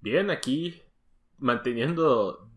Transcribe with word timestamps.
Bien, 0.00 0.30
aquí 0.30 0.82
manteniendo 1.38 2.50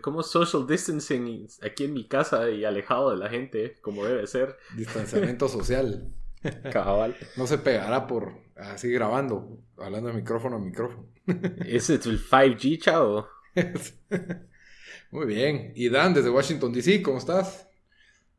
como 0.00 0.22
social 0.22 0.66
distancing 0.66 1.46
aquí 1.62 1.84
en 1.84 1.92
mi 1.92 2.06
casa 2.06 2.50
y 2.50 2.64
alejado 2.64 3.10
de 3.10 3.16
la 3.16 3.28
gente, 3.28 3.76
como 3.82 4.04
debe 4.04 4.26
ser. 4.26 4.56
Distanciamiento 4.76 5.48
social. 5.48 6.12
Cabal. 6.72 7.14
No 7.36 7.46
se 7.46 7.58
pegará 7.58 8.06
por 8.06 8.32
así 8.56 8.90
grabando, 8.90 9.58
hablando 9.76 10.08
de 10.08 10.14
micrófono 10.14 10.56
a 10.56 10.58
micrófono. 10.58 11.06
¿Es 11.66 11.90
el 11.90 12.00
5G, 12.00 12.80
chavo? 12.80 13.28
Muy 15.10 15.26
bien. 15.26 15.72
Y 15.76 15.88
Dan, 15.88 16.14
desde 16.14 16.30
Washington 16.30 16.72
DC, 16.72 17.02
¿cómo 17.02 17.18
estás? 17.18 17.68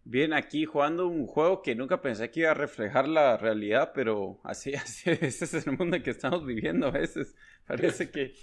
Bien, 0.05 0.33
aquí 0.33 0.65
jugando 0.65 1.07
un 1.07 1.27
juego 1.27 1.61
que 1.61 1.75
nunca 1.75 2.01
pensé 2.01 2.29
que 2.29 2.41
iba 2.41 2.51
a 2.51 2.55
reflejar 2.55 3.07
la 3.07 3.37
realidad, 3.37 3.91
pero 3.95 4.39
así, 4.43 4.73
así, 4.75 5.09
ese 5.09 5.45
es 5.45 5.53
el 5.67 5.77
mundo 5.77 5.95
en 5.95 6.03
que 6.03 6.11
estamos 6.11 6.45
viviendo 6.45 6.87
a 6.87 6.91
veces. 6.91 7.35
Parece 7.65 8.09
que 8.11 8.33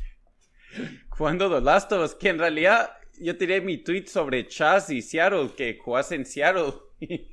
jugando 1.09 1.51
The 1.51 1.61
Last 1.61 1.93
of 1.93 2.05
Us, 2.05 2.15
que 2.15 2.31
en 2.31 2.39
realidad 2.39 2.91
yo 3.21 3.37
tiré 3.37 3.61
mi 3.61 3.77
tweet 3.79 4.07
sobre 4.07 4.47
Chaz 4.47 4.89
y 4.91 5.03
Seattle, 5.03 5.51
que 5.57 5.79
jugase 5.79 6.15
en 6.15 6.25
Seattle. 6.25 6.73
y, 7.01 7.29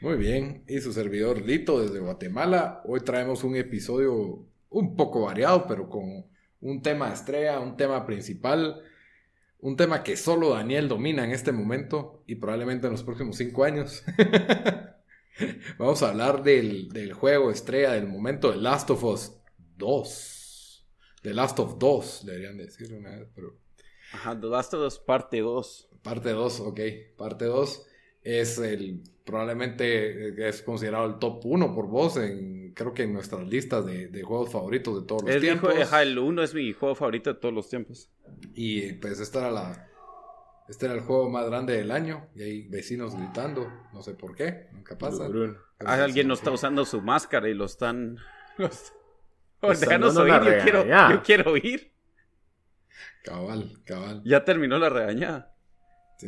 Muy 0.00 0.16
bien, 0.16 0.64
y 0.68 0.80
su 0.80 0.92
servidor 0.92 1.40
Lito 1.40 1.80
desde 1.80 2.00
Guatemala. 2.00 2.82
Hoy 2.84 3.00
traemos 3.00 3.44
un 3.44 3.56
episodio 3.56 4.46
un 4.68 4.96
poco 4.96 5.22
variado, 5.22 5.66
pero 5.66 5.88
con 5.88 6.26
un 6.60 6.82
tema 6.82 7.12
estrella, 7.12 7.60
un 7.60 7.76
tema 7.76 8.04
principal, 8.04 8.82
un 9.62 9.76
tema 9.76 10.02
que 10.02 10.16
solo 10.16 10.50
Daniel 10.50 10.88
domina 10.88 11.24
en 11.24 11.30
este 11.30 11.52
momento 11.52 12.24
y 12.26 12.34
probablemente 12.34 12.88
en 12.88 12.92
los 12.92 13.04
próximos 13.04 13.36
cinco 13.36 13.62
años. 13.62 14.02
Vamos 15.78 16.02
a 16.02 16.08
hablar 16.08 16.42
del, 16.42 16.88
del, 16.88 17.12
juego 17.12 17.50
estrella 17.50 17.92
del 17.92 18.08
momento, 18.08 18.50
de 18.50 18.58
Last 18.58 18.90
of 18.90 19.04
Us 19.04 19.32
2. 19.76 20.88
The 21.22 21.32
Last 21.32 21.60
of 21.60 21.78
2, 21.78 22.26
deberían 22.26 22.58
decir 22.58 22.92
una 22.92 23.10
vez, 23.10 23.28
pero... 23.36 23.56
Ajá, 24.12 24.38
The 24.38 24.48
Last 24.48 24.74
of 24.74 24.84
Us 24.84 24.98
parte 24.98 25.38
2. 25.38 25.90
Parte 26.02 26.30
2, 26.30 26.60
ok, 26.60 26.80
parte 27.16 27.44
2 27.44 27.86
es 28.22 28.58
el 28.58 29.04
probablemente 29.24 30.28
eh, 30.28 30.48
es 30.48 30.62
considerado 30.62 31.06
el 31.06 31.18
top 31.18 31.44
1 31.44 31.74
por 31.74 31.86
vos 31.86 32.16
en 32.16 32.72
creo 32.74 32.94
que 32.94 33.02
en 33.02 33.12
nuestras 33.12 33.46
listas 33.46 33.84
de, 33.84 34.22
juegos 34.22 34.50
favoritos 34.50 35.00
de 35.00 35.06
todos 35.06 35.24
los 35.24 35.40
tiempos. 35.40 35.74
el 36.00 36.18
1 36.18 36.42
es 36.42 36.54
mi 36.54 36.72
juego 36.72 36.94
favorito 36.94 37.32
de 37.32 37.38
todos 37.38 37.54
los 37.54 37.68
tiempos. 37.68 38.10
Y 38.54 38.94
pues 38.94 39.20
esta 39.20 39.40
era 39.40 39.50
la 39.50 39.88
este 40.68 40.86
era 40.86 40.94
el 40.94 41.00
juego 41.00 41.28
más 41.28 41.46
grande 41.46 41.76
del 41.76 41.90
año 41.90 42.28
y 42.34 42.42
hay 42.42 42.68
vecinos 42.68 43.14
gritando, 43.16 43.70
no 43.92 44.02
sé 44.02 44.14
por 44.14 44.34
qué, 44.34 44.68
nunca 44.72 44.96
pasa. 44.96 45.28
alguien 45.80 46.28
no 46.28 46.34
está 46.34 46.50
usando 46.50 46.84
su 46.84 47.02
máscara 47.02 47.48
y 47.48 47.54
lo 47.54 47.66
están 47.66 48.16
los... 48.56 48.92
déjanos 49.80 50.16
oír, 50.16 50.34
yo 50.34 50.62
quiero, 50.62 50.86
yo 50.86 51.22
quiero 51.22 51.52
oír. 51.52 51.92
Cabal, 53.24 53.82
cabal. 53.84 54.22
Ya 54.24 54.44
terminó 54.44 54.78
la 54.78 54.88
regañada 54.88 55.52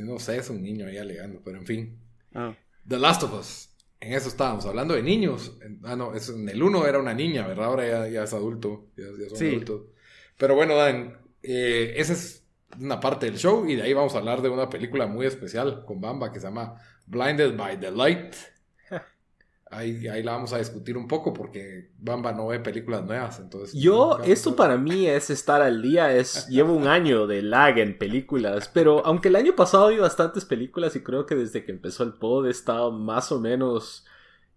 no 0.02 0.18
sé, 0.18 0.38
es 0.38 0.50
un 0.50 0.62
niño 0.62 0.86
ahí 0.86 0.98
alegando, 0.98 1.40
pero 1.44 1.58
en 1.58 1.66
fin. 1.66 2.00
Ah. 2.34 2.54
The 2.88 2.98
Last 2.98 3.22
of 3.22 3.34
Us. 3.34 3.70
En 4.00 4.12
eso 4.12 4.28
estábamos 4.28 4.66
hablando 4.66 4.94
de 4.94 5.02
niños. 5.02 5.56
ah, 5.84 5.96
no, 5.96 6.12
en 6.14 6.48
el 6.48 6.62
1 6.62 6.86
era 6.86 6.98
una 6.98 7.14
niña, 7.14 7.46
¿verdad? 7.46 7.66
Ahora 7.66 8.08
ya, 8.08 8.22
es 8.22 8.32
adulto. 8.34 8.88
Ya, 8.96 9.06
son 9.28 9.38
sí. 9.38 9.48
adultos. 9.48 9.82
Pero 10.36 10.54
bueno, 10.54 10.74
Dan, 10.76 11.18
eh, 11.42 11.94
esa 11.96 12.12
es 12.12 12.44
una 12.78 13.00
parte 13.00 13.26
del 13.26 13.38
show 13.38 13.66
y 13.66 13.76
de 13.76 13.82
ahí 13.82 13.92
vamos 13.92 14.14
a 14.14 14.18
hablar 14.18 14.42
de 14.42 14.48
una 14.48 14.68
película 14.68 15.06
muy 15.06 15.26
especial 15.26 15.84
con 15.86 16.00
Bamba 16.00 16.32
que 16.32 16.40
se 16.40 16.46
llama 16.46 16.74
Blinded 17.06 17.56
by 17.56 17.80
the 17.80 17.90
Light. 17.90 18.34
Ahí, 19.76 20.00
la 20.22 20.32
vamos 20.32 20.52
a 20.52 20.58
discutir 20.58 20.96
un 20.96 21.08
poco 21.08 21.32
porque 21.32 21.90
Bamba 21.98 22.32
no 22.32 22.46
ve 22.46 22.60
películas 22.60 23.04
nuevas. 23.04 23.40
Entonces, 23.40 23.74
Yo, 23.74 24.18
esto 24.24 24.54
para 24.54 24.76
mí 24.76 25.06
es 25.06 25.30
estar 25.30 25.62
al 25.62 25.82
día. 25.82 26.14
Es, 26.14 26.46
llevo 26.48 26.74
un 26.74 26.86
año 26.86 27.26
de 27.26 27.42
lag 27.42 27.78
en 27.78 27.98
películas. 27.98 28.70
Pero 28.72 29.04
aunque 29.04 29.28
el 29.28 29.36
año 29.36 29.56
pasado 29.56 29.88
vi 29.88 29.96
bastantes 29.96 30.44
películas 30.44 30.94
y 30.94 31.00
creo 31.00 31.26
que 31.26 31.34
desde 31.34 31.64
que 31.64 31.72
empezó 31.72 32.04
el 32.04 32.12
pod 32.12 32.46
he 32.46 32.50
estado 32.50 32.92
más 32.92 33.32
o 33.32 33.40
menos. 33.40 34.06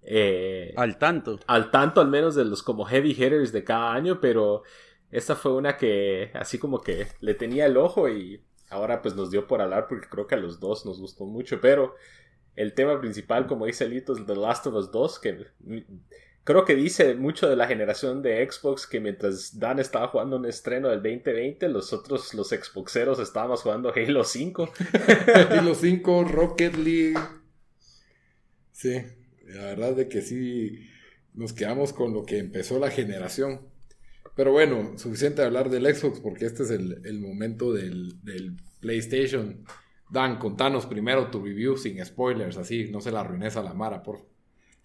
Eh, 0.03 0.73
al 0.77 0.99
tanto. 0.99 1.39
Al 1.47 1.71
tanto, 1.71 1.99
al 1.99 2.09
menos 2.09 2.35
de 2.35 2.45
los 2.45 2.61
como 2.61 2.85
heavy 2.85 3.11
hitters 3.11 3.51
de 3.51 3.63
cada 3.63 3.93
año. 3.93 4.21
Pero 4.21 4.61
esta 5.09 5.35
fue 5.35 5.53
una 5.53 5.77
que 5.77 6.31
así 6.35 6.59
como 6.59 6.81
que 6.81 7.07
le 7.21 7.33
tenía 7.33 7.65
el 7.65 7.77
ojo 7.77 8.07
y 8.07 8.43
ahora 8.69 9.01
pues 9.01 9.15
nos 9.15 9.31
dio 9.31 9.47
por 9.47 9.61
hablar 9.61 9.87
porque 9.87 10.07
creo 10.07 10.27
que 10.27 10.35
a 10.35 10.39
los 10.39 10.59
dos 10.59 10.85
nos 10.85 10.99
gustó 10.99 11.25
mucho. 11.25 11.59
Pero 11.59 11.95
el 12.57 12.73
tema 12.73 12.99
principal, 12.99 13.45
como 13.45 13.67
dice 13.67 13.87
Lito, 13.87 14.13
es 14.13 14.25
The 14.25 14.35
Last 14.35 14.65
of 14.65 14.73
Us 14.73 14.91
2, 14.91 15.19
que 15.19 15.45
creo 16.43 16.65
que 16.65 16.75
dice 16.75 17.13
mucho 17.13 17.47
de 17.47 17.55
la 17.55 17.67
generación 17.67 18.23
de 18.23 18.45
Xbox 18.49 18.87
que 18.87 18.99
mientras 18.99 19.59
Dan 19.59 19.79
estaba 19.79 20.07
jugando 20.07 20.37
un 20.37 20.45
estreno 20.47 20.89
del 20.89 21.03
2020, 21.03 21.69
los 21.69 21.93
otros, 21.93 22.33
los 22.33 22.49
Xboxeros, 22.49 23.19
estábamos 23.19 23.61
jugando 23.61 23.93
Halo 23.95 24.23
5. 24.23 24.73
Halo 25.51 25.75
5, 25.75 26.23
Rocket 26.23 26.75
League. 26.77 27.19
Sí, 28.71 29.03
la 29.45 29.65
verdad 29.65 29.95
de 29.95 30.09
que 30.09 30.23
sí 30.23 30.89
nos 31.35 31.53
quedamos 31.53 31.93
con 31.93 32.11
lo 32.11 32.25
que 32.25 32.39
empezó 32.39 32.79
la 32.79 32.89
generación. 32.89 33.61
Pero 34.35 34.51
bueno, 34.51 34.97
suficiente 34.97 35.43
hablar 35.43 35.69
del 35.69 35.95
Xbox 35.95 36.21
porque 36.21 36.47
este 36.47 36.63
es 36.63 36.71
el, 36.71 37.19
momento 37.19 37.71
del, 37.71 38.23
del 38.23 38.57
PlayStation. 38.79 39.63
Dan, 40.09 40.37
contanos 40.37 40.85
primero 40.85 41.29
tu 41.29 41.43
review 41.43 41.77
sin 41.77 42.03
spoilers, 42.05 42.57
así, 42.57 42.89
no 42.89 43.01
se 43.01 43.11
la 43.11 43.21
arruines 43.21 43.57
a 43.57 43.63
la 43.63 43.73
Mara, 43.73 44.03
por 44.03 44.19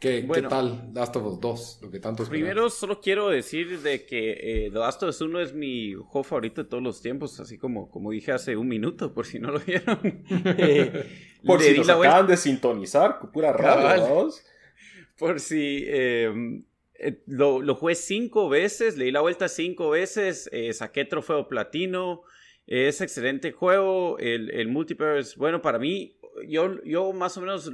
¿Qué, 0.02 0.26
¿Qué, 0.34 0.42
tal 0.42 0.90
Last 0.94 1.14
of 1.14 1.26
Us 1.26 1.40
2? 1.40 1.78
Lo 1.82 1.90
que 1.92 2.00
tanto 2.00 2.24
Primero 2.24 2.68
solo 2.70 3.00
quiero 3.00 3.28
decir 3.28 3.78
de 3.82 4.04
que 4.04 4.32
eh, 4.32 4.70
The 4.72 4.78
Last 4.80 5.00
of 5.04 5.10
Us 5.10 5.20
1 5.20 5.40
es 5.40 5.54
mi 5.54 5.92
juego 5.92 6.24
favorito 6.24 6.64
de 6.64 6.68
todos 6.68 6.82
los 6.82 7.00
tiempos, 7.00 7.38
así 7.38 7.56
como, 7.56 7.88
como 7.88 8.10
dije 8.10 8.32
hace 8.32 8.56
un 8.56 8.66
minuto, 8.66 9.14
por 9.14 9.26
si 9.26 9.38
no 9.38 9.52
lo 9.52 9.60
vieron. 9.60 10.00
Eh, 10.58 11.08
por 11.46 11.62
si 11.62 11.78
nos 11.78 11.88
acaban 11.88 12.26
de 12.26 12.36
sintonizar, 12.36 13.20
pura 13.32 13.52
radio, 13.52 14.28
Por 15.18 15.38
si... 15.38 15.84
Em, 15.86 16.64
eh, 16.94 17.22
lo, 17.26 17.62
lo, 17.62 17.76
jugué 17.76 17.94
cinco 17.94 18.48
veces, 18.48 18.96
leí 18.96 19.12
la 19.12 19.20
vuelta 19.20 19.46
cinco 19.46 19.90
veces, 19.90 20.50
saqué 20.72 21.04
trofeo 21.04 21.46
platino, 21.46 22.22
es 22.66 23.00
excelente 23.00 23.52
juego, 23.52 24.18
el, 24.18 24.50
el 24.50 24.68
multiplayer 24.68 25.18
es 25.18 25.36
bueno 25.36 25.60
para 25.62 25.78
mí. 25.78 26.16
Yo, 26.48 26.82
yo 26.84 27.12
más 27.12 27.36
o 27.36 27.40
menos, 27.40 27.70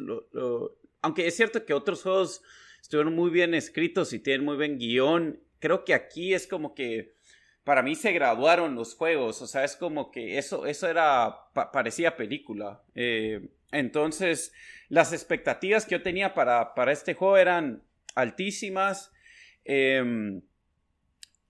aunque 1.03 1.27
es 1.27 1.37
cierto 1.37 1.65
que 1.65 1.75
otros 1.75 2.03
juegos 2.03 2.43
estuvieron 2.81 3.15
muy 3.15 3.31
bien 3.31 3.55
escritos 3.55 4.13
y 4.13 4.19
tienen 4.19 4.45
muy 4.45 4.57
buen 4.57 4.79
guion, 4.79 5.41
creo 5.59 5.85
que 5.85 5.95
aquí 5.95 6.35
es 6.35 6.47
como 6.47 6.75
que 6.75 7.15
para 7.65 7.83
mí 7.83 7.95
se 7.95 8.13
graduaron 8.13 8.75
los 8.75 8.95
juegos, 8.95 9.43
o 9.43 9.47
sea, 9.47 9.63
es 9.63 9.77
como 9.77 10.11
que 10.11 10.39
eso, 10.39 10.65
eso 10.65 10.89
era, 10.89 11.37
parecía 11.53 12.17
película. 12.17 12.83
Eh, 12.95 13.51
entonces, 13.73 14.55
las 14.89 15.13
expectativas 15.13 15.85
que 15.85 15.97
yo 15.97 16.03
tenía 16.03 16.33
para, 16.33 16.75
para 16.75 16.93
este 16.93 17.13
juego 17.13 17.37
eran 17.37 17.83
altísimas. 18.15 19.13
Em, 19.65 20.41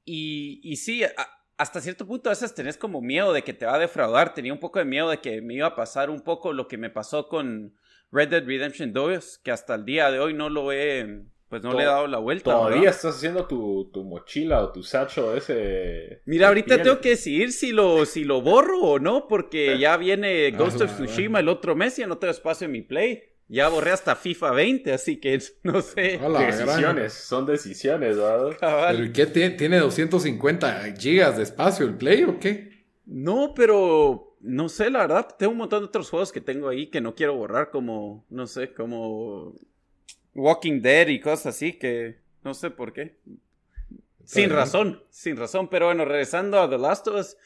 y, 0.05 0.61
y 0.65 0.77
sí, 0.77 1.03
hasta 1.59 1.81
cierto 1.81 2.07
punto 2.07 2.31
a 2.31 2.33
veces 2.33 2.55
tenés 2.55 2.77
como 2.77 3.03
miedo 3.03 3.33
de 3.33 3.43
que 3.43 3.53
te 3.53 3.67
va 3.67 3.75
a 3.75 3.79
defraudar. 3.79 4.33
Tenía 4.33 4.53
un 4.53 4.61
poco 4.61 4.79
de 4.79 4.85
miedo 4.85 5.11
de 5.11 5.19
que 5.19 5.43
me 5.43 5.55
iba 5.55 5.67
a 5.67 5.75
pasar 5.75 6.09
un 6.09 6.21
poco 6.21 6.53
lo 6.53 6.69
que 6.69 6.79
me 6.79 6.89
pasó 6.89 7.29
con 7.29 7.75
Red 8.13 8.29
Dead 8.29 8.47
Redemption 8.47 8.93
2, 8.93 9.41
que 9.43 9.51
hasta 9.51 9.75
el 9.75 9.85
día 9.85 10.11
de 10.11 10.21
hoy 10.21 10.35
no 10.35 10.49
lo 10.49 10.71
he, 10.71 11.25
pues 11.49 11.63
no 11.63 11.73
le 11.73 11.83
he 11.83 11.87
dado 11.87 12.07
la 12.07 12.19
vuelta. 12.19 12.53
¿Todavía 12.53 12.91
estás 12.91 13.17
haciendo 13.17 13.47
tu, 13.47 13.91
mochila 14.05 14.63
o 14.63 14.73
tu 14.73 14.85
sacho 14.85 15.37
ese? 15.37 16.23
Mira, 16.27 16.47
ahorita 16.47 16.81
tengo 16.81 17.01
que 17.01 17.11
decidir 17.11 17.53
si 17.53 17.73
lo, 17.73 18.07
si 18.07 18.23
lo 18.23 18.41
borro 18.41 18.81
o 18.81 18.99
no, 19.01 19.27
porque 19.27 19.77
ya 19.81 19.97
viene 19.97 20.53
Ghost 20.53 20.81
of 20.81 20.95
Tsushima 20.95 21.41
el 21.41 21.49
otro 21.49 21.75
mes 21.75 21.99
y 21.99 22.07
no 22.07 22.19
tengo 22.19 22.31
espacio 22.31 22.67
en 22.67 22.73
mi 22.73 22.83
Play. 22.83 23.25
Ya 23.49 23.69
borré 23.69 23.93
hasta 23.93 24.15
FIFA 24.15 24.51
20, 24.53 24.93
así 24.93 25.17
que 25.17 25.39
no 25.63 25.81
sé. 25.81 26.19
decisiones, 26.19 27.15
son 27.15 27.47
decisiones, 27.47 28.17
¿verdad? 28.17 28.91
¿Pero 28.93 29.13
qué 29.13 29.27
tiene? 29.27 29.79
250 29.79 30.95
gigas 30.99 31.37
de 31.39 31.43
espacio 31.45 31.87
el 31.87 31.95
Play 31.97 32.25
o 32.25 32.39
qué? 32.39 32.87
No, 33.07 33.55
pero 33.55 34.37
no 34.41 34.69
sé, 34.69 34.91
la 34.91 35.01
verdad. 35.01 35.35
Tengo 35.39 35.53
un 35.53 35.59
montón 35.59 35.81
de 35.81 35.87
otros 35.87 36.11
juegos 36.11 36.31
que 36.31 36.43
tengo 36.43 36.69
ahí 36.69 36.89
que 36.89 37.01
no 37.01 37.15
quiero 37.15 37.37
borrar, 37.37 37.71
como, 37.71 38.27
no 38.29 38.47
sé, 38.47 38.73
como 38.75 39.55
Walking 40.35 40.83
Dead 40.83 41.09
y 41.09 41.21
cosas 41.21 41.57
así 41.57 41.73
que 41.73 42.19
no 42.45 42.53
sé 42.55 42.71
por 42.71 42.93
qué. 42.93 43.17
sin 44.25 44.51
razón, 44.51 45.03
sin 45.09 45.37
razón. 45.37 45.69
Pero 45.69 45.87
bueno, 45.87 46.05
regresando 46.05 46.61
a 46.61 46.69
The 46.69 46.79
Last 46.79 47.09
of 47.09 47.21
Us, 47.21 47.37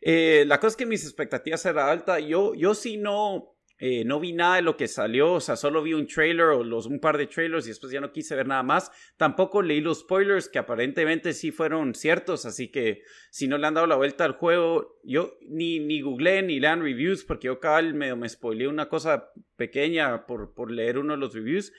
eh, 0.00 0.44
la 0.46 0.58
cosa 0.58 0.68
es 0.68 0.76
que 0.76 0.86
mis 0.86 1.04
expectativas 1.04 1.64
eran 1.66 1.88
altas. 1.88 2.22
Yo, 2.24 2.54
yo 2.54 2.74
sí 2.74 2.96
no, 2.96 3.51
eh, 3.84 4.04
no 4.04 4.20
vi 4.20 4.32
nada 4.32 4.54
de 4.54 4.62
lo 4.62 4.76
que 4.76 4.86
salió, 4.86 5.32
o 5.32 5.40
sea, 5.40 5.56
solo 5.56 5.82
vi 5.82 5.92
un 5.92 6.06
trailer 6.06 6.50
o 6.50 6.60
un 6.60 7.00
par 7.00 7.18
de 7.18 7.26
trailers 7.26 7.66
y 7.66 7.70
después 7.70 7.92
ya 7.92 8.00
no 8.00 8.12
quise 8.12 8.36
ver 8.36 8.46
nada 8.46 8.62
más. 8.62 8.92
Tampoco 9.16 9.60
leí 9.60 9.80
los 9.80 10.02
spoilers 10.02 10.48
que 10.48 10.60
aparentemente 10.60 11.32
sí 11.32 11.50
fueron 11.50 11.96
ciertos, 11.96 12.46
así 12.46 12.68
que 12.70 13.02
si 13.32 13.48
no 13.48 13.58
le 13.58 13.66
han 13.66 13.74
dado 13.74 13.88
la 13.88 13.96
vuelta 13.96 14.24
al 14.24 14.34
juego, 14.34 15.00
yo 15.02 15.36
ni, 15.48 15.80
ni 15.80 16.00
ni 16.00 16.60
lean 16.60 16.80
reviews 16.80 17.24
porque 17.24 17.48
yo 17.48 17.58
cabal 17.58 17.94
me, 17.94 18.14
me 18.14 18.28
spoileé 18.28 18.68
una 18.68 18.88
cosa 18.88 19.32
pequeña 19.56 20.26
por, 20.26 20.54
por 20.54 20.70
leer 20.70 20.98
uno 20.98 21.14
de 21.14 21.18
los 21.18 21.34
reviews. 21.34 21.72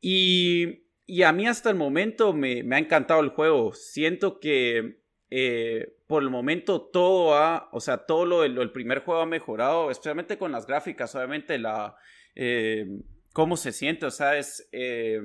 Y, 0.00 0.84
y 1.06 1.22
a 1.22 1.32
mí 1.32 1.48
hasta 1.48 1.70
el 1.70 1.76
momento 1.76 2.34
me, 2.34 2.62
me 2.62 2.76
ha 2.76 2.78
encantado 2.78 3.20
el 3.20 3.30
juego. 3.30 3.74
Siento 3.74 4.38
que 4.38 5.02
eh, 5.30 5.96
por 6.06 6.22
el 6.22 6.30
momento 6.30 6.80
todo 6.80 7.34
ha, 7.34 7.68
o 7.72 7.80
sea, 7.80 7.98
todo 7.98 8.24
lo, 8.24 8.44
el 8.44 8.70
primer 8.70 9.00
juego 9.00 9.22
ha 9.22 9.26
mejorado, 9.26 9.90
especialmente 9.90 10.38
con 10.38 10.52
las 10.52 10.66
gráficas, 10.66 11.14
obviamente 11.16 11.58
la, 11.58 11.96
eh, 12.36 12.86
cómo 13.32 13.56
se 13.56 13.72
siente, 13.72 14.06
o 14.06 14.10
sea, 14.12 14.38
es, 14.38 14.68
eh, 14.70 15.20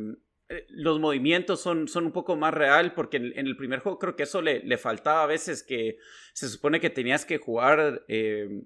los 0.69 0.99
movimientos 0.99 1.61
son, 1.61 1.87
son 1.87 2.07
un 2.07 2.11
poco 2.11 2.35
más 2.35 2.53
real 2.53 2.93
porque 2.93 3.17
en, 3.17 3.47
el 3.47 3.55
primer 3.55 3.79
juego 3.79 3.99
creo 3.99 4.15
que 4.15 4.23
eso 4.23 4.41
le, 4.41 4.63
le, 4.63 4.77
faltaba 4.77 5.23
a 5.23 5.27
veces 5.27 5.63
que 5.63 5.97
se 6.33 6.49
supone 6.49 6.81
que 6.81 6.89
tenías 6.89 7.23
que 7.23 7.37
jugar 7.37 8.03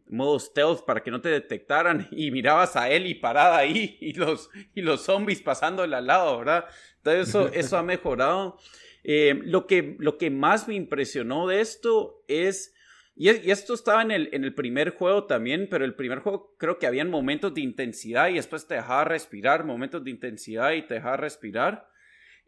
modo 0.08 0.40
stealth 0.40 0.84
para 0.86 1.04
que 1.04 1.12
no 1.12 1.22
te 1.22 1.30
detectaran 1.30 2.08
y 2.12 2.32
mirabas 2.32 2.76
a 2.76 2.90
él 2.90 3.06
y 3.06 3.14
parada 3.14 3.58
ahí 3.58 3.98
y 4.00 4.14
los, 4.14 4.50
y 4.74 4.82
los 4.82 5.02
zombies 5.02 5.42
pasándole 5.42 5.96
al 5.96 6.08
lado, 6.08 6.40
¿verdad? 6.40 6.66
Entonces 6.98 7.28
eso, 7.28 7.48
eso 7.54 7.78
ha 7.78 7.84
mejorado. 7.84 8.58
Eh, 9.08 9.40
lo, 9.44 9.68
que, 9.68 9.96
lo 10.00 10.18
que 10.18 10.32
más 10.32 10.68
me 10.68 10.74
impresionó 10.74 11.46
de 11.48 11.62
esto 11.62 12.24
es, 12.28 12.74
y, 13.16 13.30
esto 13.30 13.76
estaba 13.76 14.02
en 14.02 14.10
el, 14.10 14.30
en 14.34 14.44
el 14.44 14.56
primer 14.56 14.90
juego 14.90 15.26
también, 15.26 15.68
pero 15.70 15.86
el 15.86 15.94
primer 15.94 16.20
juego 16.20 16.56
creo 16.58 16.80
que 16.80 16.88
habían 16.88 17.12
momentos 17.12 17.54
de 17.54 17.62
intensidad 17.62 18.30
y 18.30 18.34
después 18.34 18.66
te 18.66 18.74
dejaba 18.74 19.04
respirar, 19.04 19.64
momentos 19.64 20.04
de 20.04 20.10
intensidad 20.10 20.72
y 20.72 20.88
te 20.88 20.96
dejaba 20.96 21.18
respirar. 21.18 21.88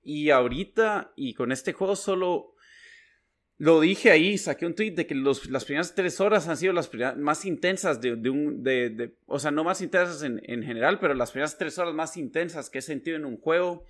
Y 0.04 0.32
ahorita, 0.32 1.14
y 1.16 1.36
con 1.36 1.52
este 1.52 1.74
juego 1.74 1.96
solo 1.96 2.56
lo 3.60 3.80
dije 3.80 4.10
ahí, 4.10 4.40
saqué 4.40 4.66
un 4.66 4.74
tweet 4.74 4.92
de 4.92 5.06
que 5.06 5.14
los, 5.14 5.48
las 5.52 5.64
primeras 5.64 5.94
tres 5.94 6.20
horas 6.20 6.48
han 6.48 6.58
sido 6.58 6.74
las 6.74 6.90
más 7.18 7.46
intensas 7.46 8.02
de, 8.02 8.14
un, 8.14 8.64
de, 8.64 9.14
o 9.28 9.38
sea, 9.38 9.52
no 9.52 9.64
más 9.64 9.82
intensas 9.82 10.24
en, 10.24 10.42
en, 10.44 10.64
general, 10.64 10.98
pero 11.00 11.14
las 11.14 11.32
primeras 11.32 11.56
tres 11.56 11.78
horas 11.78 11.94
más 11.94 12.18
intensas 12.18 12.72
que 12.72 12.80
he 12.80 12.82
sentido 12.82 13.16
en 13.16 13.26
un 13.26 13.38
juego. 13.38 13.86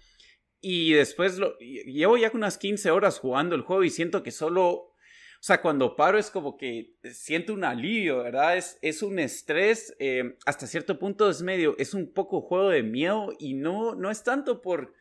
Y 0.62 0.94
después 0.94 1.38
lo, 1.38 1.58
llevo 1.60 2.18
ya 2.18 2.32
unas 2.34 2.58
15 2.58 2.92
horas 2.92 3.20
jugando 3.20 3.56
el 3.56 3.62
juego 3.62 3.84
y 3.84 3.90
siento 3.90 4.24
que 4.24 4.32
solo, 4.32 4.70
o 4.70 4.94
sea, 5.40 5.62
cuando 5.62 5.96
paro 5.96 6.18
es 6.18 6.32
como 6.32 6.58
que 6.58 6.96
siento 7.12 7.54
un 7.54 7.64
alivio, 7.64 8.24
¿verdad? 8.24 8.58
Es, 8.58 8.80
es 8.82 9.04
un 9.04 9.20
estrés, 9.20 9.96
eh, 10.00 10.38
hasta 10.46 10.66
cierto 10.66 10.98
punto 10.98 11.30
es 11.30 11.42
medio, 11.42 11.76
es 11.78 11.94
un 11.94 12.12
poco 12.12 12.42
juego 12.42 12.70
de 12.70 12.84
miedo 12.84 13.34
y 13.40 13.54
no, 13.54 13.94
no 13.94 14.10
es 14.10 14.24
tanto 14.24 14.62
por, 14.62 14.96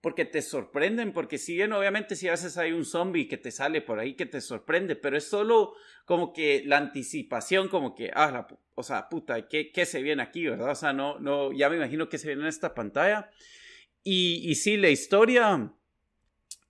porque 0.00 0.24
te 0.24 0.42
sorprenden, 0.42 1.12
porque 1.12 1.38
si 1.38 1.54
bien 1.54 1.72
obviamente 1.72 2.16
si 2.16 2.28
a 2.28 2.32
veces 2.32 2.56
hay 2.56 2.72
un 2.72 2.84
zombie 2.84 3.28
que 3.28 3.36
te 3.36 3.50
sale 3.50 3.82
por 3.82 3.98
ahí 3.98 4.14
que 4.14 4.26
te 4.26 4.40
sorprende, 4.40 4.96
pero 4.96 5.16
es 5.16 5.24
solo 5.24 5.74
como 6.04 6.32
que 6.32 6.62
la 6.64 6.78
anticipación, 6.78 7.68
como 7.68 7.94
que, 7.94 8.10
ah, 8.14 8.46
o 8.74 8.82
sea, 8.82 9.08
puta, 9.08 9.46
¿qué, 9.48 9.72
¿qué 9.72 9.84
se 9.84 10.02
viene 10.02 10.22
aquí, 10.22 10.46
verdad? 10.46 10.70
O 10.70 10.74
sea, 10.74 10.92
no, 10.92 11.18
no, 11.18 11.52
ya 11.52 11.68
me 11.68 11.76
imagino 11.76 12.08
que 12.08 12.18
se 12.18 12.28
viene 12.28 12.42
en 12.42 12.48
esta 12.48 12.74
pantalla. 12.74 13.30
Y, 14.02 14.50
y 14.50 14.54
sí, 14.54 14.76
la 14.76 14.88
historia. 14.88 15.72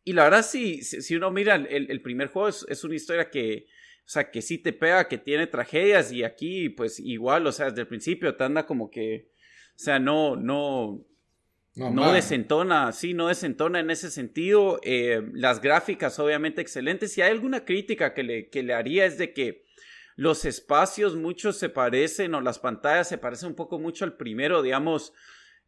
Y 0.05 0.13
la 0.13 0.25
verdad, 0.25 0.45
sí, 0.45 0.83
si, 0.83 1.15
uno 1.17 1.31
mira 1.31 1.55
el, 1.55 2.03
primer 2.03 2.29
juego, 2.29 2.49
es, 2.49 2.85
una 2.85 2.95
historia 2.95 3.31
que. 3.31 3.67
O 4.05 4.13
sea, 4.13 4.31
que 4.31 4.43
sí 4.43 4.59
te 4.59 4.73
pega, 4.73 5.07
que 5.07 5.19
tiene 5.19 5.47
tragedias. 5.47 6.11
Y 6.11 6.25
aquí, 6.25 6.69
pues 6.69 6.99
igual, 6.99 7.47
o 7.47 7.53
sea, 7.53 7.67
desde 7.67 7.83
el 7.83 7.87
principio 7.87 8.35
te 8.35 8.45
anda 8.45 8.67
como 8.67 8.91
que. 8.91 9.31
O 9.77 9.79
sea, 9.79 9.99
no, 9.99 10.37
no. 10.37 11.05
No, 11.77 12.13
desentona, 12.13 12.91
sí, 12.93 13.15
no 13.15 13.29
desentona 13.29 13.79
en 13.79 13.91
ese 13.91 14.11
sentido. 14.11 14.81
Eh, 14.83 15.23
las 15.33 15.63
gráficas, 15.63 16.19
obviamente, 16.19 16.61
excelentes. 16.61 17.13
Si 17.13 17.23
hay 17.23 17.31
alguna 17.31 17.65
crítica 17.65 18.13
que 18.13 18.25
le, 18.25 18.51
que 18.51 18.63
le 18.63 18.75
haría 18.75 19.07
es 19.07 19.17
de 19.17 19.33
que 19.33 19.65
los 20.17 20.45
espacios 20.45 21.15
muchos 21.17 21.57
se 21.57 21.69
parecen 21.69 22.35
o 22.35 22.41
las 22.41 22.59
pantallas 22.59 23.09
se 23.09 23.17
parecen 23.17 23.51
un 23.51 23.55
poco 23.55 23.79
mucho 23.79 24.05
al 24.05 24.17
primero, 24.17 24.61
digamos 24.61 25.15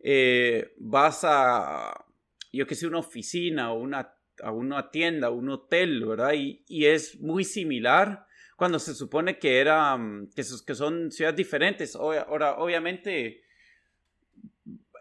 eh, 0.03 0.75
vas 0.79 1.21
a, 1.25 2.05
yo 2.53 2.67
que 2.67 2.75
sé, 2.75 2.87
una 2.87 2.99
oficina 2.99 3.73
o 3.73 3.81
una, 3.81 4.15
a 4.43 4.51
una 4.51 4.91
tienda, 4.91 5.31
un 5.31 5.49
hotel, 5.49 6.05
¿verdad? 6.05 6.35
Y, 6.35 6.65
y 6.69 6.87
es 6.87 7.21
muy 7.21 7.45
similar 7.45 8.27
cuando 8.57 8.79
se 8.79 8.95
supone 8.95 9.39
que, 9.39 9.59
era, 9.59 9.97
mm, 9.97 10.31
que, 10.35 10.43
que 10.67 10.75
son 10.75 11.11
ciudades 11.11 11.37
diferentes. 11.37 11.97
Ahora, 11.97 12.57
obviamente 12.59 13.42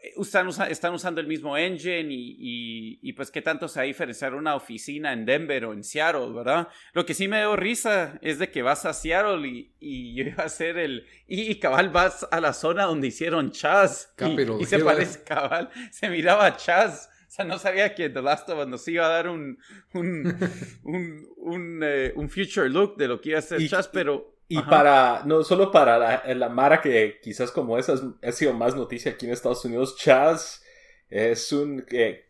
están, 0.01 0.50
están 0.69 0.94
usando 0.94 1.21
el 1.21 1.27
mismo 1.27 1.57
engine 1.57 2.07
y, 2.12 3.00
y, 3.01 3.13
pues 3.13 3.30
qué 3.30 3.42
tanto 3.42 3.68
se 3.68 3.80
va 3.80 3.83
a 3.83 3.86
diferenciar 3.86 4.33
una 4.33 4.56
oficina 4.56 5.13
en 5.13 5.25
Denver 5.25 5.65
o 5.65 5.74
en 5.74 5.83
Seattle, 5.83 6.31
¿verdad? 6.33 6.68
Lo 6.94 7.06
que 7.06 7.13
sí 7.13 7.27
me 7.27 7.38
dio 7.38 7.56
risa 7.56 8.18
es 8.21 8.39
de 8.39 8.50
que 8.50 8.62
vas 8.62 8.86
a 8.86 8.94
Seattle 8.94 9.48
y, 9.48 9.74
y 9.80 10.15
yo 10.15 10.24
iba 10.24 10.44
a 10.44 10.48
hacer 10.48 10.77
el... 10.77 11.06
Y, 11.27 11.56
cabal 11.59 11.89
vas 11.89 12.27
a 12.31 12.42
la 12.42 12.53
zona 12.53 12.86
donde 12.86 13.07
hicieron 13.07 13.51
Chaz. 13.51 14.13
y, 14.59 14.65
se 14.65 14.80
parece 14.80 15.24
cabal, 15.24 15.69
se 15.92 16.09
miraba 16.09 16.57
Chaz. 16.57 17.09
O 17.27 17.33
sea, 17.33 17.45
no 17.45 17.57
sabía 17.59 17.95
que 17.95 18.09
The 18.09 18.21
Last 18.21 18.50
of 18.50 18.59
Us 18.59 18.68
nos 18.68 18.86
iba 18.88 19.06
a 19.06 19.09
dar 19.09 19.30
un, 19.30 19.57
un, 19.94 20.38
un, 20.83 21.27
un, 21.38 21.80
eh, 21.83 22.12
un 22.15 22.30
future 22.30 22.69
look 22.69 22.97
de 22.97 23.07
lo 23.07 23.21
que 23.21 23.30
iba 23.30 23.39
a 23.39 23.42
ser 23.42 23.65
Chaz, 23.69 23.88
pero 23.88 24.36
y 24.51 24.62
para, 24.63 25.21
no 25.25 25.44
solo 25.44 25.71
para 25.71 25.98
la, 25.98 26.24
la, 26.33 26.50
Mara 26.50 26.81
que 26.81 27.19
quizás 27.21 27.51
como 27.51 27.77
esa 27.77 27.94
ha 28.21 28.31
sido 28.33 28.53
más 28.53 28.75
noticia 28.75 29.13
aquí 29.13 29.25
en 29.25 29.31
Estados 29.31 29.63
Unidos, 29.63 29.95
Chaz 29.95 30.62
es 31.09 31.53
un, 31.53 31.86
eh, 31.89 32.25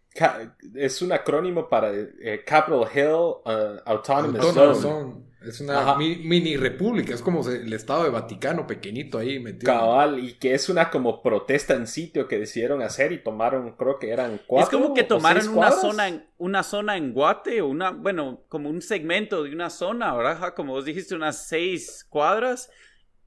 es 0.76 1.02
un 1.02 1.12
acrónimo 1.14 1.68
para 1.68 1.92
eh, 1.92 2.44
Capitol 2.46 2.88
Hill 2.94 3.06
uh, 3.08 3.82
Autonomous, 3.86 4.82
Zone. 4.82 5.31
Es 5.42 5.60
una 5.60 5.96
mini 5.96 6.56
república, 6.56 7.16
es 7.16 7.22
como 7.22 7.48
el 7.50 7.74
estado 7.74 8.04
de 8.04 8.12
Vaticano 8.12 8.68
pequeñito 8.68 9.18
ahí 9.18 9.40
metido. 9.40 9.74
Cabal, 9.74 10.20
y 10.20 10.34
que 10.34 10.54
es 10.54 10.70
una 10.70 10.92
como 10.92 11.24
protesta 11.24 11.74
en 11.74 11.88
sitio 11.88 12.28
que 12.28 12.38
decidieron 12.38 12.84
hacer 12.84 13.12
y 13.12 13.24
tomaron, 13.24 13.72
creo 13.72 13.98
que 13.98 14.12
eran 14.12 14.40
cuatro. 14.46 14.78
Es 14.78 14.84
como 14.84 14.94
que 14.94 15.04
tomaron 15.04 15.48
una 15.50 15.72
zona, 15.72 16.08
en, 16.08 16.26
una 16.38 16.62
zona 16.62 16.96
en 16.96 17.12
Guate, 17.12 17.62
o 17.62 17.68
una, 17.68 17.90
bueno, 17.90 18.44
como 18.50 18.70
un 18.70 18.84
segmento 18.84 19.44
de 19.44 19.52
una 19.52 19.72
zona, 19.72 20.16
¿verdad? 20.16 20.54
Como 20.54 20.74
vos 20.74 20.86
dijiste, 20.86 21.16
unas 21.16 21.48
seis 21.48 22.06
cuadras. 22.08 22.70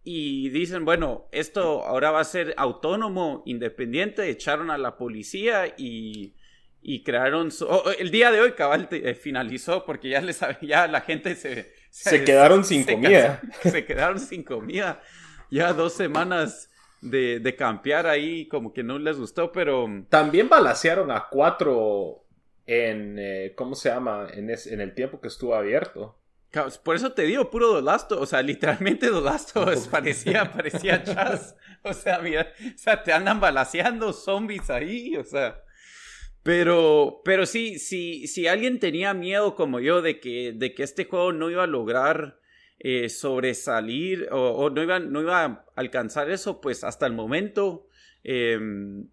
Y 0.05 0.51
dicen, 0.51 0.85
bueno, 0.85 1.29
esto 1.33 1.83
ahora 1.83 2.11
va 2.11 2.21
a 2.21 2.25
ser 2.25 2.55
autónomo, 2.59 3.43
independiente. 3.47 4.29
Echaron 4.29 4.71
a 4.71 4.79
la 4.79 4.97
policía 4.97 5.75
y 5.77 6.35
y 6.87 7.03
crearon 7.03 7.49
el 7.99 8.11
día 8.11 8.31
de 8.31 8.43
hoy 8.43 8.53
cabal 8.53 8.89
eh, 8.91 9.15
finalizó 9.15 9.87
porque 9.87 10.11
ya 10.11 10.21
les 10.21 10.39
ya 10.61 10.87
la 10.87 11.01
gente 11.01 11.35
se 11.35 11.73
se, 11.95 12.25
quedaron 12.25 12.65
sin 12.65 12.83
comida. 12.83 13.41
se 13.63 13.87
quedaron 13.87 14.19
sin 14.19 14.43
comida. 14.43 15.01
Ya 15.49 15.73
dos 15.73 15.93
semanas 15.93 16.69
de, 17.01 17.39
de 17.39 17.55
campear 17.55 18.09
ahí, 18.09 18.49
como 18.49 18.73
que 18.73 18.83
no 18.83 18.99
les 18.99 19.17
gustó, 19.17 19.53
pero. 19.53 19.87
También 20.09 20.49
balasearon 20.49 21.13
a 21.13 21.29
cuatro 21.31 22.27
en. 22.67 23.17
Eh, 23.21 23.53
¿Cómo 23.57 23.77
se 23.77 23.91
llama? 23.91 24.27
En, 24.33 24.51
en 24.51 24.81
el 24.81 24.95
tiempo 24.95 25.21
que 25.21 25.29
estuvo 25.29 25.55
abierto. 25.55 26.19
Por 26.83 26.97
eso 26.97 27.13
te 27.13 27.23
digo, 27.23 27.49
puro 27.49 27.69
Dolasto. 27.69 28.21
O 28.21 28.27
sea, 28.27 28.43
literalmente 28.43 29.09
Dolasto 29.09 29.65
parecía, 29.91 30.51
parecía 30.51 31.03
Chas. 31.05 31.57
O 31.85 31.93
sea, 31.93 32.19
mira, 32.19 32.49
o 32.75 32.79
sea, 32.79 33.05
te 33.05 33.13
andan 33.13 33.39
balaseando 33.39 34.13
zombies 34.13 34.69
ahí, 34.69 35.17
o 35.17 35.23
sea. 35.23 35.64
Pero, 36.45 37.23
pero 37.25 37.47
sí, 37.47 37.79
sí, 37.79 38.27
si 38.27 38.47
alguien 38.47 38.79
tenía 38.79 39.15
miedo 39.15 39.55
como 39.57 39.81
yo 39.81 40.03
de 40.03 40.21
que, 40.21 40.53
de 40.53 40.75
que 40.75 40.83
este 40.83 41.07
juego 41.07 41.33
no 41.33 41.51
iba 41.51 41.65
a 41.65 41.67
lograr 41.67 42.39
eh, 42.79 43.09
sobresalir 43.09 44.29
o, 44.31 44.69
no, 44.69 44.83
iba, 44.83 44.99
no 44.99 45.23
iba 45.23 45.45
a 45.45 45.65
alcanzar 45.75 46.31
eso, 46.31 46.61
pues 46.61 46.85
hasta 46.85 47.07
el 47.07 47.15
momento 47.15 47.89
em, 48.25 49.09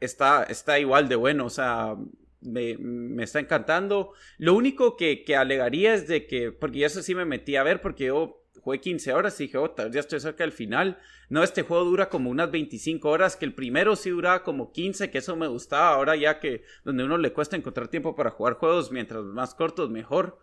está, 0.00 0.44
está 0.44 0.78
igual 0.78 1.08
de 1.08 1.16
bueno. 1.16 1.46
O 1.46 1.50
sea, 1.50 1.96
me, 2.42 2.76
me, 2.78 3.24
está 3.24 3.40
encantando. 3.40 4.12
Lo 4.36 4.52
único 4.54 4.98
que, 4.98 5.24
que, 5.24 5.34
alegaría 5.34 5.94
es 5.94 6.08
de 6.08 6.26
que, 6.26 6.52
porque 6.52 6.84
eso 6.84 7.02
sí 7.02 7.14
me 7.14 7.24
metí 7.24 7.56
a 7.56 7.62
ver, 7.62 7.80
porque 7.80 8.04
yo 8.06 8.37
jugué 8.62 8.80
15 8.80 9.12
horas 9.12 9.40
y 9.40 9.44
dije, 9.44 9.58
oh, 9.58 9.74
ya 9.90 10.00
estoy 10.00 10.20
cerca 10.20 10.44
del 10.44 10.52
final. 10.52 10.98
No, 11.28 11.42
este 11.42 11.62
juego 11.62 11.84
dura 11.84 12.08
como 12.08 12.30
unas 12.30 12.50
25 12.50 13.08
horas, 13.08 13.36
que 13.36 13.44
el 13.44 13.54
primero 13.54 13.96
sí 13.96 14.10
duraba 14.10 14.42
como 14.42 14.72
15, 14.72 15.10
que 15.10 15.18
eso 15.18 15.36
me 15.36 15.46
gustaba. 15.46 15.90
Ahora 15.90 16.16
ya 16.16 16.40
que 16.40 16.62
donde 16.84 17.04
uno 17.04 17.18
le 17.18 17.32
cuesta 17.32 17.56
encontrar 17.56 17.88
tiempo 17.88 18.14
para 18.16 18.30
jugar 18.30 18.54
juegos, 18.54 18.90
mientras 18.92 19.24
más 19.24 19.54
cortos, 19.54 19.90
mejor. 19.90 20.38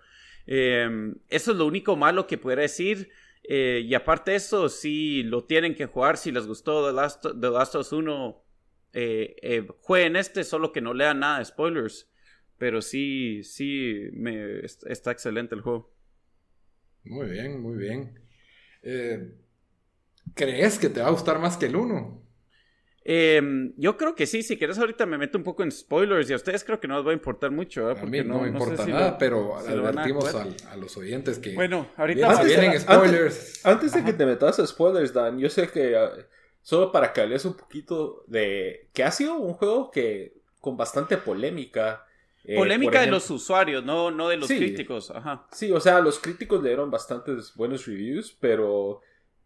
Em, 0.48 1.16
eso 1.30 1.52
es 1.52 1.58
lo 1.58 1.66
único 1.66 1.96
malo 1.96 2.28
que 2.28 2.38
pudiera 2.38 2.62
decir. 2.62 3.10
Eh, 3.44 3.84
y 3.86 3.94
aparte 3.94 4.32
de 4.32 4.38
eso, 4.38 4.70
si 4.70 5.24
lo 5.24 5.44
tienen 5.46 5.76
que 5.76 5.86
jugar, 5.86 6.18
si 6.18 6.32
les 6.32 6.48
gustó 6.48 6.86
The 6.88 6.94
Last, 6.94 7.26
of 7.26 7.80
Us 7.80 7.94
1, 7.94 8.44
eh, 8.94 9.36
eh, 9.42 9.68
jueguen 9.82 10.16
este, 10.16 10.44
solo 10.44 10.72
que 10.72 10.82
no 10.82 10.94
lean 10.94 11.20
nada 11.20 11.40
de 11.40 11.46
spoilers. 11.46 12.12
pero 12.58 12.82
sí, 12.82 13.44
sí, 13.44 14.10
me, 14.14 14.60
está 14.62 15.12
excelente 15.12 15.56
el 15.56 15.62
juego. 15.62 15.95
Muy 17.06 17.30
bien, 17.30 17.62
muy 17.62 17.78
bien. 17.78 18.20
Eh, 18.84 19.36
¿Crees 20.34 20.80
que 20.80 20.90
te 20.90 21.02
va 21.02 21.08
a 21.08 21.12
gustar 21.12 21.40
más 21.40 21.58
que 21.58 21.68
el 21.68 21.76
1? 21.76 22.26
Em, 23.08 23.72
yo 23.78 23.98
creo 23.98 24.16
que 24.16 24.26
sí, 24.26 24.42
si 24.42 24.58
quieres 24.58 24.80
ahorita 24.80 25.06
me 25.06 25.20
meto 25.20 25.38
un 25.38 25.44
poco 25.44 25.62
en 25.62 25.72
spoilers 25.72 26.28
y 26.28 26.34
a 26.34 26.38
ustedes 26.38 26.64
creo 26.64 26.80
que 26.80 26.88
no 26.88 26.98
les 26.98 27.06
va 27.06 27.12
a 27.12 27.14
importar 27.14 27.52
mucho. 27.52 27.88
A 27.88 27.94
mí 27.94 28.24
no, 28.24 28.42
me 28.42 28.48
importa 28.48 28.84
nada, 28.88 29.18
pero 29.20 29.56
advertimos 29.56 30.34
a, 30.34 30.76
los 30.76 30.98
oyentes 30.98 31.38
que 31.38 31.54
bueno, 31.54 31.88
ahorita 31.98 32.44
vienen 32.44 32.80
spoilers. 32.80 33.64
Antes, 33.64 33.94
de 33.94 34.04
que 34.04 34.14
te 34.14 34.26
metas 34.26 34.58
a 34.60 34.66
spoilers, 34.66 35.14
Dan, 35.14 35.38
yo 35.38 35.50
sé 35.50 35.68
que 35.68 35.96
ah, 35.96 36.14
solo 36.64 36.92
para 36.92 37.14
que 37.14 37.22
hables 37.22 37.46
un 37.46 37.56
poquito 37.56 38.24
de 38.26 38.90
que 38.92 39.04
ha 39.04 39.12
sido 39.12 39.36
un 39.36 39.54
juego 39.54 39.92
que 39.92 40.42
con 40.60 40.76
bastante 40.76 41.18
polémica. 41.18 42.08
Eh, 42.48 42.56
polémica 42.56 43.02
de 43.02 43.08
los 43.08 43.30
usuarios, 43.30 43.84
no, 43.84 44.12
no 44.12 44.30
de 44.30 44.38
los 44.38 44.48
críticos. 44.48 45.12
Ajá. 45.12 45.48
Sí, 45.52 45.72
o 45.72 45.80
sea, 45.80 46.00
los 46.00 46.20
críticos 46.20 46.62
le 46.62 46.70
dieron 46.70 46.92
bastantes 46.92 47.54
buenos 47.56 47.86
reviews, 47.86 48.38
pero 48.40 49.02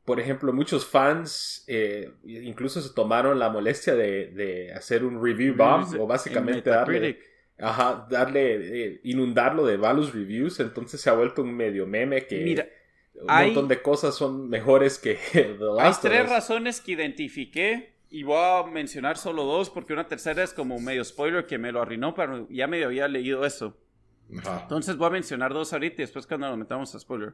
por 0.09 0.19
ejemplo, 0.19 0.51
muchos 0.51 0.87
fans 0.87 1.63
eh, 1.67 2.11
incluso 2.23 2.81
se 2.81 2.95
tomaron 2.95 3.37
la 3.37 3.49
molestia 3.49 3.93
de, 3.93 4.73
hacer 4.75 5.05
un 5.05 5.23
review 5.23 5.55
bomb 5.55 5.99
o 5.99 6.07
básicamente 6.07 6.67
darle, 6.67 7.19
ajá, 7.59 8.07
darle, 8.09 8.87
eh, 8.87 9.01
inundarlo 9.03 9.67
de 9.67 9.77
malos 9.77 10.11
reviews. 10.11 10.59
Entonces 10.61 10.99
se 10.99 11.11
ha 11.11 11.13
vuelto 11.13 11.43
un 11.43 11.55
medio 11.55 11.85
meme 11.85 12.25
que 12.25 12.65
un 13.13 13.27
montón 13.27 13.67
de 13.67 13.83
cosas 13.83 14.15
son 14.15 14.49
mejores 14.49 14.97
que 14.97 15.13
The 15.33 15.57
Last 15.59 16.03
Hay 16.03 16.11
tres 16.11 16.27
razones 16.27 16.81
que 16.81 16.93
identifiqué 16.93 17.93
y 18.09 18.23
voy 18.23 18.37
a 18.37 18.63
mencionar 18.63 19.17
solo 19.17 19.43
dos 19.43 19.69
porque 19.69 19.93
una 19.93 20.07
tercera 20.07 20.43
es 20.43 20.53
como 20.53 20.79
medio 20.79 21.03
spoiler 21.03 21.45
que 21.45 21.57
me 21.57 21.71
lo 21.71 21.81
arruinó, 21.81 22.13
pero 22.13 22.47
ya 22.49 22.67
medio 22.67 22.87
había 22.87 23.07
leído 23.07 23.45
eso. 23.45 23.77
Entonces 24.29 24.95
voy 24.97 25.07
a 25.07 25.11
mencionar 25.11 25.53
dos 25.53 25.73
ahorita 25.73 25.95
y 25.95 26.05
después 26.05 26.27
cuando 26.27 26.49
nos 26.49 26.57
metamos 26.57 26.93
a 26.93 26.99
spoiler. 26.99 27.33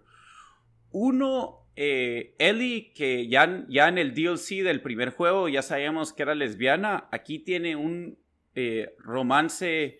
Uno, 0.92 1.68
eh, 1.76 2.36
Ellie, 2.40 2.94
que 2.94 3.28
ya, 3.28 3.66
ya 3.68 3.90
en 3.90 3.98
el 3.98 4.14
DLC 4.14 4.64
del 4.64 4.82
primer 4.82 5.10
juego 5.10 5.50
ya 5.50 5.62
sabíamos 5.62 6.14
que 6.14 6.24
era 6.24 6.36
lesbiana, 6.36 7.10
aquí 7.12 7.40
tiene 7.40 7.76
un 7.76 8.18
eh, 8.54 8.96
romance, 9.00 10.00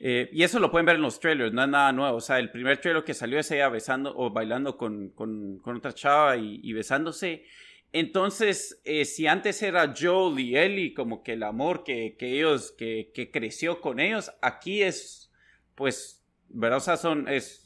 eh, 0.00 0.30
y 0.32 0.44
eso 0.44 0.60
lo 0.60 0.70
pueden 0.70 0.86
ver 0.86 0.96
en 0.96 1.02
los 1.02 1.18
trailers, 1.18 1.52
no 1.52 1.62
es 1.62 1.68
nada 1.68 1.92
nuevo. 1.92 2.16
O 2.16 2.20
sea, 2.20 2.38
el 2.38 2.50
primer 2.50 2.78
trailer 2.78 3.04
que 3.04 3.14
salió 3.14 3.38
es 3.38 3.50
ella 3.50 3.68
besando 3.68 4.14
o 4.16 4.30
bailando 4.30 4.76
con, 4.76 5.10
con, 5.10 5.60
otra 5.64 5.92
chava 5.92 6.36
y, 6.36 6.72
besándose. 6.72 7.44
Entonces, 7.92 8.80
si 9.04 9.26
antes 9.26 9.62
era 9.62 9.94
Joel 9.98 10.38
y 10.40 10.56
Ellie, 10.56 10.94
como 10.94 11.22
que 11.22 11.32
el 11.32 11.42
amor 11.42 11.84
que, 11.84 12.16
que 12.18 12.36
ellos, 12.36 12.72
que, 12.72 13.10
que, 13.14 13.30
creció 13.30 13.80
con 13.80 13.98
ellos, 13.98 14.30
aquí 14.42 14.82
es, 14.82 15.32
pues, 15.74 16.22
¿verdad? 16.48 16.78
O 16.78 16.80
sea, 16.80 16.96
son, 16.98 17.28
es, 17.28 17.64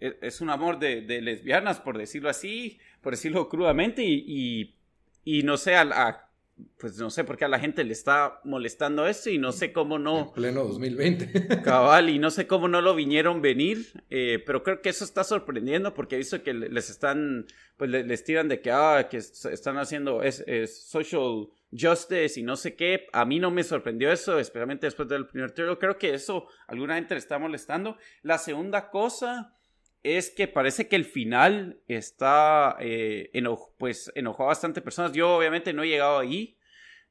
es 0.00 0.40
un 0.40 0.50
amor 0.50 0.78
de, 0.78 1.02
lesbianas, 1.20 1.80
por 1.80 1.98
decirlo 1.98 2.28
así, 2.28 2.78
por 3.02 3.12
decirlo 3.12 3.48
crudamente, 3.48 4.02
y, 4.02 4.74
y, 5.24 5.42
no 5.42 5.56
sé, 5.56 5.76
a, 5.76 6.29
pues 6.78 6.98
no 6.98 7.10
sé 7.10 7.24
por 7.24 7.36
qué 7.36 7.44
a 7.44 7.48
la 7.48 7.58
gente 7.58 7.84
le 7.84 7.92
está 7.92 8.40
molestando 8.44 9.06
esto 9.06 9.30
y 9.30 9.38
no 9.38 9.52
sé 9.52 9.72
cómo 9.72 9.98
no... 9.98 10.18
En 10.18 10.32
pleno 10.32 10.64
2020. 10.64 11.62
Cabal, 11.62 12.08
y 12.10 12.18
no 12.18 12.30
sé 12.30 12.46
cómo 12.46 12.68
no 12.68 12.80
lo 12.80 12.94
vinieron 12.94 13.42
venir, 13.42 14.04
eh, 14.10 14.42
pero 14.44 14.62
creo 14.62 14.80
que 14.82 14.88
eso 14.88 15.04
está 15.04 15.24
sorprendiendo 15.24 15.94
porque 15.94 16.14
he 16.14 16.18
visto 16.18 16.42
que 16.42 16.54
les 16.54 16.90
están, 16.90 17.46
pues 17.76 17.90
les, 17.90 18.24
tiran 18.24 18.48
de 18.48 18.60
que, 18.60 18.70
ah, 18.70 19.08
que 19.10 19.18
están 19.18 19.78
haciendo 19.78 20.22
es, 20.22 20.44
social 20.88 21.48
justice 21.70 22.38
y 22.38 22.42
no 22.42 22.56
sé 22.56 22.74
qué. 22.74 23.06
A 23.12 23.24
mí 23.24 23.38
no 23.38 23.50
me 23.50 23.62
sorprendió 23.62 24.10
eso, 24.10 24.38
especialmente 24.38 24.86
después 24.86 25.08
del 25.08 25.26
primer 25.26 25.52
trailer. 25.52 25.78
Creo 25.78 25.98
que 25.98 26.14
eso 26.14 26.46
alguna 26.66 26.96
gente 26.96 27.14
le 27.14 27.20
está 27.20 27.38
molestando. 27.38 27.96
La 28.22 28.38
segunda 28.38 28.90
cosa 28.90 29.54
es 30.02 30.30
que 30.30 30.48
parece 30.48 30.88
que 30.88 30.96
el 30.96 31.04
final 31.04 31.80
está, 31.86 32.76
eh, 32.80 33.30
pues 33.78 34.10
enojó 34.14 34.44
a 34.44 34.48
bastante 34.48 34.80
personas. 34.80 35.12
Yo 35.12 35.36
obviamente 35.36 35.72
no 35.72 35.82
he 35.82 35.88
llegado 35.88 36.18
ahí, 36.18 36.56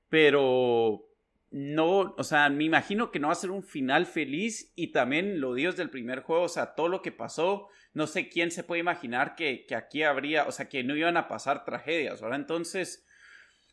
pero 0.09 1.05
no, 1.51 2.15
o 2.17 2.23
sea, 2.23 2.49
me 2.49 2.63
imagino 2.63 3.11
que 3.11 3.19
no 3.19 3.27
va 3.27 3.33
a 3.33 3.35
ser 3.35 3.51
un 3.51 3.63
final 3.63 4.05
feliz 4.05 4.71
y 4.75 4.91
también 4.91 5.39
lo 5.39 5.53
dio 5.53 5.71
desde 5.71 5.83
el 5.83 5.89
primer 5.89 6.21
juego, 6.21 6.43
o 6.43 6.49
sea, 6.49 6.75
todo 6.75 6.87
lo 6.87 7.01
que 7.01 7.11
pasó, 7.11 7.67
no 7.93 8.07
sé 8.07 8.29
quién 8.29 8.51
se 8.51 8.63
puede 8.63 8.81
imaginar 8.81 9.35
que, 9.35 9.65
que 9.67 9.75
aquí 9.75 10.03
habría, 10.03 10.45
o 10.45 10.51
sea, 10.51 10.69
que 10.69 10.83
no 10.83 10.95
iban 10.95 11.17
a 11.17 11.27
pasar 11.27 11.65
tragedias, 11.65 12.21
¿verdad? 12.21 12.39
Entonces, 12.39 13.05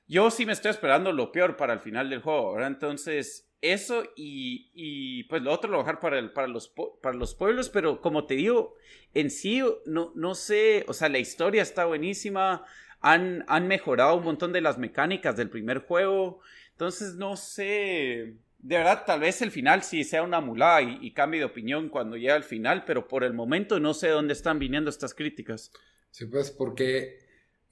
yo 0.06 0.30
sí 0.30 0.46
me 0.46 0.52
estoy 0.52 0.70
esperando 0.70 1.12
lo 1.12 1.32
peor 1.32 1.56
para 1.56 1.72
el 1.72 1.80
final 1.80 2.08
del 2.08 2.22
juego, 2.22 2.54
¿verdad? 2.54 2.70
Entonces, 2.70 3.45
eso 3.60 4.04
y, 4.16 5.24
pues 5.24 5.42
lo 5.42 5.52
otro 5.52 5.70
lo 5.70 5.78
dejar 5.78 6.00
para, 6.00 6.18
el, 6.18 6.32
para, 6.32 6.46
los, 6.46 6.72
para 7.02 7.16
los 7.16 7.34
pueblos, 7.34 7.68
pero 7.68 8.00
como 8.00 8.26
te 8.26 8.34
digo, 8.34 8.76
en 9.14 9.30
sí 9.30 9.62
no, 9.86 10.12
no 10.14 10.34
sé, 10.34 10.84
o 10.88 10.92
sea, 10.92 11.08
la 11.08 11.18
historia 11.18 11.62
está 11.62 11.84
buenísima, 11.84 12.64
han, 13.00 13.44
han 13.48 13.68
mejorado 13.68 14.16
un 14.16 14.24
montón 14.24 14.52
de 14.52 14.60
las 14.60 14.78
mecánicas 14.78 15.36
del 15.36 15.50
primer 15.50 15.80
juego, 15.80 16.40
entonces 16.72 17.14
no 17.14 17.36
sé, 17.36 18.36
de 18.58 18.76
verdad 18.76 19.04
tal 19.06 19.20
vez 19.20 19.40
el 19.42 19.50
final 19.50 19.82
sí 19.82 20.04
sea 20.04 20.22
una 20.22 20.40
mulada 20.40 20.82
y, 20.82 20.98
y 21.00 21.12
cambie 21.12 21.40
de 21.40 21.46
opinión 21.46 21.88
cuando 21.88 22.16
llegue 22.16 22.32
al 22.32 22.44
final, 22.44 22.84
pero 22.84 23.08
por 23.08 23.24
el 23.24 23.32
momento 23.32 23.80
no 23.80 23.94
sé 23.94 24.08
dónde 24.08 24.34
están 24.34 24.58
viniendo 24.58 24.90
estas 24.90 25.14
críticas. 25.14 25.72
Sí, 26.10 26.26
pues 26.26 26.50
porque 26.50 27.25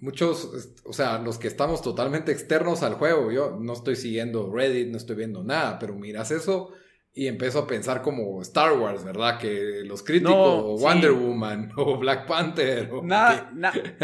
muchos, 0.04 0.68
o 0.84 0.92
sea, 0.92 1.18
los 1.18 1.38
que 1.38 1.48
estamos 1.48 1.80
totalmente 1.80 2.30
externos 2.30 2.82
al 2.82 2.94
juego, 2.94 3.32
yo 3.32 3.56
no 3.58 3.72
estoy 3.72 3.96
siguiendo 3.96 4.52
Reddit, 4.52 4.88
no 4.88 4.98
estoy 4.98 5.16
viendo 5.16 5.42
nada, 5.42 5.78
pero 5.78 5.94
miras 5.94 6.30
eso 6.30 6.72
y 7.14 7.26
empiezo 7.26 7.60
a 7.60 7.66
pensar 7.66 8.02
como 8.02 8.42
Star 8.42 8.78
Wars, 8.78 9.02
¿verdad? 9.02 9.38
Que 9.38 9.82
los 9.84 10.02
críticos, 10.02 10.36
o 10.36 10.76
Wonder 10.76 11.12
Woman, 11.12 11.72
o 11.76 11.96
Black 11.96 12.26
Panther, 12.26 12.90
o 12.92 13.02
nada, 13.02 13.50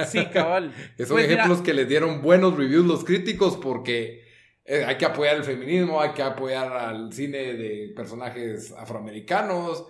sí, 0.07 0.25
cabal. 0.33 0.73
son 0.99 1.09
pues 1.09 1.27
ejemplos 1.27 1.61
que 1.61 1.75
les 1.75 1.87
dieron 1.87 2.23
buenos 2.23 2.57
reviews 2.57 2.87
los 2.87 3.05
críticos 3.05 3.59
porque 3.59 4.25
eh, 4.65 4.85
hay 4.87 4.97
que 4.97 5.05
apoyar 5.05 5.37
el 5.37 5.45
feminismo, 5.45 6.01
hay 6.01 6.13
que 6.13 6.23
apoyar 6.23 6.73
al 6.73 7.13
cine 7.13 7.53
de 7.55 7.93
personajes 7.95 8.73
afroamericanos 8.73 9.85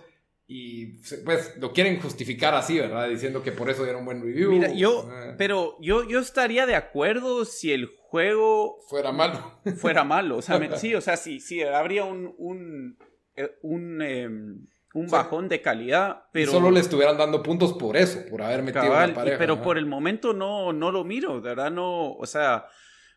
y 0.53 0.97
pues 1.23 1.55
lo 1.61 1.71
quieren 1.71 2.01
justificar 2.01 2.53
así, 2.53 2.77
¿verdad? 2.77 3.07
Diciendo 3.07 3.41
que 3.41 3.53
por 3.53 3.69
eso 3.69 3.83
un 3.83 4.03
buen 4.03 4.21
review. 4.21 4.51
Mira, 4.51 4.69
yo, 4.73 5.09
eh. 5.09 5.35
pero 5.37 5.77
yo, 5.79 6.05
yo 6.05 6.19
estaría 6.19 6.65
de 6.65 6.75
acuerdo 6.75 7.45
si 7.45 7.71
el 7.71 7.87
juego 7.87 8.77
fuera 8.89 9.13
malo. 9.13 9.61
Fuera 9.77 10.03
malo, 10.03 10.35
o 10.35 10.41
sea, 10.41 10.59
sí, 10.77 10.93
o 10.93 10.99
sea, 10.99 11.15
sí, 11.15 11.39
sí, 11.39 11.63
habría 11.63 12.03
un, 12.03 12.35
un, 12.37 12.97
eh, 13.37 13.49
un, 13.61 14.01
em, 14.01 14.67
bajón 15.09 15.47
de 15.47 15.61
calidad, 15.61 16.23
pero... 16.33 16.51
solo 16.51 16.69
le 16.69 16.81
estuvieran 16.81 17.17
dando 17.17 17.41
puntos 17.41 17.71
por 17.71 17.95
eso, 17.95 18.19
por 18.29 18.41
haber 18.41 18.61
metido 18.61 18.91
una 18.91 19.13
pareja. 19.13 19.37
pero 19.37 19.61
por 19.61 19.77
el 19.77 19.85
momento 19.85 20.33
no, 20.33 20.73
no 20.73 20.91
lo 20.91 21.05
miro, 21.05 21.35
de 21.35 21.47
verdad 21.47 21.71
no, 21.71 22.11
o 22.11 22.25
sea, 22.25 22.65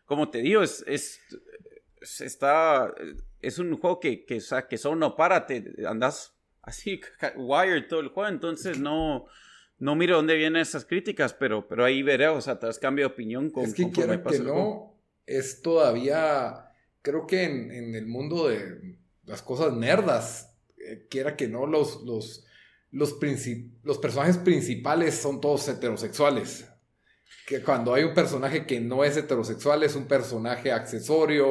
como 0.05 0.29
te 0.29 0.37
digo, 0.37 0.63
es, 0.63 0.85
es, 0.87 1.19
está, 2.21 2.93
es 3.41 3.59
un 3.59 3.77
juego 3.77 3.99
que, 3.99 4.23
que, 4.23 4.37
o 4.37 4.41
sea, 4.41 4.69
que 4.69 4.77
solo 4.77 4.95
no 4.95 5.17
para, 5.17 5.45
te 5.45 5.65
andas 5.85 6.34
así, 6.65 6.99
wired 7.35 7.87
todo 7.87 7.99
el 8.01 8.09
juego, 8.09 8.29
entonces 8.29 8.79
no, 8.79 9.25
no 9.77 9.95
miro 9.95 10.17
dónde 10.17 10.35
vienen 10.35 10.61
esas 10.61 10.85
críticas, 10.85 11.33
pero, 11.33 11.67
pero 11.67 11.85
ahí 11.85 12.03
veré, 12.03 12.27
o 12.27 12.41
sea, 12.41 12.59
cambio 12.81 13.07
de 13.07 13.13
opinión 13.13 13.49
con 13.49 13.65
Es 13.65 13.73
que 13.73 13.89
quiera 13.91 14.21
que 14.23 14.39
no, 14.39 14.97
es 15.25 15.61
todavía, 15.61 16.71
creo 17.01 17.27
que 17.27 17.43
en, 17.43 17.95
el 17.95 18.07
mundo 18.07 18.47
de 18.47 18.97
las 19.25 19.41
cosas 19.41 19.73
nerdas, 19.73 20.55
eh, 20.77 21.07
quiera 21.09 21.35
que 21.35 21.47
no, 21.47 21.65
los, 21.65 22.03
los, 22.03 22.45
los, 22.91 23.15
los 23.83 23.97
personajes 23.97 24.37
principales 24.37 25.15
son 25.15 25.41
todos 25.41 25.67
heterosexuales. 25.67 26.67
Que 27.47 27.61
cuando 27.61 27.93
hay 27.93 28.03
un 28.03 28.13
personaje 28.15 28.65
que 28.65 28.79
no 28.79 29.03
es 29.03 29.17
heterosexual, 29.17 29.83
es 29.83 29.95
un 29.95 30.07
personaje 30.07 30.71
accesorio, 30.71 31.47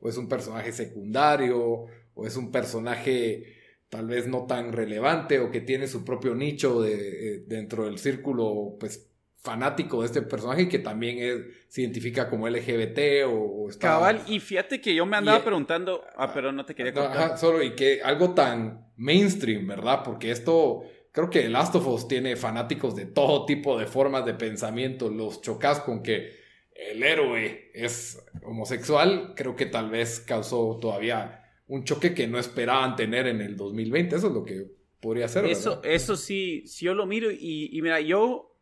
o 0.00 0.08
es 0.08 0.16
un 0.16 0.28
personaje 0.28 0.72
secundario, 0.72 1.86
o 2.14 2.26
es 2.26 2.36
un 2.36 2.50
personaje 2.50 3.55
tal 3.88 4.06
vez 4.06 4.26
no 4.26 4.46
tan 4.46 4.72
relevante 4.72 5.38
o 5.38 5.50
que 5.50 5.60
tiene 5.60 5.86
su 5.86 6.04
propio 6.04 6.34
nicho 6.34 6.82
de, 6.82 6.94
eh, 7.36 7.44
dentro 7.46 7.84
del 7.84 7.98
círculo 7.98 8.76
pues 8.78 9.10
fanático 9.46 10.00
de 10.00 10.06
este 10.06 10.22
personaje 10.22 10.68
que 10.68 10.80
también 10.80 11.46
se 11.68 11.82
identifica 11.82 12.28
como 12.28 12.48
LGBT 12.48 12.98
o, 13.28 13.68
está... 13.70 13.88
Cabal, 13.88 14.22
y 14.26 14.40
fíjate 14.40 14.80
que 14.80 14.92
yo 14.92 15.06
me 15.06 15.16
andaba 15.16 15.44
preguntando... 15.44 16.02
Ah, 16.16 16.32
pero 16.34 16.50
no 16.50 16.66
te 16.66 16.74
quería 16.74 16.92
contar. 16.92 17.38
solo 17.38 17.62
y 17.62 17.76
que 17.76 18.02
algo 18.02 18.34
tan 18.34 18.90
mainstream, 18.96 19.66
¿verdad? 19.66 20.02
Porque 20.04 20.32
esto... 20.32 20.82
Creo 21.12 21.30
que 21.30 21.48
Last 21.48 21.74
of 21.76 21.86
Us 21.86 22.08
tiene 22.08 22.36
fanáticos 22.36 22.94
de 22.94 23.06
todo 23.06 23.46
tipo 23.46 23.78
de 23.78 23.86
formas 23.86 24.26
de 24.26 24.34
pensamiento. 24.34 25.08
Los 25.08 25.40
chocas 25.40 25.80
con 25.80 26.02
que 26.02 26.32
el 26.74 27.02
héroe 27.02 27.70
es 27.72 28.22
homosexual, 28.42 29.32
creo 29.34 29.56
que 29.56 29.64
tal 29.64 29.88
vez 29.88 30.20
causó 30.20 30.78
todavía 30.78 31.45
un 31.68 31.84
choque 31.84 32.14
que 32.14 32.26
no 32.26 32.38
esperaban 32.38 32.96
tener 32.96 33.26
en 33.26 33.40
el 33.40 33.56
2020. 33.56 34.16
Eso 34.16 34.28
es 34.28 34.32
lo 34.32 34.44
que 34.44 34.66
podría 35.00 35.28
ser. 35.28 35.44
Eso, 35.46 35.80
eso 35.82 36.16
sí, 36.16 36.62
si 36.66 36.86
yo 36.86 36.94
lo 36.94 37.06
miro 37.06 37.30
y, 37.30 37.78
mira, 37.82 38.00
yo, 38.00 38.52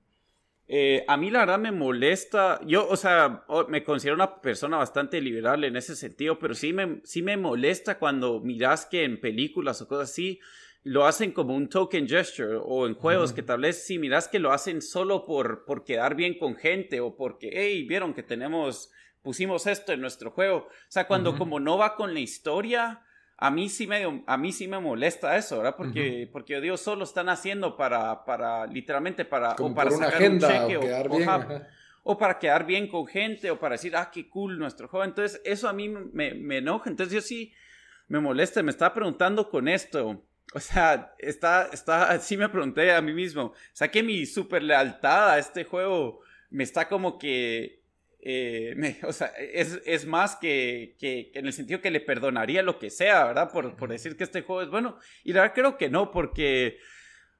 Eh, 0.66 1.04
a 1.08 1.18
mí 1.18 1.30
la 1.30 1.40
verdad 1.40 1.58
me 1.58 1.72
molesta, 1.72 2.58
yo, 2.66 2.88
o 2.88 2.96
sea, 2.96 3.44
me 3.68 3.84
considero 3.84 4.14
una 4.14 4.40
persona 4.40 4.78
bastante 4.78 5.20
liberal 5.20 5.62
en 5.62 5.76
ese 5.76 5.94
sentido, 5.94 6.38
pero 6.38 6.54
sí 6.54 6.72
me, 6.72 7.02
sí 7.04 7.20
me 7.20 7.36
molesta 7.36 7.98
cuando 7.98 8.40
miras 8.40 8.86
que 8.86 9.04
en 9.04 9.20
películas 9.20 9.82
o 9.82 9.88
cosas 9.88 10.10
así 10.10 10.40
lo 10.82 11.04
hacen 11.04 11.32
como 11.32 11.54
un 11.54 11.68
token 11.68 12.08
gesture 12.08 12.56
o 12.62 12.86
en 12.86 12.94
juegos 12.94 13.34
que 13.34 13.42
tal 13.42 13.60
vez 13.60 13.84
si 13.84 13.98
miras 13.98 14.26
que 14.26 14.38
lo 14.38 14.52
hacen 14.52 14.80
solo 14.80 15.26
por, 15.26 15.66
por 15.66 15.84
quedar 15.84 16.14
bien 16.14 16.38
con 16.38 16.56
gente 16.56 16.98
o 17.00 17.14
porque, 17.14 17.50
hey, 17.52 17.84
vieron 17.86 18.14
que 18.14 18.22
tenemos, 18.22 18.90
pusimos 19.24 19.66
esto 19.66 19.92
en 19.92 20.00
nuestro 20.00 20.30
juego. 20.30 20.68
O 20.68 20.70
sea, 20.86 21.08
cuando 21.08 21.36
como 21.36 21.58
no 21.58 21.76
va 21.76 21.96
con 21.96 22.14
la 22.14 22.20
historia, 22.20 23.02
a 23.36 23.50
mí 23.50 23.68
sí 23.68 23.88
me, 23.88 24.22
a 24.24 24.36
mí 24.36 24.52
sí 24.52 24.68
me 24.68 24.78
molesta 24.78 25.36
eso, 25.36 25.56
¿verdad? 25.56 25.74
Porque, 25.76 26.28
porque 26.30 26.52
yo 26.52 26.60
digo, 26.60 26.76
solo 26.76 27.02
están 27.02 27.28
haciendo 27.28 27.76
para, 27.76 28.24
para 28.24 28.66
literalmente 28.66 29.24
para, 29.24 29.56
o 29.58 29.74
para 29.74 29.90
sacar 29.90 30.30
un 30.30 30.38
cheque 30.38 30.78
o, 32.06 32.18
para 32.18 32.38
quedar 32.38 32.66
bien 32.66 32.86
con 32.86 33.06
gente 33.06 33.50
o 33.50 33.58
para 33.58 33.72
decir, 33.72 33.96
ah, 33.96 34.10
qué 34.12 34.28
cool 34.28 34.58
nuestro 34.58 34.86
juego. 34.86 35.04
Entonces, 35.04 35.40
eso 35.44 35.68
a 35.68 35.72
mí 35.72 35.88
me, 35.88 36.34
me 36.34 36.58
enoja. 36.58 36.88
Entonces, 36.88 37.14
yo 37.14 37.20
sí 37.20 37.52
me 38.06 38.20
molesta, 38.20 38.62
me 38.62 38.70
estaba 38.70 38.94
preguntando 38.94 39.48
con 39.48 39.66
esto 39.66 40.22
o 40.54 40.60
sea, 40.60 41.14
está, 41.18 41.68
está, 41.72 42.16
sí 42.20 42.36
me 42.36 42.48
pregunté 42.48 42.92
a 42.92 43.02
mí 43.02 43.12
mismo, 43.12 43.42
o 43.42 43.54
sea, 43.72 43.90
que 43.90 44.04
mi 44.04 44.24
super 44.24 44.62
lealtad 44.62 45.30
a 45.30 45.38
este 45.38 45.64
juego 45.64 46.20
me 46.50 46.62
está 46.62 46.88
como 46.88 47.18
que, 47.18 47.82
eh, 48.26 48.72
me, 48.76 48.98
o 49.02 49.12
sea, 49.12 49.26
es, 49.38 49.82
es 49.84 50.06
más 50.06 50.36
que, 50.36 50.96
que, 50.98 51.30
en 51.34 51.44
el 51.44 51.52
sentido 51.52 51.82
que 51.82 51.90
le 51.90 52.00
perdonaría 52.00 52.62
lo 52.62 52.78
que 52.78 52.88
sea, 52.88 53.26
¿verdad? 53.26 53.52
Por, 53.52 53.76
por, 53.76 53.90
decir 53.90 54.16
que 54.16 54.24
este 54.24 54.40
juego 54.40 54.62
es 54.62 54.70
bueno. 54.70 54.98
Y 55.24 55.34
la 55.34 55.42
verdad 55.42 55.54
creo 55.54 55.76
que 55.76 55.90
no, 55.90 56.10
porque, 56.10 56.78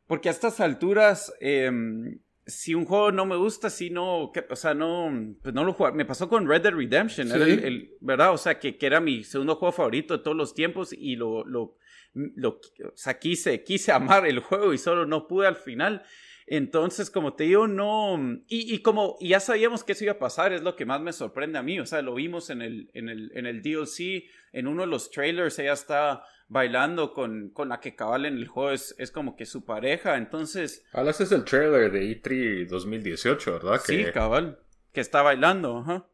porque 0.07 0.29
a 0.29 0.33
estas 0.33 0.61
alturas, 0.61 1.33
em, 1.41 2.19
si 2.47 2.75
un 2.75 2.85
juego 2.85 3.13
no 3.13 3.25
me 3.25 3.37
gusta, 3.37 3.71
si 3.71 3.89
no, 3.89 4.25
o 4.25 4.57
sea, 4.57 4.75
no, 4.75 5.11
pues 5.43 5.55
no 5.55 5.65
lo 5.65 5.73
juego. 5.73 5.97
Me 5.97 6.05
pasó 6.05 6.29
con 6.29 6.47
Red 6.47 6.61
Dead 6.61 6.75
Redemption, 6.75 7.33
el, 7.33 7.91
¿verdad? 8.01 8.35
O 8.35 8.39
sea, 8.39 8.59
que, 8.59 8.77
que, 8.77 8.85
era 8.85 9.01
mi 9.01 9.25
segundo 9.25 9.57
juego 9.57 9.73
favorito 9.73 10.19
de 10.19 10.23
todos 10.23 10.37
los 10.37 10.55
tiempos 10.55 10.93
y 10.93 11.17
lo, 11.17 11.45
lo 11.47 11.79
lo, 12.15 12.51
o 12.51 12.93
sea, 12.97 13.19
quise, 13.19 13.63
quise 13.63 13.93
amar 13.93 14.27
el 14.27 14.41
juego 14.41 14.73
y 14.73 14.79
solo 14.79 15.07
no 15.07 15.27
pude 15.27 15.47
al 15.47 15.57
final. 15.57 16.03
Entonces, 16.47 17.11
como 17.11 17.35
te 17.35 17.45
digo, 17.45 17.67
no. 17.67 18.19
Y, 18.49 18.75
y, 18.75 18.83
como 18.83 19.17
ya 19.21 19.41
sabíamos 19.41 19.83
que 19.83 19.93
eso 19.93 20.05
iba 20.05 20.15
a 20.15 20.19
pasar, 20.19 20.53
es 20.53 20.63
lo 20.63 20.77
que 20.77 20.85
más 20.85 21.01
me 21.01 21.13
sorprende 21.13 21.59
a 21.59 21.63
mí. 21.63 21.81
O 21.81 21.87
sea, 21.87 22.03
lo 22.03 22.15
vimos 22.15 22.51
en 22.51 22.61
el, 22.61 22.91
en 22.93 23.09
el, 23.09 23.31
en 23.35 23.47
el 23.47 23.63
DLC, 23.63 24.25
en 24.53 24.67
uno 24.67 24.83
de 24.83 24.89
los 24.89 25.11
trailers, 25.11 25.59
ella 25.59 25.73
está 25.73 26.25
bailando 26.49 27.15
con, 27.15 27.51
con 27.51 27.71
la 27.71 27.81
que 27.81 27.97
cabal 27.97 28.27
en 28.27 28.37
el 28.37 28.47
juego 28.47 28.71
es, 28.73 28.95
es 28.99 29.11
como 29.11 29.37
que 29.37 29.47
su 29.47 29.65
pareja. 29.65 30.17
Entonces. 30.17 30.85
Ese 30.93 31.25
es 31.25 31.33
el 31.33 31.45
trailer 31.45 31.91
de 31.91 32.23
E3 32.23 32.69
2018, 32.69 33.53
¿verdad? 33.53 33.81
Sí, 33.85 34.05
cabal. 34.13 34.59
Que 34.93 35.01
está 35.01 35.23
bailando, 35.23 35.79
ajá. 35.79 36.07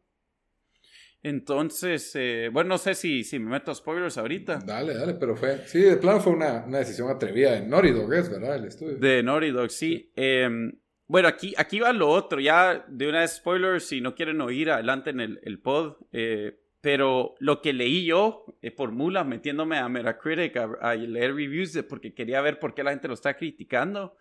Entonces, 1.23 2.11
eh, 2.15 2.49
bueno, 2.51 2.69
no 2.69 2.77
sé 2.79 2.95
si, 2.95 3.23
si 3.23 3.37
me 3.37 3.51
meto 3.51 3.71
a 3.71 3.75
spoilers 3.75 4.17
ahorita. 4.17 4.59
Dale, 4.65 4.95
dale, 4.95 5.13
pero 5.13 5.35
fue, 5.35 5.67
sí, 5.67 5.79
de 5.79 5.97
plano 5.97 6.19
fue 6.19 6.33
una, 6.33 6.65
una 6.65 6.79
decisión 6.79 7.09
atrevida 7.09 7.51
de 7.51 7.61
Naughty 7.61 7.91
Dog, 7.91 8.13
¿es 8.13 8.29
verdad? 8.29 8.55
El 8.55 8.65
estudio. 8.65 8.97
De 8.97 9.21
Naughty 9.21 9.51
Dog, 9.51 9.69
sí. 9.69 10.11
Em, 10.15 10.71
bueno, 11.05 11.27
aquí, 11.27 11.53
aquí 11.57 11.79
va 11.79 11.93
lo 11.93 12.09
otro, 12.09 12.39
ya 12.39 12.85
de 12.87 13.07
una 13.07 13.19
vez 13.19 13.35
spoilers, 13.35 13.85
si 13.85 14.01
no 14.01 14.15
quieren 14.15 14.41
oír, 14.41 14.71
adelante 14.71 15.11
en 15.11 15.19
el, 15.19 15.39
el 15.43 15.59
pod. 15.59 15.97
Eh, 16.11 16.57
pero 16.81 17.35
lo 17.37 17.61
que 17.61 17.73
leí 17.73 18.05
yo 18.05 18.45
eh, 18.63 18.71
por 18.71 18.91
mula, 18.91 19.23
metiéndome 19.23 19.77
a 19.77 19.87
Metacritic 19.87 20.57
a, 20.57 20.69
a, 20.81 20.95
leer 20.95 21.35
reviews 21.35 21.73
de, 21.73 21.83
porque 21.83 22.15
quería 22.15 22.41
ver 22.41 22.57
por 22.57 22.73
qué 22.73 22.83
la 22.83 22.89
gente 22.89 23.07
lo 23.07 23.13
está 23.13 23.37
criticando, 23.37 24.15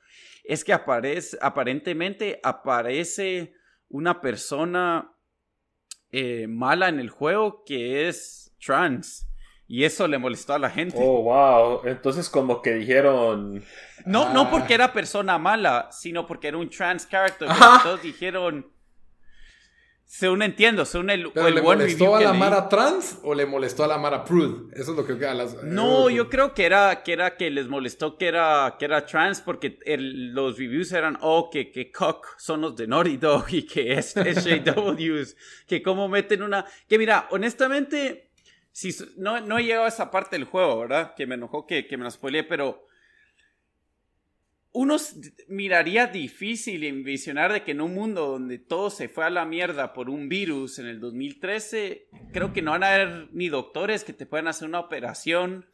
es 0.45 0.64
que 0.64 0.75
aparece, 0.75 1.38
aparentemente 1.40 2.38
aparece 2.42 3.54
una 3.88 4.21
persona 4.21 5.14
eh, 6.12 6.47
mala 6.49 6.88
en 6.88 7.00
el 7.00 7.11
juego 7.11 7.64
que 7.64 8.09
es 8.09 8.52
trans. 8.64 9.26
Y 9.67 9.85
eso 9.85 10.09
le 10.09 10.19
molestó 10.19 10.55
a 10.55 10.59
la 10.59 10.69
gente. 10.69 10.99
Oh, 10.99 11.23
wow. 11.23 11.83
Entonces 11.85 12.29
como 12.29 12.61
que 12.61 12.75
dijeron... 12.75 13.63
No, 14.04 14.32
no 14.32 14.43
ah. 14.43 14.50
porque 14.50 14.75
era 14.75 14.93
persona 14.93 15.39
mala, 15.39 15.89
sino 15.93 16.26
porque 16.26 16.49
era 16.49 16.56
un 16.56 16.69
trans 16.69 17.06
character. 17.06 17.49
Todos 17.82 18.02
dijeron... 18.02 18.67
Según 20.13 20.43
entiendo, 20.43 20.85
según 20.87 21.09
el, 21.11 21.31
¿Pero 21.31 21.51
le 21.51 21.63
molestó 21.63 22.17
a 22.17 22.21
la 22.21 22.33
Mara 22.33 22.69
trans 22.69 23.21
o 23.23 23.33
le 23.33 23.47
molestó 23.47 23.85
a 23.85 23.87
la 23.87 23.97
Mara 23.97 24.25
Prude? 24.25 24.69
Eso 24.75 24.91
es 24.91 24.97
lo 24.97 25.07
que 25.07 25.25
a 25.25 25.35
las... 25.35 25.63
No, 25.63 26.11
yo 26.11 26.29
creo 26.29 26.53
que 26.53 26.65
era, 26.67 27.05
que 27.05 27.13
era 27.13 27.37
que 27.37 27.49
les 27.49 27.69
molestó 27.69 28.19
que 28.19 28.27
era, 28.27 28.75
que 28.77 28.87
era 28.87 29.07
trans 29.07 29.41
porque 29.41 29.79
los 29.87 30.59
reviews 30.59 30.91
eran, 30.91 31.17
oh, 31.21 31.49
que, 31.49 31.71
que 31.71 31.93
cock 31.93 32.27
son 32.39 32.63
los 32.63 32.75
de 32.75 32.89
Naughty 32.89 33.19
Dog 33.19 33.45
y 33.51 33.63
que 33.65 33.93
es 33.93 34.13
SJWs, 34.15 35.37
que 35.69 35.81
cómo 35.81 36.09
meten 36.09 36.43
una... 36.43 36.67
Que 36.89 36.99
mira, 36.99 37.29
honestamente, 37.31 38.33
si, 38.73 38.93
no, 39.17 39.41
no 39.41 39.59
he 39.59 39.63
llegado 39.63 39.85
a 39.85 39.89
esa 39.89 40.11
parte 40.11 40.35
del 40.35 40.45
juego, 40.45 40.81
¿verdad? 40.81 41.15
Que 41.15 41.29
me 41.29 41.37
enojó 41.37 41.69
que, 41.69 41.87
que 41.87 41.97
me 41.97 42.03
la 42.03 42.11
spoileé, 42.11 42.43
pero 42.43 42.85
uno 44.73 44.97
miraría 45.49 46.06
difícil 46.06 46.85
envisionar 46.85 47.52
de 47.52 47.65
que 47.65 47.73
en 47.73 47.80
un 47.80 47.95
mundo 47.95 48.26
donde 48.26 48.59
todo 48.59 48.91
se 48.91 49.09
fue 49.09 49.25
a 49.25 49.30
la 49.30 49.45
mierda 49.45 49.93
por 49.93 50.09
un 50.09 50.28
virus 50.28 50.78
en 50.78 50.87
el 50.87 51.00
2013, 51.00 52.09
creo 52.33 52.52
que 52.52 52.63
no 52.63 52.71
van 52.71 52.85
a 52.85 52.95
haber 52.95 53.28
ni 53.33 53.49
doctores 53.49 54.04
que 54.04 54.13
te 54.13 54.26
puedan 54.26 54.47
hacer 54.47 54.69
una 54.69 54.78
operación 54.78 55.67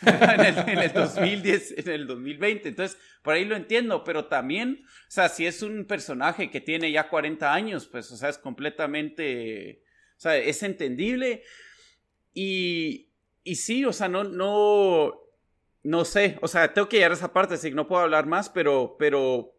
en, 0.06 0.78
el, 0.78 0.92
2010, 0.92 1.74
en 1.78 1.88
el 1.90 2.06
2020. 2.06 2.70
Entonces, 2.70 2.98
por 3.22 3.34
ahí 3.34 3.44
lo 3.44 3.56
entiendo, 3.56 4.04
pero 4.04 4.26
también, 4.26 4.84
o 4.86 5.10
sea, 5.10 5.28
si 5.28 5.46
es 5.46 5.62
un 5.62 5.84
personaje 5.84 6.50
que 6.50 6.62
tiene 6.62 6.90
ya 6.90 7.10
40 7.10 7.52
años, 7.52 7.86
pues, 7.86 8.10
o 8.10 8.16
sea, 8.16 8.30
es 8.30 8.38
completamente, 8.38 9.82
o 10.16 10.20
sea, 10.20 10.36
es 10.36 10.62
entendible. 10.62 11.42
Y, 12.32 13.10
y 13.44 13.56
sí, 13.56 13.84
o 13.84 13.92
sea, 13.92 14.08
no, 14.08 14.24
no, 14.24 15.12
no 15.82 16.04
sé, 16.04 16.38
o 16.42 16.48
sea, 16.48 16.72
tengo 16.72 16.88
que 16.88 16.96
llegar 16.96 17.12
a 17.12 17.14
esa 17.14 17.32
parte, 17.32 17.54
así 17.54 17.70
que 17.70 17.74
no 17.74 17.88
puedo 17.88 18.02
hablar 18.02 18.26
más, 18.26 18.48
pero, 18.48 18.96
pero, 18.98 19.54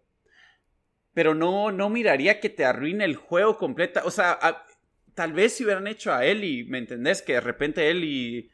pero 1.14 1.34
no, 1.34 1.72
no 1.72 1.90
miraría 1.90 2.40
que 2.40 2.50
te 2.50 2.66
arruine 2.66 3.06
el 3.06 3.16
juego 3.16 3.58
completa. 3.58 4.04
O 4.06 4.12
sea, 4.12 4.66
tal 5.14 5.34
vez 5.34 5.56
si 5.56 5.64
hubieran 5.64 5.88
hecho 5.88 6.14
a 6.14 6.26
Ellie, 6.26 6.66
¿me 6.66 6.78
entendés? 6.78 7.22
Que 7.22 7.34
de 7.34 7.42
repente 7.42 7.90
Ellie 7.90 8.52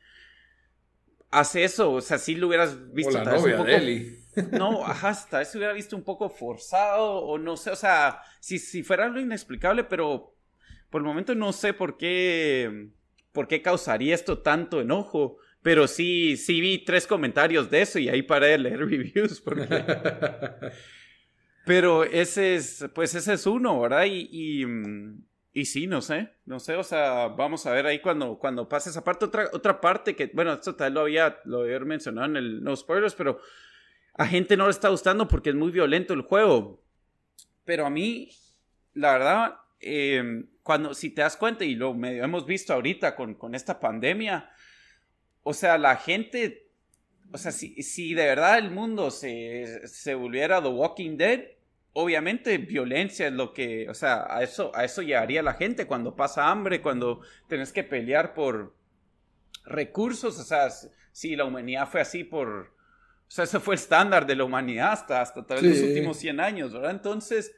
hace 1.29 1.63
eso, 1.63 1.91
o 1.91 2.01
sea, 2.01 2.17
si 2.17 2.35
lo 2.35 2.47
hubieras 2.47 2.93
visto. 2.93 3.19
O 3.19 3.23
la 3.23 3.35
novia 3.35 3.57
de 3.57 3.75
Ellie. 3.75 4.19
No, 4.51 4.85
ajá, 4.85 5.13
tal 5.29 5.39
vez 5.39 5.49
se 5.49 5.57
hubiera 5.57 5.73
visto 5.73 5.95
un 5.95 6.03
poco 6.03 6.29
forzado, 6.29 7.19
o 7.19 7.37
no 7.37 7.57
sé, 7.57 7.71
o 7.71 7.75
sea, 7.75 8.21
si, 8.39 8.59
si 8.59 8.83
fuera 8.83 9.05
algo 9.05 9.19
inexplicable, 9.19 9.83
pero 9.83 10.35
por 10.89 11.01
el 11.01 11.07
momento 11.07 11.35
no 11.35 11.51
sé 11.51 11.73
por 11.73 11.97
qué, 11.97 12.89
por 13.33 13.47
qué 13.47 13.61
causaría 13.61 14.15
esto 14.15 14.39
tanto 14.39 14.79
enojo. 14.79 15.37
Pero 15.61 15.87
sí, 15.87 16.37
sí 16.37 16.61
vi 16.61 16.79
tres 16.79 17.07
comentarios 17.07 17.69
de 17.69 17.81
eso 17.81 17.99
y 17.99 18.09
ahí 18.09 18.21
paré 18.21 18.47
de 18.47 18.57
leer 18.57 18.79
reviews. 18.87 19.41
Porque... 19.41 19.67
Pero 21.67 22.05
ese 22.05 22.55
es, 22.55 22.85
pues 22.95 23.13
ese 23.13 23.33
es 23.33 23.45
uno, 23.45 23.81
¿verdad? 23.81 24.05
Y, 24.05 24.65
y, 25.51 25.65
sí, 25.65 25.85
no 25.85 26.01
sé, 26.01 26.29
no 26.45 26.61
sé, 26.61 26.75
o 26.75 26.83
sea, 26.83 27.27
vamos 27.27 27.65
a 27.65 27.73
ver 27.73 27.85
ahí 27.85 27.99
cuando, 27.99 28.39
cuando 28.39 28.69
pase 28.69 28.89
esa 28.89 29.03
parte. 29.03 29.25
Otra, 29.25 29.49
otra 29.51 29.81
parte 29.81 30.15
que, 30.15 30.31
bueno, 30.33 30.53
esto 30.53 30.75
tal 30.75 30.93
lo 30.93 31.01
había, 31.01 31.41
lo 31.43 31.63
había 31.63 31.79
mencionado 31.79 32.25
en 32.27 32.37
el 32.37 32.63
No 32.63 32.73
Spoilers, 32.73 33.15
pero 33.15 33.41
a 34.13 34.25
gente 34.25 34.55
no 34.55 34.63
le 34.63 34.71
está 34.71 34.87
gustando 34.87 35.27
porque 35.27 35.49
es 35.49 35.55
muy 35.55 35.71
violento 35.71 36.13
el 36.13 36.21
juego. 36.21 36.81
Pero 37.65 37.85
a 37.85 37.89
mí, 37.89 38.29
la 38.93 39.11
verdad, 39.11 39.55
eh, 39.81 40.45
cuando, 40.63 40.93
si 40.93 41.09
te 41.09 41.21
das 41.21 41.35
cuenta, 41.35 41.65
y 41.65 41.75
lo 41.75 41.93
medio 41.93 42.23
hemos 42.23 42.45
visto 42.45 42.71
ahorita 42.71 43.13
con, 43.13 43.35
con 43.35 43.55
esta 43.55 43.81
pandemia, 43.81 44.49
o 45.49 45.53
sea, 45.53 45.77
la 45.77 45.95
gente, 45.95 46.67
o 47.31 47.37
sea, 47.37 47.53
si, 47.53 47.81
si 47.81 48.13
de 48.13 48.25
verdad 48.25 48.57
el 48.57 48.69
mundo 48.69 49.11
se, 49.11 49.87
se 49.87 50.13
volviera 50.13 50.61
The 50.61 50.67
Walking 50.67 51.15
Dead, 51.15 51.39
obviamente 51.93 52.57
violencia 52.57 53.27
es 53.27 53.31
lo 53.31 53.53
que, 53.53 53.89
o 53.89 53.93
sea, 53.93 54.27
a 54.29 54.43
eso, 54.43 54.75
a 54.75 54.83
eso 54.83 55.01
llegaría 55.01 55.41
la 55.41 55.53
gente 55.53 55.87
cuando 55.87 56.17
pasa 56.17 56.49
hambre, 56.49 56.81
cuando 56.81 57.21
tenés 57.47 57.71
que 57.71 57.85
pelear 57.85 58.33
por 58.33 58.75
recursos, 59.63 60.37
o 60.37 60.43
sea, 60.43 60.69
si 61.13 61.37
la 61.37 61.45
humanidad 61.45 61.87
fue 61.87 62.01
así 62.01 62.25
por, 62.25 62.49
o 62.49 63.29
sea, 63.29 63.45
ese 63.45 63.61
fue 63.61 63.75
el 63.75 63.79
estándar 63.79 64.27
de 64.27 64.35
la 64.35 64.43
humanidad 64.43 64.91
hasta, 64.91 65.21
hasta 65.21 65.47
tal 65.47 65.61
vez 65.61 65.79
los 65.79 65.89
últimos 65.89 66.17
100 66.17 66.41
años, 66.41 66.73
¿verdad? 66.73 66.91
Entonces, 66.91 67.55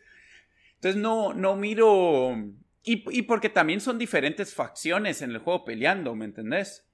entonces 0.76 1.02
no, 1.02 1.34
no 1.34 1.56
miro, 1.56 2.36
y, 2.84 3.18
y 3.18 3.24
porque 3.24 3.50
también 3.50 3.82
son 3.82 3.98
diferentes 3.98 4.54
facciones 4.54 5.24
en 5.24 5.32
el 5.32 5.40
juego 5.40 5.66
peleando, 5.66 6.14
¿me 6.14 6.26
entendés? 6.26 6.86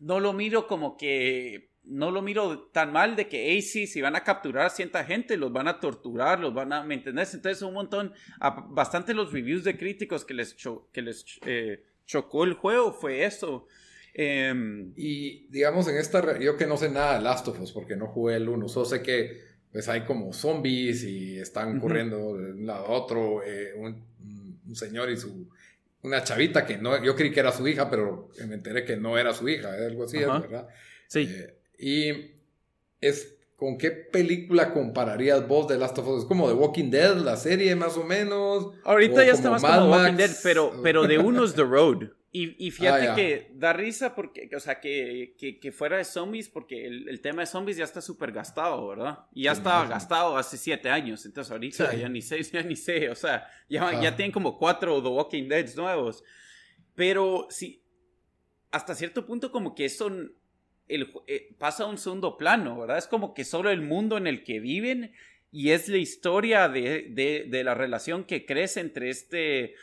No 0.00 0.20
lo 0.20 0.32
miro 0.32 0.66
como 0.66 0.96
que 0.96 1.72
no 1.84 2.10
lo 2.10 2.22
miro 2.22 2.68
tan 2.72 2.92
mal 2.92 3.16
de 3.16 3.28
que, 3.28 3.50
hey, 3.50 3.62
sí, 3.62 3.86
si 3.86 4.00
van 4.00 4.14
a 4.14 4.22
capturar 4.22 4.66
a 4.66 4.70
cierta 4.70 5.04
gente, 5.04 5.36
los 5.36 5.52
van 5.52 5.68
a 5.68 5.80
torturar, 5.80 6.38
los 6.38 6.54
van 6.54 6.72
a, 6.72 6.84
¿me 6.84 6.94
entendés? 6.94 7.34
Entonces 7.34 7.62
un 7.62 7.74
montón, 7.74 8.12
bastante 8.70 9.14
los 9.14 9.32
reviews 9.32 9.64
de 9.64 9.76
críticos 9.76 10.24
que 10.24 10.34
les, 10.34 10.56
que 10.92 11.02
les 11.02 11.24
eh, 11.44 11.82
chocó 12.06 12.44
el 12.44 12.54
juego 12.54 12.92
fue 12.92 13.24
eso. 13.24 13.66
Em, 14.14 14.92
y 14.96 15.46
digamos 15.48 15.88
en 15.88 15.96
esta, 15.96 16.38
yo 16.38 16.56
que 16.56 16.66
no 16.66 16.76
sé 16.76 16.90
nada 16.90 17.16
de 17.16 17.22
Last 17.22 17.48
of 17.48 17.60
Us 17.60 17.72
porque 17.72 17.96
no 17.96 18.08
jugué 18.08 18.36
el 18.36 18.48
1, 18.48 18.68
solo 18.68 18.84
sé 18.86 19.02
que 19.02 19.52
pues 19.72 19.88
hay 19.88 20.04
como 20.04 20.32
zombies 20.34 21.02
y 21.02 21.38
están 21.38 21.80
corriendo 21.80 22.36
de 22.36 22.52
un 22.52 22.66
lado 22.66 22.86
a 22.86 22.90
otro, 22.90 23.42
eh, 23.42 23.72
un, 23.74 24.04
un, 24.66 24.76
señor 24.76 25.10
y 25.10 25.16
su, 25.16 25.48
una 26.02 26.24
chavita 26.24 26.66
que 26.66 26.78
no, 26.78 27.02
yo 27.02 27.14
creí 27.14 27.30
que 27.30 27.40
era 27.40 27.52
su 27.52 27.66
hija, 27.66 27.88
pero 27.88 28.30
me 28.46 28.54
enteré 28.54 28.84
que 28.84 28.96
no 28.96 29.16
era 29.18 29.32
su 29.32 29.48
hija, 29.48 29.72
algo 29.72 30.04
así, 30.04 30.18
¿verdad? 30.18 30.68
Sí. 31.08 31.28
Eh, 31.30 31.58
y 31.78 32.32
es, 33.00 33.36
¿con 33.56 33.78
qué 33.78 33.90
película 33.90 34.72
compararías 34.72 35.46
vos 35.46 35.68
de 35.68 35.78
Last 35.78 35.98
of 35.98 36.08
Us? 36.08 36.22
¿Es 36.22 36.28
como 36.28 36.48
The 36.48 36.54
Walking 36.54 36.90
Dead, 36.90 37.16
la 37.16 37.36
serie 37.36 37.74
más 37.76 37.96
o 37.96 38.04
menos? 38.04 38.74
Ahorita 38.84 39.24
ya 39.24 39.32
está 39.32 39.50
más 39.50 39.62
como 39.62 39.90
Walking 39.90 40.16
Dead, 40.16 40.30
pero, 40.42 40.72
pero 40.82 41.06
de 41.06 41.18
uno 41.18 41.44
es 41.44 41.54
The 41.54 41.62
Road. 41.62 42.08
Y, 42.34 42.70
fíjate 42.70 43.08
ah, 43.08 43.14
que 43.14 43.50
da 43.52 43.74
risa 43.74 44.14
porque, 44.14 44.48
o 44.56 44.60
sea, 44.60 44.80
que, 44.80 45.34
que, 45.36 45.70
fuera 45.70 45.98
de 45.98 46.04
zombies, 46.04 46.48
porque 46.48 46.86
el, 46.86 47.20
tema 47.20 47.42
de 47.42 47.46
zombies 47.46 47.76
ya 47.76 47.84
está 47.84 48.00
súper 48.00 48.32
gastado, 48.32 48.88
¿verdad? 48.88 49.26
Y 49.34 49.42
ya 49.42 49.52
estaba 49.52 49.86
gastado 49.86 50.38
hace 50.38 50.56
siete 50.56 50.88
años, 50.88 51.26
entonces 51.26 51.52
ahorita 51.52 51.94
ya 51.94 52.08
ni 52.08 52.22
sé, 52.22 52.42
ya 52.52 52.62
ni 52.62 52.74
sé, 52.74 53.10
o 53.10 53.14
sea, 53.14 53.46
ya, 53.68 54.00
ya 54.00 54.16
tienen 54.16 54.32
como 54.32 54.56
cuatro 54.56 55.02
The 55.02 55.08
Walking 55.10 55.46
Dead 55.46 55.74
nuevos. 55.76 56.24
Pero 56.94 57.48
sí, 57.50 57.84
hasta 58.70 58.94
cierto 58.94 59.26
punto 59.26 59.52
como 59.52 59.74
que 59.74 59.84
eso 59.84 60.10
el, 60.88 61.12
eh, 61.26 61.54
pasa 61.58 61.84
a 61.84 61.88
un 61.88 61.98
segundo 61.98 62.38
plano, 62.38 62.80
¿verdad? 62.80 62.96
Es 62.96 63.08
como 63.08 63.34
que 63.34 63.44
solo 63.44 63.68
el 63.68 63.82
mundo 63.82 64.16
en 64.16 64.26
el 64.26 64.42
que 64.42 64.58
viven 64.58 65.12
y 65.50 65.72
es 65.72 65.86
la 65.86 65.98
historia 65.98 66.70
de, 66.70 67.08
de, 67.10 67.44
de 67.46 67.62
la 67.62 67.74
relación 67.74 68.24
que 68.24 68.46
crece 68.46 68.80
entre 68.80 69.10
este 69.10 69.74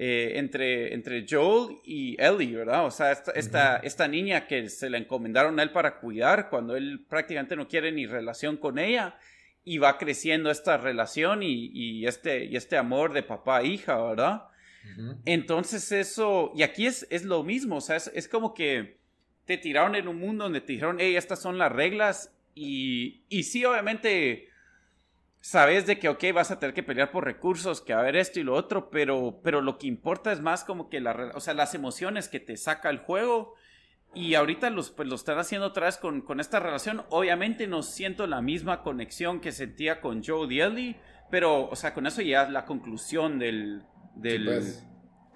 eh, 0.00 0.38
entre, 0.38 0.94
entre 0.94 1.26
Joel 1.28 1.78
y 1.82 2.16
Ellie, 2.22 2.54
¿verdad? 2.54 2.86
O 2.86 2.90
sea, 2.92 3.10
esta, 3.10 3.78
esta, 3.78 4.06
niña 4.06 4.46
que 4.46 4.68
se 4.68 4.88
le 4.88 4.98
encomendaron 4.98 5.58
a 5.58 5.64
él 5.64 5.72
para 5.72 5.98
cuidar 5.98 6.50
cuando 6.50 6.76
él 6.76 7.04
prácticamente 7.08 7.56
no 7.56 7.66
quiere 7.66 7.90
ni 7.90 8.06
relación 8.06 8.58
con 8.58 8.78
ella 8.78 9.18
y 9.64 9.78
va 9.78 9.98
creciendo 9.98 10.52
esta 10.52 10.76
relación 10.76 11.42
y, 11.42 12.06
este, 12.06 12.44
y 12.44 12.54
este 12.54 12.76
amor 12.76 13.12
de 13.12 13.24
papá 13.24 13.62
e 13.62 13.66
hija, 13.66 14.00
¿verdad? 14.00 14.44
Entonces 15.24 15.90
eso, 15.90 16.52
y 16.54 16.62
aquí 16.62 16.86
es, 16.86 17.04
es 17.10 17.24
lo 17.24 17.42
mismo, 17.42 17.78
o 17.78 17.80
sea, 17.80 17.96
es, 17.96 18.28
como 18.28 18.54
que 18.54 18.98
te 19.46 19.58
tiraron 19.58 19.96
en 19.96 20.06
un 20.06 20.20
mundo 20.20 20.44
donde 20.44 20.60
te 20.60 20.74
dijeron, 20.74 20.98
hey, 21.00 21.16
estas 21.16 21.42
son 21.42 21.58
las 21.58 21.72
reglas 21.72 22.32
y, 22.54 23.24
y 23.28 23.42
sí, 23.42 23.64
obviamente 23.64 24.47
sabes 25.40 25.86
de 25.86 25.98
que, 25.98 26.08
ok, 26.08 26.24
vas 26.34 26.50
a 26.50 26.58
tener 26.58 26.74
que 26.74 26.82
pelear 26.82 27.10
por 27.10 27.24
recursos, 27.24 27.80
que 27.80 27.92
a 27.92 28.02
ver 28.02 28.16
esto 28.16 28.40
y 28.40 28.42
lo 28.42 28.54
otro, 28.54 28.90
pero, 28.90 29.40
pero 29.42 29.60
lo 29.60 29.78
que 29.78 29.86
importa 29.86 30.32
es 30.32 30.40
más 30.40 30.64
como 30.64 30.88
que 30.88 31.00
la, 31.00 31.32
o 31.34 31.40
sea, 31.40 31.54
las 31.54 31.74
emociones 31.74 32.28
que 32.28 32.40
te 32.40 32.56
saca 32.56 32.90
el 32.90 32.98
juego. 32.98 33.54
Y 34.14 34.34
ahorita 34.34 34.70
los, 34.70 34.90
pues, 34.90 35.06
lo 35.06 35.16
están 35.16 35.38
haciendo 35.38 35.66
otra 35.66 35.86
vez 35.86 35.98
con, 35.98 36.22
con, 36.22 36.40
esta 36.40 36.60
relación. 36.60 37.04
Obviamente 37.10 37.66
no 37.66 37.82
siento 37.82 38.26
la 38.26 38.40
misma 38.40 38.82
conexión 38.82 39.40
que 39.40 39.52
sentía 39.52 40.00
con 40.00 40.24
Joe 40.24 40.52
y 40.52 40.60
Ellie, 40.60 40.96
pero, 41.30 41.68
o 41.68 41.76
sea, 41.76 41.92
con 41.92 42.06
eso 42.06 42.22
ya 42.22 42.44
es 42.44 42.50
la 42.50 42.64
conclusión 42.64 43.38
del... 43.38 43.82
del 44.14 44.44
pues. 44.44 44.86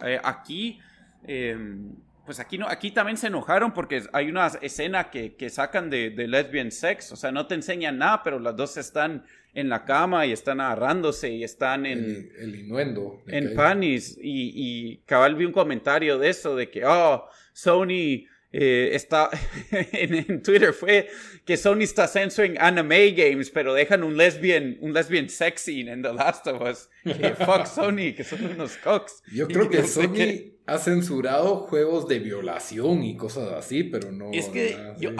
eh, 0.03 0.21
aquí... 0.23 0.81
Em, 1.25 1.95
pues 2.25 2.39
aquí 2.39 2.57
no, 2.57 2.69
aquí 2.69 2.93
también 2.93 3.17
se 3.17 3.27
enojaron 3.27 3.75
porque 3.75 4.05
hay 4.13 4.29
una 4.29 4.47
escena 4.47 5.11
que, 5.11 5.35
que 5.35 5.51
sacan 5.51 5.91
de, 5.91 6.11
de, 6.11 6.29
lesbian 6.29 6.71
sex, 6.71 7.11
o 7.11 7.17
sea, 7.17 7.33
no 7.33 7.49
te 7.49 7.57
enseñan 7.57 7.99
nada, 7.99 8.23
pero 8.23 8.39
las 8.39 8.55
dos 8.55 8.77
están 8.77 9.25
en 9.55 9.69
la 9.69 9.85
cama 9.85 10.27
y 10.27 10.33
están 10.33 10.61
agarrándose 10.61 11.31
y 11.31 11.45
están 11.45 11.87
en... 11.87 12.31
El, 12.39 12.55
inuendo. 12.55 13.23
En 13.27 13.55
panis. 13.55 14.19
Y, 14.21 14.53
y 14.55 14.97
cabal 15.07 15.35
vi 15.35 15.45
un 15.45 15.53
comentario 15.53 16.19
de 16.19 16.31
eso, 16.31 16.57
de 16.57 16.71
que, 16.71 16.85
oh, 16.85 17.27
Sony 17.53 18.27
eh, 18.55 18.91
está 18.95 19.31
en, 19.71 20.43
Twitter 20.43 20.75
fue 20.75 21.09
que 21.47 21.57
Sony 21.57 21.81
está 21.81 22.07
censoring 22.07 22.57
anime 22.59 23.13
games, 23.13 23.51
pero 23.51 23.73
dejan 23.73 24.05
un 24.05 24.17
lesbian, 24.17 24.77
un 24.81 24.93
lesbian 24.93 25.31
sexy 25.31 25.81
en 25.81 26.03
The 26.03 26.13
Last 26.13 26.47
of 26.47 26.61
Us. 26.61 26.91
Que 27.03 27.31
fuck 27.35 27.67
Sony, 27.67 28.15
que 28.15 28.25
son 28.25 28.45
unos 28.45 28.77
cocks. 28.77 29.23
Yo 29.33 29.49
creo 29.49 29.71
que 29.71 29.83
Sony 29.85 30.53
ha 30.67 30.79
censurado 30.79 31.57
juegos 31.61 32.07
de 32.09 32.19
violación 32.19 33.03
y 33.03 33.17
cosas 33.17 33.53
así, 33.53 33.85
pero 33.85 34.13
no. 34.13 34.31
Es 34.33 34.49
que, 34.49 34.77
yo, 34.99 35.11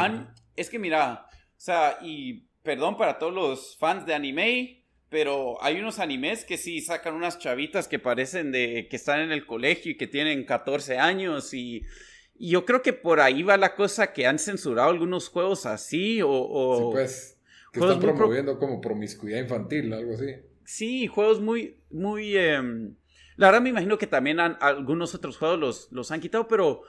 es 0.55 0.69
que 0.69 0.79
mira, 0.79 1.27
o 1.31 1.55
sea, 1.57 1.99
y 2.03 2.49
perdón 2.63 2.97
para 2.97 3.19
todos 3.19 3.35
los 3.35 3.77
fans 3.77 4.07
de 4.07 4.15
anime, 4.15 4.85
pero 5.09 5.63
hay 5.63 5.79
unos 5.79 5.99
animes 5.99 6.45
que 6.45 6.57
sí 6.57 6.81
sacan 6.81 7.15
unas 7.15 7.39
chavitas 7.39 7.87
que 7.87 7.99
parecen 7.99 8.51
de 8.51 8.89
que 8.89 8.97
están 8.97 9.21
en 9.21 9.33
el 9.33 9.47
colegio 9.47 9.93
y 9.93 9.97
que 9.97 10.07
tienen 10.07 10.45
14 10.45 10.99
años 10.99 11.53
y, 11.53 11.83
yo 12.35 12.65
creo 12.65 12.83
que 12.83 12.93
por 12.93 13.21
ahí 13.21 13.45
va 13.45 13.57
la 13.57 13.77
cosa 13.77 14.13
que 14.13 14.27
han 14.27 14.39
censurado 14.39 14.91
algunos 14.91 15.29
juegos 15.29 15.65
así 15.65 16.21
o... 16.25 16.77
sí, 16.77 16.89
pues, 16.91 17.39
que 17.73 17.79
están 17.79 18.01
promoviendo 18.01 18.59
como 18.59 18.81
promiscuidad 18.81 19.39
infantil, 19.39 19.93
algo 19.93 20.15
así. 20.15 20.27
Sí, 20.65 21.07
juegos 21.07 21.41
muy, 21.41 21.77
muy... 21.91 22.37
Em, 22.37 22.97
la 23.37 23.49
verdad 23.49 23.61
me 23.61 23.69
imagino 23.69 23.97
que 23.97 24.09
también 24.09 24.41
algunos 24.41 25.15
otros 25.15 25.37
juegos 25.37 25.59
los, 25.59 25.93
los 25.93 26.11
han 26.11 26.21
quitado, 26.21 26.49
pero... 26.49 26.83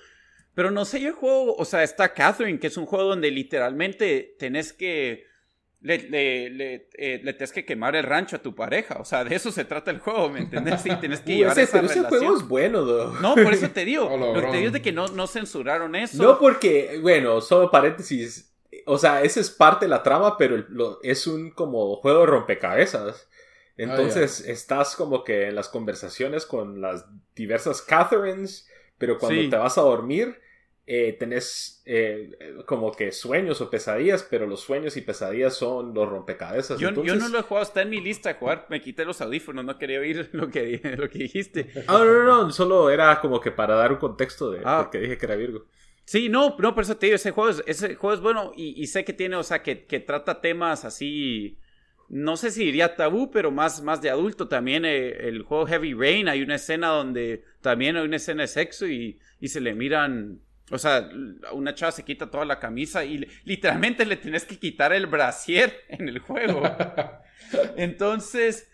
Pero 0.55 0.69
no 0.69 0.85
sé, 0.85 1.01
yo 1.01 1.13
juego, 1.13 1.55
o 1.55 1.65
sea, 1.65 1.81
está 1.83 2.13
Catherine, 2.13 2.59
que 2.59 2.67
es 2.67 2.77
un 2.77 2.85
juego 2.85 3.05
donde 3.05 3.31
literalmente 3.31 4.35
tenés 4.37 4.71
que 4.71 5.25
le, 5.83 5.97
le, 6.09 6.49
le, 6.49 6.87
eh, 6.93 7.19
le, 7.21 7.33
tienes 7.33 7.51
que 7.51 7.65
quemar 7.65 7.95
el 7.97 8.03
rancho 8.03 8.37
a 8.37 8.39
tu 8.39 8.55
pareja. 8.55 8.95
O 8.99 9.05
sea, 9.05 9.25
de 9.25 9.35
eso 9.35 9.51
se 9.51 9.65
trata 9.65 9.91
el 9.91 9.99
juego, 9.99 10.29
¿me 10.29 10.39
entiendes? 10.39 10.81
Sí, 10.81 10.89
tienes 10.99 11.19
que 11.19 11.35
llevar 11.35 11.59
esa 11.59 11.73
pero 11.73 11.87
ese 11.87 12.03
juego 12.03 12.37
es 12.37 12.47
bueno, 12.47 12.85
though. 12.85 13.19
No, 13.19 13.35
por 13.35 13.53
eso 13.53 13.69
te 13.69 13.83
digo. 13.83 14.09
lo 14.17 14.33
que 14.33 14.47
te 14.47 14.57
digo 14.57 14.67
es 14.67 14.73
de 14.73 14.81
que 14.81 14.93
no, 14.93 15.09
no 15.09 15.27
censuraron 15.27 15.93
eso. 15.95 16.23
No, 16.23 16.39
porque, 16.39 16.99
bueno, 17.01 17.41
solo 17.41 17.69
paréntesis. 17.69 18.49
O 18.85 18.97
sea, 18.97 19.23
esa 19.23 19.41
es 19.41 19.49
parte 19.51 19.85
de 19.85 19.89
la 19.89 20.03
trama, 20.03 20.37
pero 20.37 20.63
lo, 20.69 20.99
es 21.03 21.27
un 21.27 21.51
como 21.51 21.97
juego 21.97 22.21
de 22.21 22.25
rompecabezas. 22.27 23.27
Entonces, 23.75 24.39
estás 24.39 24.95
como 24.95 25.25
que 25.25 25.47
en 25.47 25.55
las 25.55 25.67
conversaciones 25.67 26.45
con 26.45 26.79
las 26.79 27.05
diversas 27.35 27.81
Catherines, 27.81 28.69
pero 28.97 29.17
cuando 29.17 29.49
te 29.49 29.55
vas 29.57 29.77
a 29.77 29.81
dormir, 29.81 30.39
eh, 30.85 31.15
tenés 31.17 31.81
eh, 31.85 32.31
como 32.65 32.91
que 32.91 33.13
sueños 33.13 33.61
o 33.61 33.69
pesadillas, 33.69 34.23
pero 34.29 34.45
los 34.45 34.59
sueños 34.59 34.97
y 34.97 35.01
pesadillas 35.01 35.55
son 35.55 35.93
los 35.93 36.09
rompecabezas. 36.09 36.77
Yo, 36.77 36.91
yo 37.03 37.15
no 37.15 37.29
lo 37.29 37.39
he 37.39 37.41
jugado, 37.41 37.65
está 37.65 37.83
en 37.83 37.89
mi 37.89 38.01
lista 38.01 38.29
de 38.29 38.35
jugar. 38.35 38.67
Me 38.69 38.81
quité 38.81 39.05
los 39.05 39.21
audífonos, 39.21 39.63
no 39.63 39.77
quería 39.77 39.99
oír 39.99 40.29
lo 40.33 40.49
que, 40.49 40.81
lo 40.97 41.09
que 41.09 41.19
dijiste. 41.19 41.69
Ah, 41.87 41.99
no, 41.99 42.05
no, 42.05 42.23
no, 42.43 42.51
solo 42.51 42.89
era 42.89 43.19
como 43.21 43.39
que 43.39 43.51
para 43.51 43.75
dar 43.75 43.93
un 43.93 43.97
contexto 43.97 44.51
de 44.51 44.61
ah. 44.65 44.89
que 44.91 44.99
dije 44.99 45.17
que 45.17 45.25
era 45.25 45.35
Virgo. 45.35 45.65
Sí, 46.05 46.27
no, 46.27 46.57
no, 46.59 46.75
por 46.75 46.83
eso 46.83 46.97
te 46.97 47.05
digo, 47.05 47.15
ese 47.15 47.31
juego 47.31 47.49
es, 47.49 47.63
ese 47.65 47.95
juego 47.95 48.13
es 48.13 48.19
bueno 48.19 48.51
y, 48.55 48.81
y 48.81 48.87
sé 48.87 49.05
que 49.05 49.13
tiene, 49.13 49.37
o 49.37 49.43
sea, 49.43 49.63
que, 49.63 49.85
que, 49.85 50.01
trata 50.01 50.41
temas 50.41 50.83
así, 50.83 51.57
no 52.09 52.35
sé 52.35 52.51
si 52.51 52.65
diría 52.65 52.97
tabú, 52.97 53.31
pero 53.31 53.51
más, 53.51 53.81
más 53.81 54.01
de 54.01 54.09
adulto 54.09 54.49
también. 54.49 54.83
Eh, 54.83 55.29
el 55.29 55.43
juego 55.43 55.65
Heavy 55.65 55.93
Rain, 55.93 56.27
hay 56.27 56.41
una 56.41 56.55
escena 56.55 56.89
donde 56.89 57.45
también 57.61 57.95
hay 57.95 58.03
una 58.03 58.17
escena 58.17 58.41
de 58.41 58.47
sexo 58.49 58.85
y, 58.85 59.17
y 59.39 59.47
se 59.47 59.61
le 59.61 59.73
miran 59.75 60.41
o 60.73 60.77
sea, 60.79 61.07
una 61.51 61.75
chava 61.75 61.91
se 61.91 62.03
quita 62.03 62.31
toda 62.31 62.45
la 62.45 62.59
camisa 62.59 63.05
y 63.05 63.27
literalmente 63.45 64.05
le 64.05 64.17
tienes 64.17 64.43
que 64.43 64.57
quitar 64.57 64.91
el 64.91 65.05
brasier 65.05 65.83
en 65.87 66.09
el 66.09 66.17
juego. 66.17 66.63
Entonces, 67.77 68.67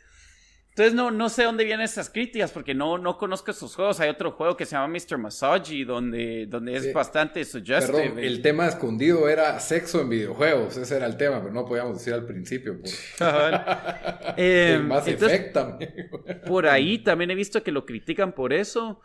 entonces 0.69 0.93
no, 0.93 1.11
no 1.11 1.27
sé 1.27 1.43
dónde 1.43 1.65
vienen 1.65 1.83
esas 1.83 2.09
críticas 2.09 2.51
porque 2.51 2.73
no, 2.73 2.97
no 2.97 3.17
conozco 3.17 3.51
esos 3.51 3.75
juegos. 3.75 3.99
Hay 3.99 4.07
otro 4.07 4.31
juego 4.31 4.55
que 4.55 4.65
se 4.65 4.77
llama 4.77 4.87
Mr. 4.87 5.17
Massage 5.17 5.83
donde, 5.83 6.45
donde 6.45 6.77
es 6.77 6.93
bastante 6.93 7.43
suggestive. 7.43 8.03
Perdón, 8.03 8.19
el 8.19 8.41
tema 8.41 8.67
escondido 8.67 9.27
era 9.27 9.59
sexo 9.59 9.99
en 9.99 10.07
videojuegos. 10.07 10.77
Ese 10.77 10.95
era 10.95 11.05
el 11.05 11.17
tema, 11.17 11.41
pero 11.41 11.53
no 11.53 11.65
podíamos 11.65 11.97
decir 11.97 12.13
al 12.13 12.25
principio. 12.25 12.79
eh, 14.37 14.79
más 14.81 15.03
Por 16.47 16.65
ahí 16.65 16.99
también 16.99 17.31
he 17.31 17.35
visto 17.35 17.61
que 17.61 17.73
lo 17.73 17.85
critican 17.85 18.31
por 18.31 18.53
eso. 18.53 19.01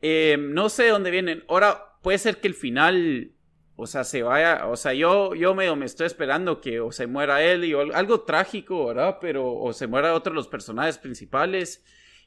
Eh, 0.00 0.36
no 0.38 0.68
sé 0.68 0.88
dónde 0.88 1.10
vienen. 1.10 1.42
Ahora, 1.48 1.95
puede 2.06 2.18
ser 2.18 2.36
que 2.36 2.46
el 2.46 2.54
final, 2.54 3.32
o 3.74 3.84
sea, 3.88 4.04
se 4.04 4.22
vaya, 4.22 4.68
o 4.68 4.76
sea, 4.76 4.94
yo, 4.94 5.34
yo 5.34 5.56
medio 5.56 5.74
me 5.74 5.86
estoy 5.86 6.06
esperando 6.06 6.60
que 6.60 6.78
o 6.78 6.92
se 6.92 7.08
muera 7.08 7.42
él 7.42 7.74
o 7.74 7.80
algo 7.96 8.20
trágico, 8.20 8.86
¿verdad? 8.86 9.18
Pero, 9.20 9.52
o 9.52 9.72
se 9.72 9.88
muera 9.88 10.14
otro 10.14 10.30
de 10.30 10.36
los 10.36 10.46
personajes 10.46 10.98
principales. 10.98 11.84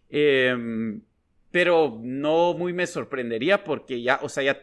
Em, 0.10 1.02
pero 1.50 1.98
no 2.04 2.56
muy 2.56 2.74
me 2.74 2.88
sorprendería 2.88 3.64
porque 3.64 4.02
ya, 4.02 4.20
o 4.22 4.28
sea, 4.28 4.44
ya 4.44 4.60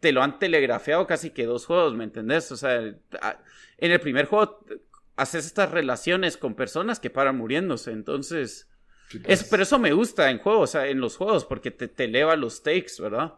te 0.00 0.12
lo 0.12 0.22
han 0.22 0.38
telegrafiado 0.38 1.06
casi 1.06 1.30
que 1.30 1.46
dos 1.46 1.64
juegos, 1.64 1.94
¿me 1.94 2.04
entendés? 2.04 2.52
O 2.52 2.56
sea, 2.58 2.78
en 2.78 3.90
el 3.90 4.00
primer 4.00 4.26
juego 4.26 4.66
haces 5.16 5.46
estas 5.46 5.70
relaciones 5.70 6.36
con 6.36 6.54
personas 6.54 7.00
que 7.00 7.08
paran 7.08 7.38
muriéndose, 7.38 7.92
entonces... 7.92 8.68
Es, 9.24 9.44
pero 9.44 9.62
eso 9.62 9.78
me 9.78 9.94
gusta 9.94 10.30
en 10.30 10.36
juegos, 10.36 10.68
o 10.68 10.72
sea, 10.72 10.88
en 10.88 11.00
los 11.00 11.16
juegos, 11.16 11.46
porque 11.46 11.70
te, 11.70 11.88
te 11.88 12.04
eleva 12.04 12.36
los 12.36 12.56
stakes, 12.56 13.00
¿verdad? 13.00 13.32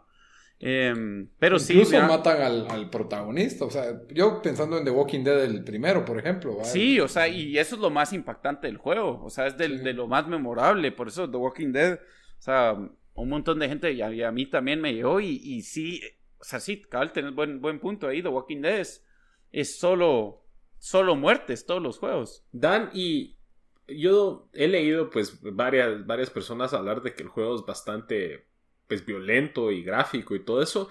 Em, 0.62 1.26
pero 1.38 1.58
sí. 1.58 1.72
Incluso 1.72 2.02
matan 2.02 2.68
al, 2.70 2.90
protagonista. 2.90 3.64
O 3.64 3.70
sea, 3.70 4.02
yo 4.10 4.42
pensando 4.42 4.76
en 4.76 4.84
The 4.84 4.90
Walking 4.90 5.24
Dead, 5.24 5.42
el 5.44 5.64
primero, 5.64 6.04
por 6.04 6.18
ejemplo. 6.18 6.58
Sí, 6.64 7.00
o 7.00 7.08
sea, 7.08 7.26
y 7.28 7.56
eso 7.56 7.76
es 7.76 7.80
lo 7.80 7.88
más 7.88 8.12
impactante 8.12 8.66
del 8.66 8.76
juego. 8.76 9.24
O 9.24 9.30
sea, 9.30 9.46
es 9.46 9.56
de 9.56 9.68
lo 9.68 10.06
más 10.06 10.28
memorable. 10.28 10.92
Por 10.92 11.08
eso 11.08 11.28
The 11.28 11.36
Walking 11.38 11.72
Dead, 11.72 11.94
o 11.94 12.42
sea, 12.42 12.72
un 13.14 13.28
montón 13.28 13.58
de 13.58 13.68
gente, 13.68 13.92
y 13.92 14.02
a, 14.02 14.30
mí 14.30 14.46
también 14.46 14.82
me 14.82 14.92
llegó. 14.92 15.18
Y, 15.20 15.40
y, 15.42 15.62
sí, 15.62 16.02
o 16.38 16.44
sea, 16.44 16.60
sí, 16.60 16.82
cabal, 16.82 17.12
tenés 17.12 17.34
buen, 17.34 17.62
buen 17.62 17.80
punto 17.80 18.06
ahí. 18.06 18.22
The 18.22 18.28
Walking 18.28 18.60
Dead 18.60 18.86
es, 19.50 19.78
solo 19.78 20.44
solo 20.78 21.14
muertes 21.14 21.66
todos 21.66 21.82
los 21.82 21.98
juegos. 21.98 22.44
Dan, 22.52 22.90
y 22.94 23.36
yo 23.86 24.48
he 24.54 24.68
leído 24.68 25.10
pues 25.10 25.38
varias, 25.42 26.06
varias 26.06 26.30
personas 26.30 26.72
hablar 26.72 27.02
de 27.02 27.14
que 27.14 27.22
el 27.22 27.28
juego 27.28 27.56
es 27.56 27.66
bastante 27.66 28.49
pues 28.90 29.06
violento 29.06 29.70
y 29.70 29.84
gráfico 29.84 30.34
y 30.34 30.40
todo 30.44 30.60
eso. 30.60 30.88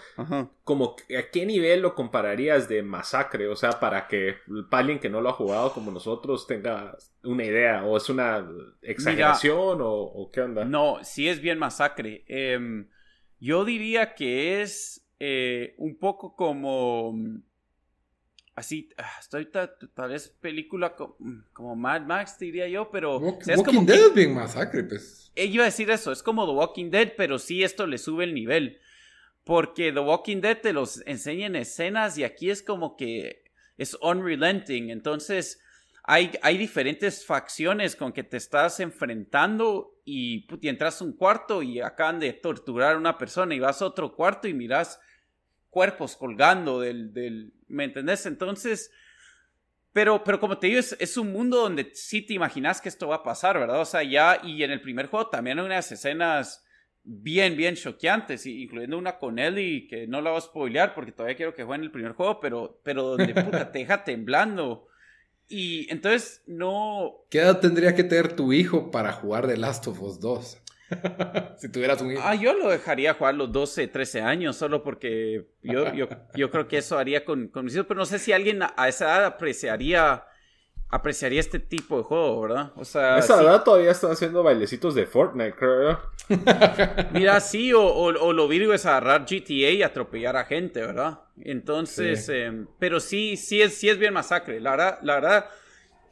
Como 0.63 0.95
a 1.17 1.29
qué 1.29 1.45
nivel 1.45 1.81
lo 1.81 1.95
compararías 1.95 2.69
de 2.69 2.81
masacre, 2.81 3.49
o 3.49 3.57
sea, 3.57 3.77
para 3.81 4.07
que 4.07 4.37
alguien 4.71 4.99
que 4.99 5.09
no 5.09 5.19
lo 5.19 5.27
ha 5.27 5.33
jugado 5.33 5.73
como 5.73 5.91
nosotros 5.91 6.47
tenga 6.47 6.95
una 7.23 7.43
idea, 7.43 7.83
o 7.83 7.97
es 7.97 8.07
una 8.09 8.49
exageración 8.81 9.79
o, 9.81 10.29
qué 10.31 10.39
onda. 10.39 10.63
No, 10.63 10.99
sí 11.03 11.27
es 11.27 11.41
bien 11.41 11.59
masacre. 11.59 12.23
Em, 12.29 12.87
yo 13.37 13.65
diría 13.65 14.15
que 14.15 14.61
es 14.61 15.05
eh, 15.19 15.75
un 15.77 15.99
poco 15.99 16.37
como 16.37 17.13
así, 18.59 18.89
ah, 18.97 19.09
estoy 19.19 19.45
tal, 19.45 20.09
vez 20.09 20.27
película 20.41 20.93
como, 21.53 21.75
Mad 21.75 22.01
Max, 22.01 22.37
diría 22.37 22.67
yo, 22.67 22.91
pero... 22.91 23.17
Walking, 23.17 23.85
Dead 23.85 24.07
es 24.07 24.13
bien 24.13 24.33
masacre, 24.33 24.83
pues. 24.83 25.31
Eh, 25.35 25.47
yo 25.47 25.55
iba 25.55 25.63
a 25.63 25.67
decir 25.67 25.89
eso, 25.89 26.11
es 26.11 26.21
como 26.21 26.45
The 26.45 26.51
Walking 26.51 26.91
Dead, 26.91 27.13
pero 27.15 27.39
sí 27.39 27.63
esto 27.63 27.87
le 27.87 27.97
sube 27.97 28.25
el 28.25 28.33
nivel. 28.33 28.79
Porque 29.45 29.93
The 29.93 30.01
Walking 30.01 30.41
Dead 30.41 30.59
te 30.59 30.73
los 30.73 31.01
enseña 31.07 31.47
en 31.47 31.55
escenas 31.55 32.17
y 32.17 32.25
aquí 32.25 32.49
es 32.49 32.61
como 32.61 32.97
que 32.97 33.45
es 33.77 33.97
unrelenting. 34.01 34.89
Entonces, 34.89 35.61
hay, 36.03 36.31
hay 36.41 36.57
diferentes 36.57 37.25
facciones 37.25 37.95
con 37.95 38.11
que 38.11 38.23
te 38.23 38.35
estás 38.35 38.81
enfrentando 38.81 40.01
y, 40.03 40.47
y 40.59 40.67
entras 40.67 41.01
a 41.01 41.05
un 41.05 41.13
cuarto 41.13 41.63
y 41.63 41.79
acaban 41.79 42.19
de 42.19 42.33
torturar 42.33 42.95
a 42.95 42.97
una 42.97 43.17
persona 43.17 43.55
y 43.55 43.59
vas 43.59 43.81
a 43.81 43.85
otro 43.85 44.13
cuarto 44.13 44.49
y 44.49 44.53
miras 44.53 44.99
cuerpos 45.69 46.15
colgando 46.15 46.79
del, 46.79 47.13
del 47.13 47.53
¿me 47.67 47.83
entendés? 47.85 48.25
Entonces, 48.25 48.91
pero, 49.93 50.23
pero 50.23 50.39
como 50.39 50.57
te 50.57 50.67
digo, 50.67 50.79
es, 50.79 51.17
un 51.17 51.31
mundo 51.31 51.57
donde 51.57 51.91
sí 51.93 52.21
te 52.21 52.33
imaginas 52.33 52.79
que 52.79 52.89
esto 52.89 53.07
va 53.07 53.17
a 53.17 53.23
pasar, 53.23 53.59
¿verdad? 53.59 53.81
O 53.81 53.85
sea, 53.85 54.03
ya, 54.03 54.39
y 54.43 54.63
en 54.63 54.71
el 54.71 54.81
primer 54.81 55.07
juego 55.07 55.27
también 55.27 55.59
hay 55.59 55.65
unas 55.65 55.91
escenas 55.91 56.65
bien, 57.03 57.57
bien 57.57 57.75
choqueantes, 57.75 58.45
incluyendo 58.45 58.97
una 58.97 59.17
con 59.17 59.39
Ellie, 59.39 59.87
que 59.87 60.05
no 60.05 60.21
la 60.21 60.31
voy 60.31 60.37
a 60.37 60.41
spoilear 60.41 60.93
porque 60.93 61.11
todavía 61.11 61.35
quiero 61.35 61.55
que 61.55 61.63
juegue 61.63 61.79
en 61.79 61.85
el 61.85 61.91
primer 61.91 62.13
juego, 62.13 62.39
pero, 62.39 62.79
pero 62.83 63.03
donde 63.03 63.33
puta 63.43 63.71
te 63.71 63.79
deja 63.79 64.03
temblando. 64.03 64.87
Y 65.47 65.91
entonces 65.91 66.43
no... 66.45 67.25
¿Qué 67.31 67.39
edad 67.39 67.59
tendría 67.59 67.95
que 67.95 68.03
tener 68.03 68.35
tu 68.35 68.53
hijo 68.53 68.91
para 68.91 69.11
jugar 69.11 69.47
The 69.47 69.57
Last 69.57 69.87
of 69.87 69.99
Us 70.01 70.19
2? 70.19 70.61
si 71.57 71.69
tuvieras 71.69 72.01
un 72.01 72.11
hijo. 72.11 72.21
Ah, 72.23 72.35
yo 72.35 72.53
lo 72.53 72.69
dejaría 72.69 73.13
jugar 73.13 73.35
los 73.35 73.51
12, 73.51 73.87
13 73.87 74.21
años, 74.21 74.55
solo 74.55 74.83
porque 74.83 75.47
yo, 75.61 75.93
yo, 75.93 76.07
yo 76.35 76.49
creo 76.49 76.67
que 76.67 76.77
eso 76.77 76.97
haría 76.97 77.25
con, 77.25 77.47
con 77.47 77.65
mis 77.65 77.75
hijos, 77.75 77.85
pero 77.87 77.99
no 77.99 78.05
sé 78.05 78.19
si 78.19 78.31
alguien 78.31 78.61
a 78.63 78.87
esa 78.87 79.05
edad 79.05 79.25
apreciaría 79.25 80.23
apreciaría 80.89 81.39
este 81.39 81.59
tipo 81.59 81.97
de 81.97 82.03
juego, 82.03 82.41
¿verdad? 82.41 82.71
O 82.75 82.83
sea, 82.83 83.15
a 83.15 83.19
esa 83.19 83.41
edad 83.41 83.63
todavía 83.63 83.91
están 83.91 84.11
haciendo 84.11 84.41
bailecitos 84.41 84.95
de 84.95 85.05
Fortnite, 85.05 85.53
creo. 85.53 85.99
Mira, 87.13 87.39
sí, 87.39 87.71
o, 87.73 87.83
o, 87.83 88.33
lo 88.33 88.47
virgo 88.47 88.73
es 88.73 88.85
agarrar 88.85 89.25
GTA 89.25 89.71
y 89.71 89.83
atropellar 89.83 90.35
a 90.35 90.45
gente, 90.45 90.81
¿verdad? 90.81 91.19
Entonces, 91.41 92.27
em, 92.29 92.67
pero 92.79 92.99
sí, 92.99 93.37
sí 93.37 93.61
es, 93.61 93.75
sí 93.75 93.87
es 93.87 93.97
bien 93.97 94.13
masacre. 94.13 94.59
La 94.59 94.71
verdad, 94.71 94.99
la 95.03 95.13
verdad, 95.15 95.45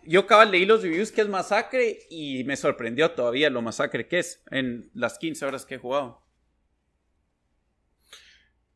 yo 0.08 0.22
acabo 0.22 0.44
leí 0.46 0.66
los 0.66 0.82
reviews 0.82 1.12
que 1.12 1.22
es 1.22 1.28
masacre 1.28 2.00
y 2.10 2.44
me 2.46 2.56
sorprendió 2.56 3.12
todavía 3.12 3.50
lo 3.50 3.62
masacre 3.62 4.08
que 4.08 4.20
es 4.20 4.44
en 4.52 4.90
las 4.94 5.18
15 5.18 5.46
horas 5.46 5.66
que 5.66 5.76
he 5.76 5.78
jugado. 5.78 6.24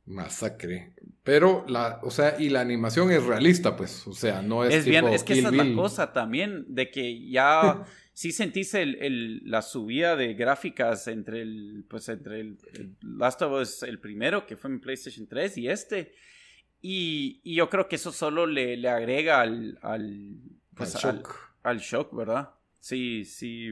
Masacre. 0.05 0.93
Pero 1.23 1.63
la, 1.67 1.99
o 2.03 2.11
sea, 2.11 2.35
y 2.39 2.49
la 2.49 2.61
animación 2.61 3.11
es 3.11 3.23
realista, 3.23 3.77
pues, 3.77 4.05
o 4.07 4.13
sea, 4.13 4.41
no 4.41 4.65
es. 4.65 4.73
Es 4.73 4.85
bien, 4.85 5.07
es 5.07 5.23
que 5.23 5.33
esa 5.33 5.49
es 5.49 5.53
la 5.53 5.73
cosa 5.75 6.11
también, 6.11 6.65
de 6.67 6.89
que 6.89 7.29
ya 7.29 7.85
sí 8.13 8.31
sentís 8.31 8.73
el, 8.73 9.41
la 9.45 9.61
subida 9.61 10.15
de 10.15 10.33
gráficas 10.33 11.07
entre 11.07 11.41
el, 11.41 11.85
pues, 11.87 12.09
entre 12.09 12.41
el, 12.41 12.57
Last 13.01 13.41
of 13.43 13.61
Us, 13.61 13.83
el 13.83 13.99
primero, 13.99 14.47
que 14.47 14.57
fue 14.57 14.71
en 14.71 14.81
PlayStation 14.81 15.27
3, 15.27 15.57
y 15.59 15.69
este. 15.69 16.13
Y, 16.81 17.53
yo 17.53 17.69
creo 17.69 17.87
que 17.87 17.97
eso 17.97 18.11
solo 18.11 18.47
le, 18.47 18.75
le 18.75 18.89
agrega 18.89 19.41
al 19.41 19.77
pues, 20.75 20.95
al, 20.95 21.17
shock. 21.17 21.35
Al, 21.63 21.79
shock, 21.79 22.15
¿verdad? 22.15 22.51
Sí, 22.79 23.25
sí. 23.25 23.69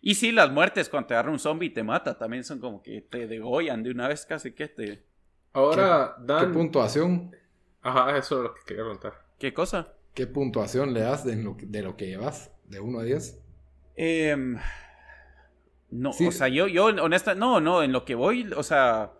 Y 0.00 0.14
sí, 0.14 0.32
las 0.32 0.50
muertes 0.50 0.88
cuando 0.88 1.08
te 1.08 1.14
agarra 1.14 1.30
un 1.30 1.38
zombie 1.38 1.68
y 1.68 1.72
te 1.72 1.82
mata 1.82 2.16
también 2.16 2.44
son 2.44 2.60
como 2.60 2.82
que 2.82 3.00
te 3.00 3.26
degollan 3.26 3.82
de 3.82 3.90
una 3.90 4.08
vez 4.08 4.26
casi 4.26 4.52
que 4.52 4.68
te... 4.68 5.04
Ahora, 5.52 6.16
Dan... 6.20 6.46
¿Qué 6.46 6.54
puntuación? 6.54 7.36
Ajá, 7.82 8.16
eso 8.16 8.38
es 8.38 8.42
lo 8.44 8.54
que 8.54 8.60
quería 8.66 8.82
preguntar. 8.82 9.14
¿Qué 9.38 9.52
cosa? 9.52 9.94
¿Qué 10.14 10.26
puntuación 10.26 10.94
le 10.94 11.00
das 11.00 11.24
de 11.24 11.36
lo, 11.36 11.56
de 11.60 11.82
lo 11.82 11.96
que 11.96 12.06
llevas? 12.06 12.50
¿De 12.64 12.80
1 12.80 12.98
a 12.98 13.02
10? 13.02 13.40
Em, 13.96 14.58
no, 15.90 16.10
o 16.10 16.32
sea, 16.32 16.48
yo, 16.48 16.66
yo, 16.66 16.86
honesta, 16.86 17.34
no, 17.34 17.60
no, 17.60 17.82
en 17.82 17.92
lo 17.92 18.04
que 18.04 18.14
voy, 18.14 18.50
o 18.56 18.62
sea, 18.62 19.12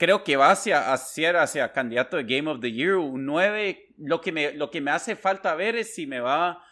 creo 0.00 0.24
que 0.24 0.36
va 0.36 0.50
hacia, 0.50 0.94
hacia, 0.94 1.42
hacia 1.42 1.72
candidato 1.72 2.16
de 2.16 2.24
Game 2.24 2.50
of 2.50 2.60
the 2.60 2.72
Year, 2.72 2.94
un 2.94 3.26
9. 3.26 3.92
Lo 3.98 4.22
que, 4.22 4.32
me, 4.32 4.52
lo 4.54 4.70
que 4.70 4.80
me 4.80 4.90
hace 4.90 5.14
falta 5.14 5.54
ver 5.54 5.76
es 5.76 5.94
si 5.94 6.06
me 6.06 6.20
va. 6.20 6.64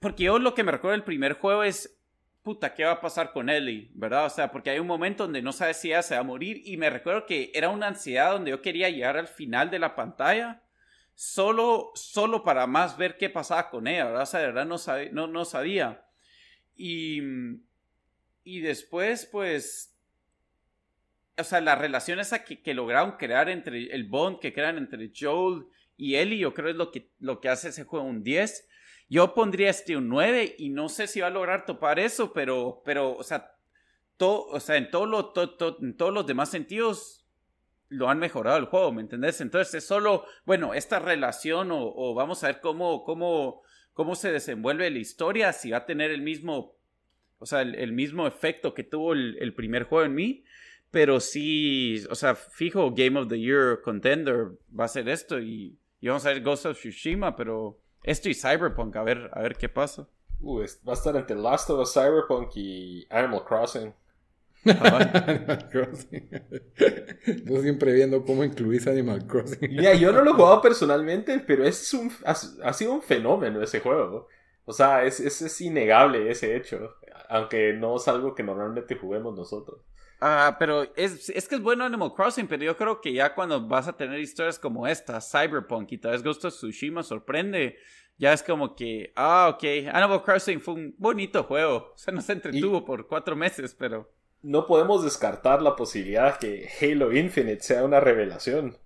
Porque 0.00 0.24
yo 0.24 0.38
lo 0.38 0.54
que 0.54 0.64
me 0.64 0.72
recuerdo 0.72 0.92
del 0.92 1.04
primer 1.04 1.34
juego 1.34 1.62
es. 1.62 2.00
Puta, 2.42 2.74
¿qué 2.74 2.84
va 2.84 2.92
a 2.92 3.00
pasar 3.00 3.32
con 3.32 3.48
Ellie? 3.48 3.90
¿Verdad? 3.94 4.26
O 4.26 4.30
sea, 4.30 4.50
porque 4.50 4.70
hay 4.70 4.78
un 4.78 4.86
momento 4.86 5.24
donde 5.24 5.40
no 5.40 5.52
sabes 5.52 5.78
si 5.78 5.88
ella 5.88 6.02
se 6.02 6.14
va 6.14 6.20
a 6.20 6.24
morir. 6.24 6.62
Y 6.64 6.78
me 6.78 6.88
recuerdo 6.88 7.26
que 7.26 7.50
era 7.54 7.68
una 7.68 7.88
ansiedad 7.88 8.32
donde 8.32 8.50
yo 8.50 8.62
quería 8.62 8.88
llegar 8.88 9.18
al 9.18 9.28
final 9.28 9.70
de 9.70 9.78
la 9.78 9.94
pantalla. 9.94 10.62
Solo, 11.14 11.90
solo 11.94 12.44
para 12.44 12.66
más 12.66 12.96
ver 12.96 13.18
qué 13.18 13.28
pasaba 13.30 13.68
con 13.70 13.86
ella, 13.86 14.06
¿verdad? 14.06 14.22
O 14.22 14.26
sea, 14.26 14.40
de 14.40 14.46
verdad 14.46 14.66
no, 14.66 14.76
no, 15.12 15.26
no 15.26 15.44
sabía. 15.44 16.06
Y, 16.76 17.20
y 18.42 18.60
después, 18.60 19.26
pues, 19.30 19.93
o 21.36 21.44
sea, 21.44 21.60
la 21.60 21.74
relación 21.74 22.20
esa 22.20 22.44
que, 22.44 22.74
lograron 22.74 23.12
crear 23.12 23.48
entre 23.48 23.92
el 23.92 24.04
bond 24.04 24.38
que 24.38 24.52
crean 24.52 24.78
entre 24.78 25.10
Joel 25.14 25.66
y 25.96 26.16
Ellie, 26.16 26.38
yo 26.38 26.54
creo 26.54 26.70
es 26.70 26.76
lo 26.76 26.90
que, 26.90 27.10
lo 27.18 27.40
que 27.40 27.48
hace 27.48 27.68
ese 27.68 27.84
juego 27.84 28.06
un 28.06 28.22
10. 28.22 28.68
Yo 29.08 29.34
pondría 29.34 29.70
este 29.70 29.96
un 29.96 30.08
9 30.08 30.56
y 30.58 30.70
no 30.70 30.88
sé 30.88 31.06
si 31.06 31.20
va 31.20 31.28
a 31.28 31.30
lograr 31.30 31.66
topar 31.66 31.98
eso, 31.98 32.32
pero, 32.32 32.82
pero 32.84 33.16
o 33.16 33.22
sea, 33.22 33.52
o 34.18 34.60
sea 34.60 34.76
en, 34.76 34.90
todo 34.90 35.06
lo, 35.06 35.32
todos 35.32 36.14
los 36.14 36.26
demás 36.26 36.50
sentidos 36.50 37.26
lo 37.88 38.08
han 38.08 38.18
mejorado 38.18 38.56
el 38.56 38.64
juego, 38.64 38.92
¿me 38.92 39.02
entendés? 39.02 39.40
Entonces 39.40 39.74
es 39.74 39.86
solo, 39.86 40.24
bueno, 40.46 40.74
esta 40.74 40.98
relación 40.98 41.68
o, 41.70 42.14
vamos 42.14 42.42
a 42.42 42.48
ver 42.48 42.60
cómo, 42.60 43.04
cómo, 43.04 43.62
cómo 43.92 44.14
se 44.14 44.32
desenvuelve 44.32 44.90
la 44.90 44.98
historia, 44.98 45.52
si 45.52 45.70
va 45.70 45.78
a 45.78 45.86
tener 45.86 46.10
el 46.10 46.22
mismo, 46.22 46.76
o 47.38 47.46
sea, 47.46 47.62
el, 47.62 47.92
mismo 47.92 48.26
efecto 48.26 48.72
que 48.72 48.84
tuvo 48.84 49.12
el 49.12 49.54
primer 49.54 49.84
juego 49.84 50.06
en 50.06 50.14
mí 50.14 50.44
pero 50.94 51.18
sí, 51.18 52.04
o 52.08 52.14
sea, 52.14 52.36
fijo, 52.36 52.92
Game 52.92 53.18
of 53.18 53.26
the 53.26 53.36
Year 53.36 53.80
contender 53.82 54.52
va 54.78 54.84
a 54.84 54.88
ser 54.88 55.08
esto 55.08 55.40
y, 55.40 55.76
vamos 56.00 56.24
a 56.24 56.28
ver 56.28 56.40
Ghost 56.40 56.66
of 56.66 56.78
Tsushima, 56.78 57.34
pero 57.34 57.80
esto 58.04 58.28
y 58.28 58.34
Cyberpunk, 58.34 58.94
a 58.94 59.02
ver, 59.02 59.28
a 59.32 59.42
ver 59.42 59.56
qué 59.56 59.68
pasa. 59.68 60.06
Uh, 60.40 60.60
va 60.86 60.92
a 60.92 60.94
estar 60.94 61.16
entre 61.16 61.34
Last 61.34 61.68
of 61.70 61.80
Us, 61.80 61.92
Cyberpunk 61.92 62.52
y 62.54 63.04
Animal 63.10 63.42
Crossing. 63.44 63.92
Animal 64.66 65.68
Crossing. 65.72 66.30
Yo 67.44 67.60
siempre 67.60 67.92
viendo 67.92 68.24
cómo 68.24 68.44
incluís 68.44 68.86
Animal 68.86 69.26
Crossing. 69.26 69.74
Mira, 69.74 69.94
yo 69.94 70.12
no 70.12 70.22
lo 70.22 70.30
he 70.30 70.34
jugado 70.34 70.62
personalmente, 70.62 71.40
pero 71.44 71.64
es 71.64 71.92
un, 71.92 72.12
ha, 72.24 72.72
sido 72.72 72.92
un 72.92 73.02
fenómeno 73.02 73.60
ese 73.60 73.80
juego. 73.80 74.28
O 74.64 74.72
sea, 74.72 75.04
es, 75.04 75.18
es, 75.18 75.42
es 75.42 75.60
innegable 75.60 76.30
ese 76.30 76.54
hecho. 76.54 76.94
Aunque 77.28 77.72
no 77.72 77.96
es 77.96 78.06
algo 78.06 78.32
que 78.36 78.44
normalmente 78.44 78.94
juguemos 78.94 79.34
nosotros. 79.34 79.80
Ah, 80.26 80.56
pero 80.58 80.84
es, 80.96 81.28
es 81.28 81.46
que 81.46 81.56
es 81.56 81.60
bueno 81.60 81.84
Animal 81.84 82.14
Crossing, 82.14 82.46
pero 82.48 82.64
yo 82.64 82.78
creo 82.78 83.02
que 83.02 83.12
ya 83.12 83.34
cuando 83.34 83.68
vas 83.68 83.88
a 83.88 83.92
tener 83.94 84.18
historias 84.18 84.58
como 84.58 84.86
esta, 84.86 85.20
Cyberpunk 85.20 85.92
y 85.92 85.98
tal 85.98 86.12
vez 86.12 86.22
Ghost 86.22 86.46
of 86.46 86.54
Tsushima 86.54 87.02
sorprende, 87.02 87.76
ya 88.16 88.32
es 88.32 88.42
como 88.42 88.74
que, 88.74 89.12
ah, 89.16 89.50
ok, 89.54 89.92
Animal 89.92 90.22
Crossing 90.22 90.62
fue 90.62 90.74
un 90.74 90.94
bonito 90.96 91.42
juego. 91.42 91.92
O 91.94 91.98
sea, 91.98 92.14
no 92.14 92.22
se 92.22 92.32
entretuvo 92.32 92.86
por 92.86 93.06
cuatro 93.06 93.36
meses, 93.36 93.76
pero... 93.78 94.10
No 94.40 94.66
podemos 94.66 95.04
descartar 95.04 95.60
la 95.60 95.76
posibilidad 95.76 96.38
que 96.38 96.70
Halo 96.80 97.12
Infinite 97.12 97.60
sea 97.60 97.84
una 97.84 98.00
revelación. 98.00 98.78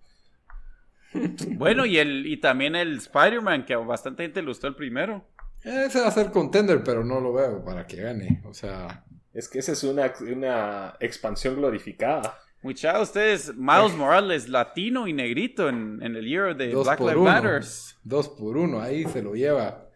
Bueno, 1.51 1.87
y, 1.87 1.99
el, 1.99 2.27
y 2.27 2.39
también 2.39 2.75
el 2.75 2.97
Spider-Man, 2.97 3.65
que 3.65 3.75
a 3.75 3.79
bastante 3.79 4.25
gente 4.25 4.43
le 4.43 4.49
gustó 4.49 4.67
el 4.67 4.75
primero. 4.75 5.25
Ese 5.63 6.01
va 6.01 6.09
a 6.09 6.11
ser 6.11 6.33
contender, 6.33 6.83
pero 6.83 7.05
no 7.05 7.21
lo 7.21 7.33
veo 7.33 7.65
para 7.65 7.87
que 7.87 8.03
gane. 8.03 8.43
O 8.45 8.53
sea, 8.53 9.05
es 9.39 9.49
que 9.49 9.61
esa 9.61 9.73
es 9.73 9.85
una, 9.85 10.13
una 10.21 10.97
expansión 10.99 11.55
glorificada. 11.57 12.41
Muchachos, 12.61 13.09
ustedes, 13.09 13.55
Miles 13.55 13.95
Morales, 13.95 14.49
latino 14.49 15.07
y 15.07 15.13
negrito 15.13 15.69
en, 15.69 16.03
el 16.03 16.27
Year 16.27 16.57
de 16.57 16.75
Black 16.75 16.99
Lives 16.99 17.19
Matter. 17.19 17.63
Dos 18.03 18.29
por 18.31 18.57
uno, 18.57 18.81
ahí 18.81 19.05
se 19.05 19.23
lo 19.23 19.35
lleva. 19.35 19.89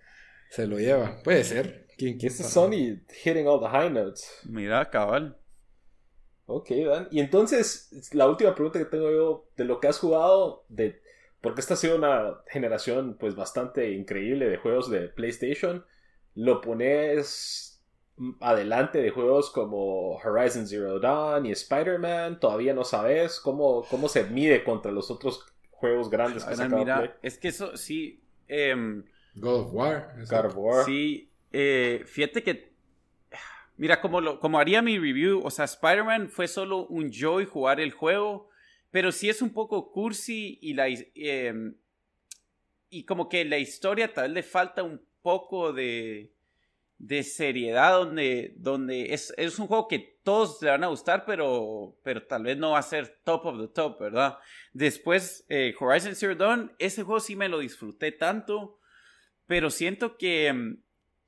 Se 0.49 0.67
lo 0.69 0.79
lleva. 0.79 1.21
Puede 1.25 1.43
ser. 1.43 1.89
¿Quién, 1.99 2.19
quién 2.19 2.33
es 2.33 2.39
Sony 2.39 3.01
hitting 3.25 3.49
all 3.49 3.61
the 3.61 3.69
high 3.69 3.91
notes. 3.91 4.31
Mira, 4.45 4.89
cabal. 4.91 5.37
Ok, 6.47 6.71
Dan. 6.71 7.09
Y 7.11 7.19
entonces, 7.19 8.11
la 8.13 8.29
última 8.29 8.55
pregunta 8.55 8.79
que 8.79 8.85
tengo 8.85 9.11
yo, 9.11 9.49
de 9.57 9.65
lo 9.65 9.81
que 9.81 9.89
has 9.89 9.99
jugado, 9.99 10.65
de 10.69 11.03
porque 11.41 11.61
esta 11.61 11.75
ha 11.75 11.77
sido 11.77 11.97
una 11.97 12.43
generación 12.47 13.17
pues 13.19 13.35
bastante 13.35 13.91
increíble 13.91 14.49
de 14.49 14.59
juegos 14.59 14.89
de 14.89 15.09
PlayStation. 15.09 15.85
Lo 16.35 16.61
pones 16.61 17.72
adelante 18.41 19.01
de 19.01 19.11
juegos 19.11 19.51
como 19.51 20.17
Horizon 20.17 20.67
Zero 20.67 21.01
Dawn 21.01 21.47
y 21.47 21.53
Spider-Man, 21.53 22.41
todavía 22.41 22.75
no 22.75 22.85
sabes 22.85 23.41
cómo, 23.41 23.85
cómo 23.91 24.09
se 24.09 24.25
mide 24.25 24.65
contra 24.65 24.93
los 24.93 25.11
otros 25.11 25.47
juegos 25.71 26.11
grandes 26.11 26.45
que 26.45 26.69
mira, 26.69 27.19
Es 27.23 27.39
que 27.39 27.49
eso 27.49 27.77
sí. 27.77 28.23
Em, 28.49 29.05
God 29.35 29.67
of 29.67 29.73
War. 29.73 30.15
God 30.29 30.47
of 30.47 30.57
War. 30.57 30.85
Sí, 30.85 31.31
eh, 31.53 32.03
fíjate 32.07 32.43
que. 32.43 32.73
Mira, 33.77 34.01
como, 34.01 34.21
lo, 34.21 34.39
como 34.39 34.59
haría 34.59 34.83
mi 34.83 34.99
review, 34.99 35.41
o 35.43 35.51
sea, 35.51 35.65
Spider-Man 35.65 36.29
fue 36.29 36.47
solo 36.47 36.87
un 36.87 37.11
joy 37.11 37.47
jugar 37.47 37.81
el 37.81 37.91
juego 37.91 38.53
pero 38.93 39.11
sí 39.11 39.29
es 39.29 39.43
un 39.43 39.51
poco 39.51 39.91
cursi 39.91 40.59
y 40.61 40.75
la... 40.75 40.87
Em, 40.87 41.75
y 42.91 43.05
como 43.05 43.29
que 43.31 43.45
la 43.47 43.57
historia 43.57 44.13
tal 44.13 44.25
vez 44.25 44.33
le 44.35 44.43
falta 44.43 44.83
un 44.83 45.03
poco 45.23 45.73
de, 45.73 46.31
de 47.03 47.25
seriedad 47.25 47.99
donde, 47.99 48.55
donde 48.57 49.13
es, 49.13 49.35
es, 49.37 49.59
un 49.59 49.67
juego 49.67 49.89
que 49.89 50.21
todos 50.23 50.63
le 50.63 50.71
van 50.71 50.85
a 50.85 50.87
gustar, 50.87 51.25
pero, 51.27 51.97
pero 52.05 52.23
tal 52.23 52.45
vez 52.45 52.57
no 52.57 52.71
va 52.71 52.79
a 52.79 52.83
ser 52.83 53.19
top 53.25 53.45
of 53.45 53.61
the 53.61 53.67
top, 53.67 54.01
¿verdad? 54.01 54.39
Después, 54.73 55.45
eh, 55.49 55.75
Horizon 55.81 56.15
Zero 56.15 56.37
Dawn, 56.37 56.73
ese 56.79 57.03
juego 57.03 57.19
sí 57.19 57.35
me 57.35 57.49
lo 57.49 57.59
disfruté 57.59 58.13
tanto, 58.13 58.79
pero 59.49 59.69
siento 59.69 60.17
que 60.17 60.47
em, 60.47 60.81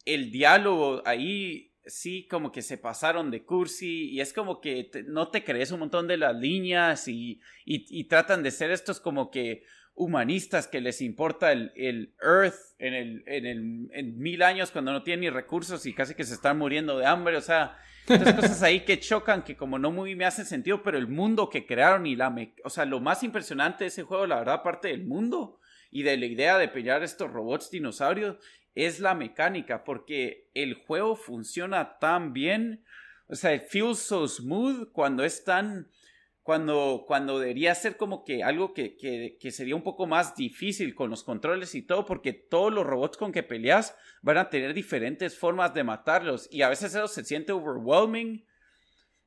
el 0.04 0.30
diálogo 0.30 1.02
ahí 1.04 1.72
sí 1.87 2.28
como 2.28 2.52
que 2.52 2.62
se 2.62 2.78
pasaron 2.78 3.32
de 3.32 3.44
cursi 3.44 4.10
y 4.10 4.20
es 4.20 4.32
como 4.32 4.60
que 4.60 4.92
no 5.08 5.28
te 5.32 5.42
crees 5.42 5.72
un 5.72 5.80
montón 5.80 6.06
de 6.06 6.18
las 6.18 6.37
líneas 6.37 7.08
y, 7.08 7.40
y, 7.64 8.04
tratan 8.04 8.44
de 8.44 8.52
ser 8.52 8.70
estos 8.70 9.00
como 9.00 9.32
que 9.32 9.64
humanistas 9.94 10.66
que 10.66 10.80
les 10.80 11.00
importa 11.00 11.52
el, 11.52 11.72
el 11.76 12.14
Earth 12.20 12.54
en, 12.78 12.94
el, 12.94 13.22
en, 13.26 13.46
el, 13.46 13.88
en 13.92 14.18
mil 14.18 14.42
años 14.42 14.70
cuando 14.70 14.92
no 14.92 15.02
tienen 15.02 15.20
ni 15.20 15.30
recursos 15.30 15.87
y 15.87 15.94
casi 15.94 16.14
que 16.14 16.24
se 16.24 16.35
están 16.35 16.59
muriendo 16.59 16.98
de 16.98 17.07
hambre, 17.07 17.37
o 17.37 17.40
sea, 17.40 17.78
cosas 18.07 18.62
ahí 18.62 18.80
que 18.80 18.98
chocan 18.98 19.44
que 19.44 19.57
como 19.57 19.78
no 19.78 19.92
muy 19.92 20.16
me 20.16 20.24
hacen 20.24 20.46
sentido, 20.46 20.83
pero 20.83 20.98
el 20.98 21.07
mundo 21.07 21.48
que 21.48 21.66
crearon 21.66 22.07
y 22.07 22.16
la... 22.16 22.35
o 22.64 22.70
sea, 22.70 22.85
lo 22.85 23.00
más 23.00 23.22
impresionante 23.22 23.85
de 23.85 23.88
ese 23.88 24.02
juego, 24.02 24.26
la 24.26 24.38
verdad, 24.38 24.54
aparte 24.57 24.88
del 24.88 25.04
mundo 25.04 25.61
y 25.90 26.02
de 26.02 26.16
la 26.16 26.26
idea 26.26 26.59
de 26.59 26.68
pelear 26.68 27.04
estos 27.04 27.30
robots 27.30 27.70
dinosaurios, 27.70 28.37
es 28.74 28.98
la 28.98 29.14
mecánica, 29.14 29.85
porque 29.85 30.50
el 30.54 30.74
juego 30.74 31.14
funciona 31.14 31.98
tan 31.98 32.33
bien, 32.33 32.85
o 33.28 33.37
sea, 33.37 33.54
it 33.54 33.64
feels 33.68 34.00
so 34.00 34.26
smooth 34.26 34.90
cuando 34.90 35.24
es 35.24 35.44
tan, 35.44 35.88
cuando, 36.44 37.04
cuando 37.07 37.40
debería 37.40 37.74
ser 37.74 37.96
como 37.96 38.22
que 38.22 38.44
algo 38.44 38.74
que, 38.74 38.96
que, 38.96 39.50
sería 39.50 39.74
un 39.74 39.83
poco 39.83 40.07
más 40.07 40.37
difícil 40.37 40.94
con 40.94 41.09
los 41.09 41.24
controles 41.24 41.74
y 41.74 41.80
todo, 41.80 42.04
porque 42.04 42.35
todos 42.35 42.70
los 42.70 42.87
robots 42.87 43.16
con 43.16 43.33
que 43.33 43.42
peleas 43.42 43.96
van 44.20 44.37
a 44.37 44.50
tener 44.50 44.74
diferentes 44.74 45.38
formas 45.38 45.72
de 45.72 45.85
matarlos 45.85 46.46
y 46.52 46.61
a 46.61 46.68
veces 46.68 46.94
eso 46.94 47.09
se 47.09 47.24
siente 47.24 47.52
overwhelming 47.52 48.44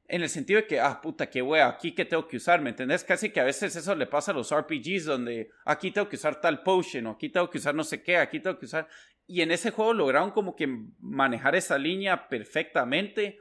en 0.10 0.21
el 0.21 0.30
sentido 0.30 0.62
de 0.62 0.67
que, 0.67 0.80
ah, 0.80 1.01
puta, 1.01 1.27
qué 1.27 1.41
wea, 1.41 1.67
aquí 1.67 1.95
que 1.95 2.06
tengo 2.06 2.27
que 2.27 2.38
usar, 2.38 2.62
¿me 2.62 2.69
entendés? 2.69 3.03
Casi 3.03 3.32
que 3.32 3.39
a 3.39 3.45
veces 3.45 3.75
eso 3.75 3.95
le 3.95 4.06
pasa 4.06 4.32
a 4.32 4.36
los 4.36 4.53
RPGs 4.56 5.06
donde 5.06 5.49
aquí 5.65 5.89
tengo 5.89 6.08
que 6.08 6.17
usar 6.17 6.39
tal 6.39 6.62
potion 6.62 7.08
o 7.08 7.12
aquí 7.13 7.30
tengo 7.30 7.49
que 7.49 7.58
usar 7.58 7.73
no 7.73 7.84
sé 7.84 8.03
qué, 8.03 8.17
aquí 8.17 8.39
tengo 8.39 8.60
que 8.60 8.67
usar 8.67 8.88
y 9.25 9.41
en 9.41 9.49
ese 9.49 9.71
juego 9.71 9.91
lograron 9.93 10.30
como 10.30 10.56
que 10.56 10.67
manejar 10.99 11.56
esa 11.56 11.80
línea 11.80 12.30
perfectamente. 12.30 13.39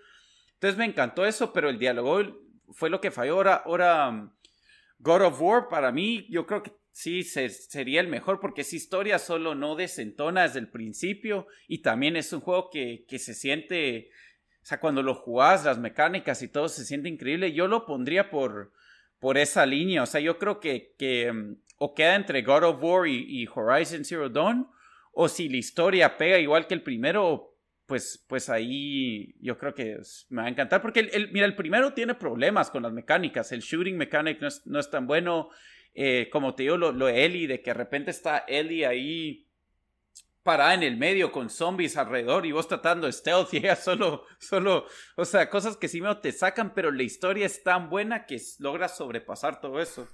Entonces 0.55 0.79
me 0.79 0.87
encantó 0.87 1.27
eso, 1.27 1.53
pero 1.53 1.69
el 1.69 1.79
diálogo 1.79 2.46
fue 2.73 2.91
lo 2.91 3.01
que 3.01 3.11
falló. 3.11 3.35
Ahora, 3.35 3.55
ahora 3.65 4.09
um, 4.09 4.31
God 4.99 5.23
of 5.23 5.41
War 5.41 5.69
para 5.69 5.93
mí 5.93 6.27
yo 6.29 6.47
creo 6.47 6.63
que 6.63 6.73
sí 6.93 7.23
sería 7.23 8.01
el 8.01 8.09
mejor 8.09 8.41
porque 8.41 8.63
esa 8.63 8.77
historia 8.77 9.19
solo 9.19 9.55
no 9.55 9.77
desentona 9.77 10.45
desde 10.45 10.61
el 10.61 10.69
principio 10.69 11.47
y 11.69 11.83
también 11.83 12.17
es 12.17 12.33
un 12.33 12.41
juego 12.41 12.71
que, 12.71 13.05
que 13.07 13.19
se 13.19 13.35
siente, 13.35 14.11
o 14.63 14.67
sea, 14.67 14.81
cuando 14.81 15.03
lo 15.03 15.15
jugás, 15.15 15.65
las 15.65 15.79
mecánicas 15.79 16.41
y 16.43 16.49
todo 16.49 16.69
se 16.69 16.87
siente 16.87 17.11
increíble. 17.11 17.53
Yo 17.53 17.69
lo 17.69 17.85
pondría 17.85 18.31
por, 18.31 18.73
por 19.19 19.37
esa 19.37 19.67
línea, 19.67 20.03
o 20.03 20.07
sea, 20.07 20.23
yo 20.23 20.39
creo 20.39 20.59
que, 20.59 20.95
que 20.99 21.31
um, 21.31 21.57
o 21.79 21.95
queda 21.95 22.15
entre 22.15 22.43
God 22.43 22.65
of 22.65 22.83
War 22.83 23.07
y, 23.07 23.43
y 23.43 23.47
Horizon 23.47 24.05
Zero 24.05 24.31
Dawn 24.31 24.67
o 25.13 25.29
si 25.29 25.49
la 25.49 25.57
historia 25.57 26.17
pega 26.17 26.39
igual 26.39 26.67
que 26.67 26.75
el 26.75 26.83
primero, 26.83 27.56
pues, 27.87 28.25
pues 28.29 28.49
ahí 28.49 29.35
yo 29.41 29.57
creo 29.59 29.75
que 29.75 29.99
me 30.29 30.43
va 30.43 30.49
a 30.49 30.51
encantar. 30.51 30.83
Porque, 30.83 31.01
el, 31.01 31.31
mira, 31.33 31.47
el 31.47 31.57
primero 31.57 31.95
tiene 31.95 32.15
problemas 32.15 32.71
con 32.71 32.83
las 32.83 32.93
mecánicas. 32.93 33.53
El 33.53 33.61
shooting 33.61 33.97
mechanic 33.97 34.41
no 34.65 34.81
es, 34.81 34.91
tan 34.91 35.07
bueno. 35.07 35.51
Eh, 35.95 36.29
como 36.31 36.55
te 36.55 36.65
digo, 36.65 36.77
lo, 36.77 36.93
lo 36.93 37.07
de 37.07 37.25
Ellie, 37.25 37.47
de 37.47 37.63
que 37.63 37.71
de 37.71 37.75
repente 37.75 38.11
está 38.11 38.45
Ellie 38.47 38.85
ahí 38.85 39.47
parada 40.47 40.75
en 40.75 40.85
el 40.85 40.97
medio 40.97 41.33
con 41.33 41.51
zombies 41.51 41.97
alrededor 41.97 42.47
y 42.47 42.53
vos 42.53 42.69
tratando 42.69 43.11
stealth 43.11 43.49
y 43.53 43.59
ella 43.59 43.77
solo, 43.77 44.25
solo, 44.39 44.87
o 45.17 45.25
sea, 45.25 45.51
cosas 45.51 45.77
que 45.77 45.89
sí 45.89 46.01
me 46.01 46.15
te 46.15 46.33
sacan, 46.33 46.73
pero 46.73 46.91
la 46.93 47.03
historia 47.03 47.45
es 47.45 47.63
tan 47.63 47.91
buena 47.91 48.27
que 48.27 48.41
logra 48.61 48.89
sobrepasar 48.89 49.61
todo 49.61 49.81
eso. 49.81 50.09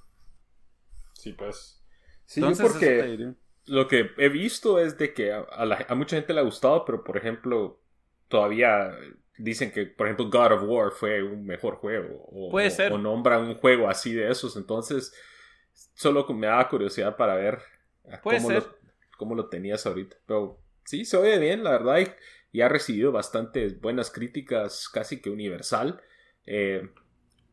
Sí, 1.13 1.35
pues. 1.35 1.85
Sí, 2.25 2.41
Entonces, 2.41 2.73
porque 2.73 3.35
lo 3.67 3.89
que 3.89 4.11
he 4.19 4.29
visto 4.29 4.79
es 4.79 4.99
de 4.99 5.13
que 5.13 5.33
a, 5.33 5.95
mucha 5.95 6.17
gente 6.17 6.33
le 6.33 6.41
ha 6.41 6.45
gustado, 6.45 6.85
pero 6.85 7.05
por 7.05 7.17
ejemplo, 7.17 7.81
todavía 8.29 8.97
dicen 9.39 9.73
que, 9.73 9.87
por 9.87 10.07
ejemplo, 10.07 10.29
God 10.31 10.53
of 10.53 10.63
War 10.65 10.91
fue 10.91 11.23
un 11.23 11.45
mejor 11.45 11.77
juego. 11.77 12.25
O, 12.31 12.51
Puede 12.51 12.71
ser. 12.71 12.93
O, 12.93 12.99
nombran 12.99 13.43
un 13.43 13.55
juego 13.55 13.89
así 13.89 14.13
de 14.13 14.31
esos. 14.31 14.57
Entonces, 14.57 15.15
solo 15.95 16.27
me 16.35 16.49
da 16.49 16.69
curiosidad 16.69 17.17
para 17.17 17.35
ver 17.35 17.61
cómo, 18.23 18.51
Lo, 18.51 18.77
cómo 19.17 19.35
lo 19.35 19.49
tenías 19.49 19.87
ahorita. 19.87 20.17
Pero 20.27 20.59
sí, 20.85 21.05
se 21.05 21.17
oye 21.17 21.39
bien, 21.39 21.63
la 21.63 21.71
verdad. 21.71 22.17
Y, 22.53 22.61
ha 22.61 22.69
recibido 22.69 23.13
bastantes 23.13 23.81
buenas 23.81 24.11
críticas, 24.11 24.89
casi 24.89 25.23
que 25.23 25.31
universal. 25.31 26.03
Eh, 26.45 26.91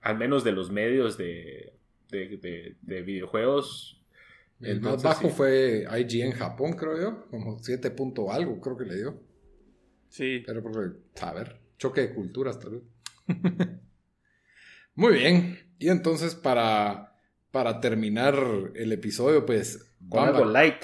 al 0.02 0.18
menos 0.18 0.44
de 0.44 0.52
los 0.52 0.72
medios 0.72 1.18
de, 1.18 1.74
de, 2.10 2.76
de 2.82 3.02
videojuegos 3.02 3.99
el 4.62 4.82
más 4.82 5.02
bajo 5.02 5.30
fue 5.30 5.86
IG 6.00 6.22
en 6.22 6.32
Japón, 6.32 6.74
creo 6.74 7.00
yo. 7.00 7.28
Como 7.30 7.60
7 7.60 7.92
punto 7.92 8.32
algo, 8.32 8.60
creo 8.60 8.78
que 8.78 8.86
le 8.86 8.96
dio. 8.96 9.22
Sí. 10.10 10.44
Pero 10.46 10.62
porque, 10.62 10.98
a 11.22 11.34
ver, 11.34 11.60
choque 11.78 12.02
de 12.02 12.14
culturas 12.14 12.60
tal 12.60 12.72
vez. 12.72 12.84
Muy 14.96 15.14
bien. 15.14 15.58
Y 15.78 15.90
entonces 15.90 16.36
para, 16.36 17.16
para 17.52 17.80
terminar 17.80 18.36
el 18.76 18.92
episodio, 18.92 19.46
pues... 19.46 19.94
algo 20.12 20.46
light. 20.46 20.84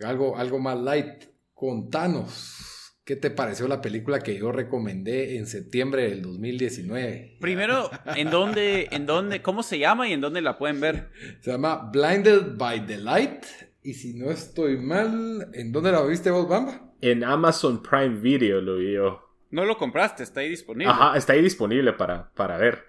Algo, 0.00 0.36
algo 0.36 0.58
más 0.58 0.80
light. 0.80 1.24
Contanos. 1.54 2.71
¿Qué 3.04 3.16
te 3.16 3.30
pareció 3.30 3.66
la 3.66 3.82
película 3.82 4.20
que 4.20 4.38
yo 4.38 4.52
recomendé 4.52 5.36
en 5.36 5.48
septiembre 5.48 6.08
del 6.08 6.22
2019? 6.22 7.38
Primero, 7.40 7.90
¿en 8.14 8.30
dónde, 8.30 8.88
en 8.92 9.06
dónde, 9.06 9.42
cómo 9.42 9.64
se 9.64 9.80
llama 9.80 10.08
y 10.08 10.12
en 10.12 10.20
dónde 10.20 10.40
la 10.40 10.56
pueden 10.56 10.80
ver? 10.80 11.10
Se 11.40 11.50
llama 11.50 11.90
Blinded 11.92 12.56
by 12.56 12.86
the 12.86 12.98
Light. 12.98 13.44
Y 13.82 13.94
si 13.94 14.14
no 14.14 14.30
estoy 14.30 14.76
mal, 14.76 15.48
¿en 15.52 15.72
dónde 15.72 15.90
la 15.90 16.04
viste 16.04 16.30
vos, 16.30 16.48
Bamba? 16.48 16.92
En 17.00 17.24
Amazon 17.24 17.82
Prime 17.82 18.20
Video 18.20 18.60
lo 18.60 18.76
vi 18.76 18.92
yo. 18.92 19.20
No 19.50 19.64
lo 19.64 19.76
compraste, 19.76 20.22
está 20.22 20.38
ahí 20.38 20.48
disponible. 20.48 20.92
Ajá, 20.92 21.16
está 21.18 21.32
ahí 21.32 21.42
disponible 21.42 21.94
para, 21.94 22.30
para 22.34 22.56
ver. 22.56 22.84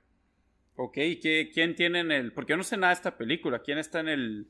Ok, 0.75 0.97
¿quién 1.21 1.75
tiene 1.75 2.01
en 2.01 2.11
el...? 2.11 2.33
Porque 2.33 2.51
yo 2.53 2.57
no 2.57 2.63
sé 2.63 2.77
nada 2.77 2.93
de 2.93 2.97
esta 2.97 3.17
película. 3.17 3.63
¿Quién 3.63 3.79
está 3.79 3.99
en 3.99 4.09
el...? 4.09 4.47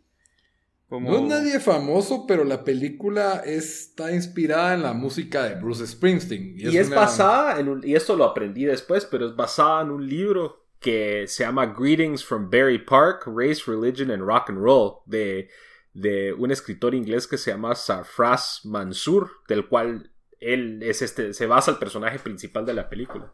No 1.00 1.18
es 1.18 1.24
nadie 1.24 1.60
famoso, 1.60 2.26
pero 2.28 2.44
la 2.44 2.64
película 2.64 3.42
está 3.46 4.14
inspirada 4.14 4.74
en 4.74 4.84
la 4.84 4.94
música 4.94 5.44
de 5.44 5.56
Bruce 5.56 5.88
Springsteen. 5.88 6.56
Y, 6.58 6.78
es 6.78 6.90
basada 6.90 7.60
en 7.60 7.70
un, 7.70 7.88
y 7.88 7.96
esto 7.96 8.16
lo 8.16 8.26
aprendí 8.26 8.66
después, 8.66 9.06
pero 9.06 9.28
es 9.28 9.36
basada 9.36 9.82
en 9.82 9.92
un 9.92 10.08
libro 10.08 10.68
que 10.80 11.26
se 11.28 11.44
llama 11.44 11.74
Greetings 11.78 12.24
from 12.24 12.50
Berry 12.50 12.78
Park, 12.78 13.24
Race, 13.26 13.64
Religion 13.66 14.12
and 14.12 14.22
Rock 14.22 14.50
and 14.50 14.60
Roll, 14.60 15.00
de, 15.06 15.50
de 15.94 16.34
un 16.34 16.52
escritor 16.52 16.94
inglés 16.94 17.26
que 17.26 17.38
se 17.38 17.52
llama 17.52 17.74
Sarfraz 17.74 18.66
Mansur, 18.66 19.32
del 19.48 19.68
cual 19.68 20.12
él 20.40 20.84
es 20.84 21.02
este, 21.02 21.34
se 21.34 21.46
basa 21.48 21.72
el 21.72 21.78
personaje 21.78 22.20
principal 22.20 22.66
de 22.66 22.74
la 22.74 22.90
película. 22.90 23.34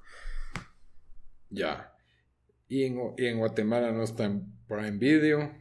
Ya. 1.50 1.94
Y 2.68 2.84
en, 2.84 3.00
y 3.18 3.26
en 3.26 3.40
Guatemala 3.40 3.92
no 3.92 4.04
está 4.04 4.26
en 4.26 4.46
Prime 4.68 4.98
Video 4.98 5.59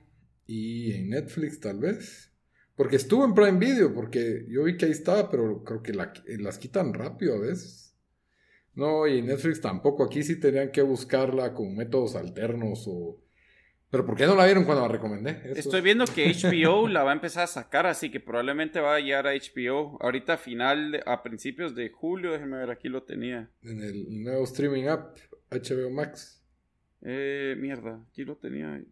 y 0.48 0.94
en 0.94 1.10
Netflix 1.10 1.60
tal 1.60 1.78
vez. 1.78 2.32
Porque 2.74 2.96
estuvo 2.96 3.24
en 3.24 3.34
Prime 3.34 3.58
Video, 3.58 3.94
porque 3.94 4.46
yo 4.48 4.64
vi 4.64 4.76
que 4.76 4.86
ahí 4.86 4.92
estaba, 4.92 5.30
pero 5.30 5.62
creo 5.62 5.82
que 5.82 5.92
las 5.92 6.58
quitan 6.58 6.94
rápido 6.94 7.34
a 7.34 7.40
veces. 7.40 7.94
No, 8.74 9.06
y 9.06 9.18
en 9.18 9.26
Netflix 9.26 9.60
tampoco. 9.60 10.04
Aquí 10.04 10.22
sí 10.22 10.40
tenían 10.40 10.70
que 10.70 10.82
buscarla 10.82 11.52
con 11.52 11.76
métodos 11.76 12.16
alternos 12.16 12.84
o... 12.88 13.20
Pero 13.90 14.04
¿por 14.06 14.16
qué 14.16 14.26
no 14.26 14.36
la 14.36 14.44
vieron 14.44 14.64
cuando 14.64 14.82
la 14.82 14.88
recomendé? 14.88 15.42
Estoy 15.56 15.80
viendo 15.80 16.04
que 16.04 16.32
HBO 16.32 16.88
la 16.88 17.02
va 17.02 17.10
a 17.10 17.14
empezar 17.14 17.44
a 17.44 17.46
sacar, 17.48 17.86
así 17.86 18.10
que 18.10 18.20
probablemente 18.20 18.80
va 18.80 18.96
a 18.96 19.00
llegar 19.00 19.26
a 19.26 19.32
HBO. 19.32 19.98
Ahorita 20.00 20.34
a 20.34 20.36
final, 20.36 21.02
a 21.04 21.22
principios 21.22 21.74
de 21.74 21.90
julio, 21.90 22.32
déjenme 22.32 22.58
ver, 22.58 22.70
aquí 22.70 22.88
lo 22.88 23.02
tenía. 23.02 23.50
En 23.62 23.80
el 23.80 24.22
nuevo 24.22 24.44
streaming 24.44 24.84
app, 24.84 25.16
HBO 25.50 25.90
Max. 25.90 26.44
Eh, 27.02 27.56
mierda, 27.58 28.04
aquí 28.08 28.24
lo 28.24 28.36
tenía. 28.36 28.82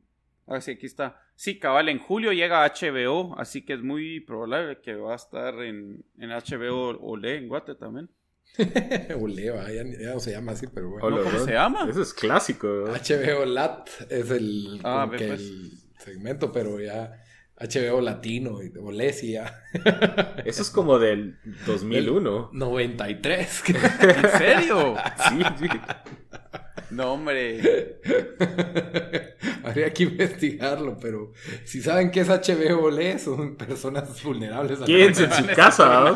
Ah, 0.46 0.60
sí, 0.60 0.72
aquí 0.72 0.86
está. 0.86 1.25
Sí, 1.36 1.58
cabal, 1.58 1.90
en 1.90 1.98
julio 1.98 2.32
llega 2.32 2.66
HBO, 2.66 3.38
así 3.38 3.62
que 3.62 3.74
es 3.74 3.82
muy 3.82 4.20
probable 4.20 4.80
que 4.80 4.94
va 4.94 5.12
a 5.12 5.16
estar 5.16 5.62
en, 5.62 6.02
en 6.18 6.30
HBO 6.30 6.98
Ole 6.98 7.36
en 7.36 7.48
Guate 7.48 7.74
también. 7.74 8.10
Ole, 9.20 9.44
ya, 9.44 9.70
ya, 9.70 10.14
no 10.14 10.20
se 10.20 10.30
llama 10.30 10.52
así, 10.52 10.66
pero 10.66 10.88
bueno. 10.90 11.22
¿Cómo 11.22 11.38
se 11.38 11.52
llama? 11.52 11.86
Eso 11.90 12.00
es 12.00 12.14
clásico. 12.14 12.66
HBO 12.86 13.44
Lat 13.44 13.88
es 14.08 14.30
el, 14.30 14.80
ah, 14.82 15.06
pues. 15.08 15.22
el 15.22 15.72
segmento, 15.98 16.50
pero 16.50 16.80
ya 16.80 17.22
HBO 17.58 18.00
Latino, 18.00 18.58
Ole 18.82 19.12
sí 19.12 19.32
ya. 19.32 19.62
Eso 20.44 20.62
es 20.62 20.70
como 20.70 20.98
del 20.98 21.38
2001. 21.66 22.50
93. 22.52 23.64
¿En 23.68 24.30
serio? 24.38 24.96
sí, 25.28 25.42
sí. 25.58 25.68
No, 26.96 27.12
hombre. 27.12 28.00
Habría 29.64 29.92
que 29.92 30.04
investigarlo, 30.04 30.96
pero 30.98 31.30
si 31.66 31.82
saben 31.82 32.10
qué 32.10 32.20
es 32.20 32.28
HBO 32.28 32.90
Le, 32.90 33.18
son 33.18 33.54
personas 33.56 34.22
vulnerables. 34.22 34.78
Quédense 34.78 35.24
en 35.24 35.32
su 35.32 35.46
casa, 35.54 36.14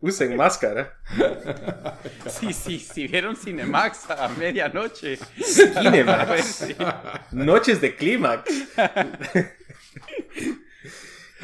Usen 0.00 0.34
máscara. 0.36 0.98
Sí, 2.26 2.54
sí, 2.54 2.78
si 2.78 3.06
vieron 3.06 3.36
Cinemax 3.36 4.10
a 4.10 4.28
medianoche. 4.28 5.18
Cinemax. 5.36 6.68
Noches 7.32 7.82
de 7.82 7.94
clímax. 7.94 8.50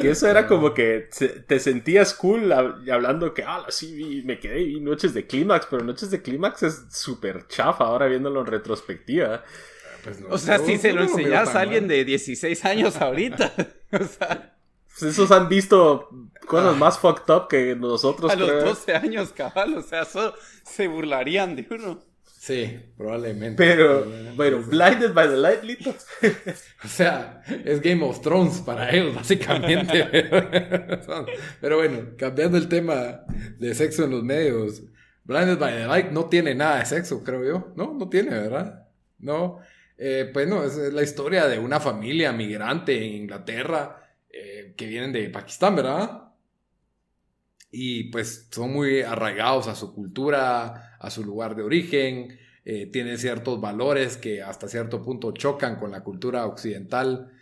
Y 0.02 0.08
eso 0.08 0.28
era 0.28 0.46
como 0.46 0.74
que 0.74 1.08
te 1.46 1.60
sentías 1.60 2.14
cool 2.14 2.52
hablando 2.52 3.34
que, 3.34 3.42
ah, 3.42 3.66
sí, 3.68 4.22
me 4.24 4.38
quedé 4.38 4.62
y 4.62 4.80
noches 4.80 5.14
de 5.14 5.26
clímax, 5.26 5.66
pero 5.70 5.84
noches 5.84 6.10
de 6.10 6.22
clímax 6.22 6.62
es 6.62 6.84
súper 6.90 7.46
chafa 7.48 7.84
ahora 7.84 8.06
viéndolo 8.06 8.40
en 8.40 8.46
retrospectiva. 8.46 9.44
Pues 10.02 10.18
o 10.28 10.38
sea, 10.38 10.58
si 10.58 10.78
se 10.78 10.92
lo 10.92 11.02
enseñas 11.02 11.54
a 11.54 11.60
alguien 11.60 11.86
de 11.86 12.04
16 12.04 12.64
años 12.64 12.96
ahorita. 12.96 13.52
o 13.92 14.04
sea. 14.04 14.56
Pues 14.88 15.12
esos 15.12 15.30
han 15.30 15.48
visto 15.48 16.08
cosas 16.46 16.76
más 16.76 16.98
fucked 16.98 17.32
up 17.32 17.48
que 17.48 17.76
nosotros. 17.76 18.30
A 18.30 18.34
los 18.34 18.64
12 18.64 18.94
años, 18.94 19.32
cabal, 19.32 19.76
o 19.76 19.82
sea, 19.82 20.04
se 20.04 20.88
burlarían 20.88 21.56
de 21.56 21.66
uno. 21.70 22.02
Sí, 22.40 22.80
probablemente. 22.96 23.62
Pero, 23.62 24.06
bueno, 24.34 24.62
Blinded 24.62 25.12
by 25.12 25.28
the 25.28 25.36
Light, 25.36 25.62
Lito. 25.62 25.90
o 26.84 26.88
sea, 26.88 27.42
es 27.66 27.82
Game 27.82 28.02
of 28.02 28.22
Thrones 28.22 28.62
para 28.62 28.88
ellos, 28.88 29.14
básicamente. 29.14 30.08
Pero 31.60 31.76
bueno, 31.76 32.16
cambiando 32.16 32.56
el 32.56 32.66
tema 32.66 33.26
de 33.58 33.74
sexo 33.74 34.04
en 34.04 34.12
los 34.12 34.22
medios, 34.22 34.82
Blinded 35.24 35.58
by 35.58 35.70
the 35.70 35.86
Light 35.86 36.12
no 36.12 36.30
tiene 36.30 36.54
nada 36.54 36.78
de 36.78 36.86
sexo, 36.86 37.22
creo 37.22 37.44
yo. 37.44 37.74
No, 37.76 37.92
no 37.92 38.08
tiene, 38.08 38.30
¿verdad? 38.30 38.88
No. 39.18 39.58
Eh, 39.98 40.30
pues 40.32 40.48
no, 40.48 40.64
es, 40.64 40.78
la 40.78 41.02
historia 41.02 41.46
de 41.46 41.58
una 41.58 41.78
familia 41.78 42.32
migrante 42.32 42.96
en 42.96 43.16
Inglaterra 43.16 44.14
eh, 44.30 44.72
que 44.78 44.86
vienen 44.86 45.12
de 45.12 45.28
Pakistán, 45.28 45.76
¿verdad? 45.76 46.30
y 47.72 48.04
pues 48.04 48.48
son 48.50 48.72
muy 48.72 49.02
arraigados 49.02 49.68
a 49.68 49.74
su 49.74 49.94
cultura, 49.94 50.89
a 51.00 51.10
su 51.10 51.24
lugar 51.24 51.56
de 51.56 51.62
origen, 51.62 52.38
eh, 52.64 52.86
tienen 52.86 53.18
ciertos 53.18 53.60
valores 53.60 54.18
que 54.18 54.42
hasta 54.42 54.68
cierto 54.68 55.02
punto 55.02 55.32
chocan 55.32 55.76
con 55.76 55.90
la 55.90 56.04
cultura 56.04 56.46
occidental 56.46 57.32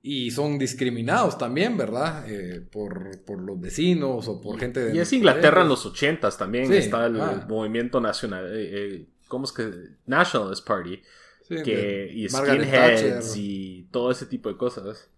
y 0.00 0.30
son 0.30 0.58
discriminados 0.58 1.36
también, 1.38 1.76
¿verdad? 1.76 2.24
Eh, 2.28 2.62
por, 2.72 3.40
los 3.40 3.60
vecinos 3.60 4.26
o 4.26 4.40
por 4.40 4.58
gente 4.58 4.80
de... 4.80 4.96
Y 4.96 4.98
es 4.98 5.12
Inglaterra 5.12 5.62
en 5.62 5.68
los 5.68 5.84
ochentas 5.84 6.36
también, 6.38 6.72
está 6.72 7.06
el, 7.06 7.20
ah. 7.20 7.46
movimiento 7.48 8.00
nacional, 8.00 8.50
eh, 8.52 9.06
¿cómo 9.28 9.44
es 9.44 9.52
que? 9.52 9.70
Nationalist 10.06 10.66
Party. 10.66 11.00
que, 11.48 12.10
y 12.12 12.28
skinheads 12.28 13.36
y 13.36 13.88
todo 13.90 14.10
ese 14.10 14.24
tipo 14.24 14.48
de 14.48 14.56
cosas. 14.56 15.10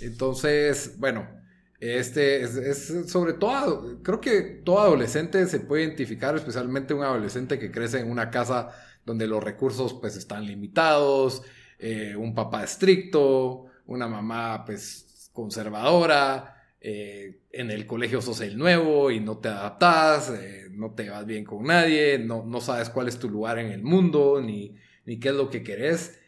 Entonces, 0.00 0.96
bueno, 0.98 1.28
este 1.80 2.42
es, 2.42 3.04
sobre 3.06 3.34
todo, 3.34 4.02
creo 4.02 4.20
que 4.20 4.40
todo 4.42 4.80
adolescente 4.80 5.46
se 5.46 5.60
puede 5.60 5.84
identificar, 5.84 6.34
especialmente 6.34 6.92
un 6.92 7.04
adolescente 7.04 7.58
que 7.58 7.70
crece 7.70 8.00
en 8.00 8.10
una 8.10 8.30
casa 8.30 8.70
donde 9.06 9.26
los 9.26 9.42
recursos 9.42 9.94
pues 9.94 10.16
están 10.16 10.44
limitados, 10.44 11.42
eh, 11.78 12.16
un 12.16 12.34
papá 12.34 12.64
estricto, 12.64 13.66
una 13.86 14.08
mamá 14.08 14.64
pues 14.64 15.30
conservadora, 15.32 16.56
eh, 16.80 17.42
en 17.52 17.70
el 17.70 17.86
colegio 17.86 18.20
sos 18.20 18.40
el 18.40 18.58
nuevo 18.58 19.10
y 19.10 19.20
no 19.20 19.38
te 19.38 19.48
adaptas, 19.48 20.30
eh, 20.30 20.66
no 20.72 20.94
te 20.94 21.08
vas 21.08 21.26
bien 21.26 21.44
con 21.44 21.64
nadie, 21.64 22.18
no, 22.18 22.44
no 22.44 22.60
sabes 22.60 22.90
cuál 22.90 23.08
es 23.08 23.18
tu 23.18 23.30
lugar 23.30 23.58
en 23.60 23.70
el 23.70 23.82
mundo, 23.82 24.40
ni, 24.40 24.74
ni 25.04 25.20
qué 25.20 25.28
es 25.28 25.34
lo 25.34 25.48
que 25.48 25.62
querés 25.62 26.18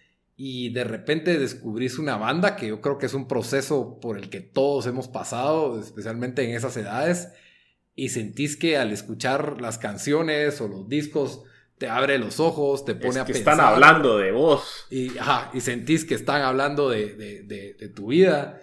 y 0.42 0.70
de 0.70 0.84
repente 0.84 1.38
descubrís 1.38 1.98
una 1.98 2.16
banda 2.16 2.56
que 2.56 2.68
yo 2.68 2.80
creo 2.80 2.96
que 2.96 3.04
es 3.04 3.12
un 3.12 3.28
proceso 3.28 4.00
por 4.00 4.16
el 4.16 4.30
que 4.30 4.40
todos 4.40 4.86
hemos 4.86 5.06
pasado, 5.06 5.78
especialmente 5.78 6.42
en 6.42 6.56
esas 6.56 6.78
edades, 6.78 7.28
y 7.94 8.08
sentís 8.08 8.56
que 8.56 8.78
al 8.78 8.90
escuchar 8.90 9.60
las 9.60 9.76
canciones 9.76 10.62
o 10.62 10.68
los 10.68 10.88
discos 10.88 11.42
te 11.76 11.90
abre 11.90 12.16
los 12.16 12.40
ojos, 12.40 12.86
te 12.86 12.94
pone 12.94 13.20
a 13.20 13.26
que 13.26 13.32
Están 13.32 13.60
hablando 13.60 14.16
de 14.16 14.32
vos. 14.32 14.86
Y, 14.88 15.12
y 15.52 15.60
sentís 15.60 16.06
que 16.06 16.14
están 16.14 16.40
hablando 16.40 16.88
de, 16.88 17.44
de 17.44 17.88
tu 17.90 18.06
vida. 18.06 18.62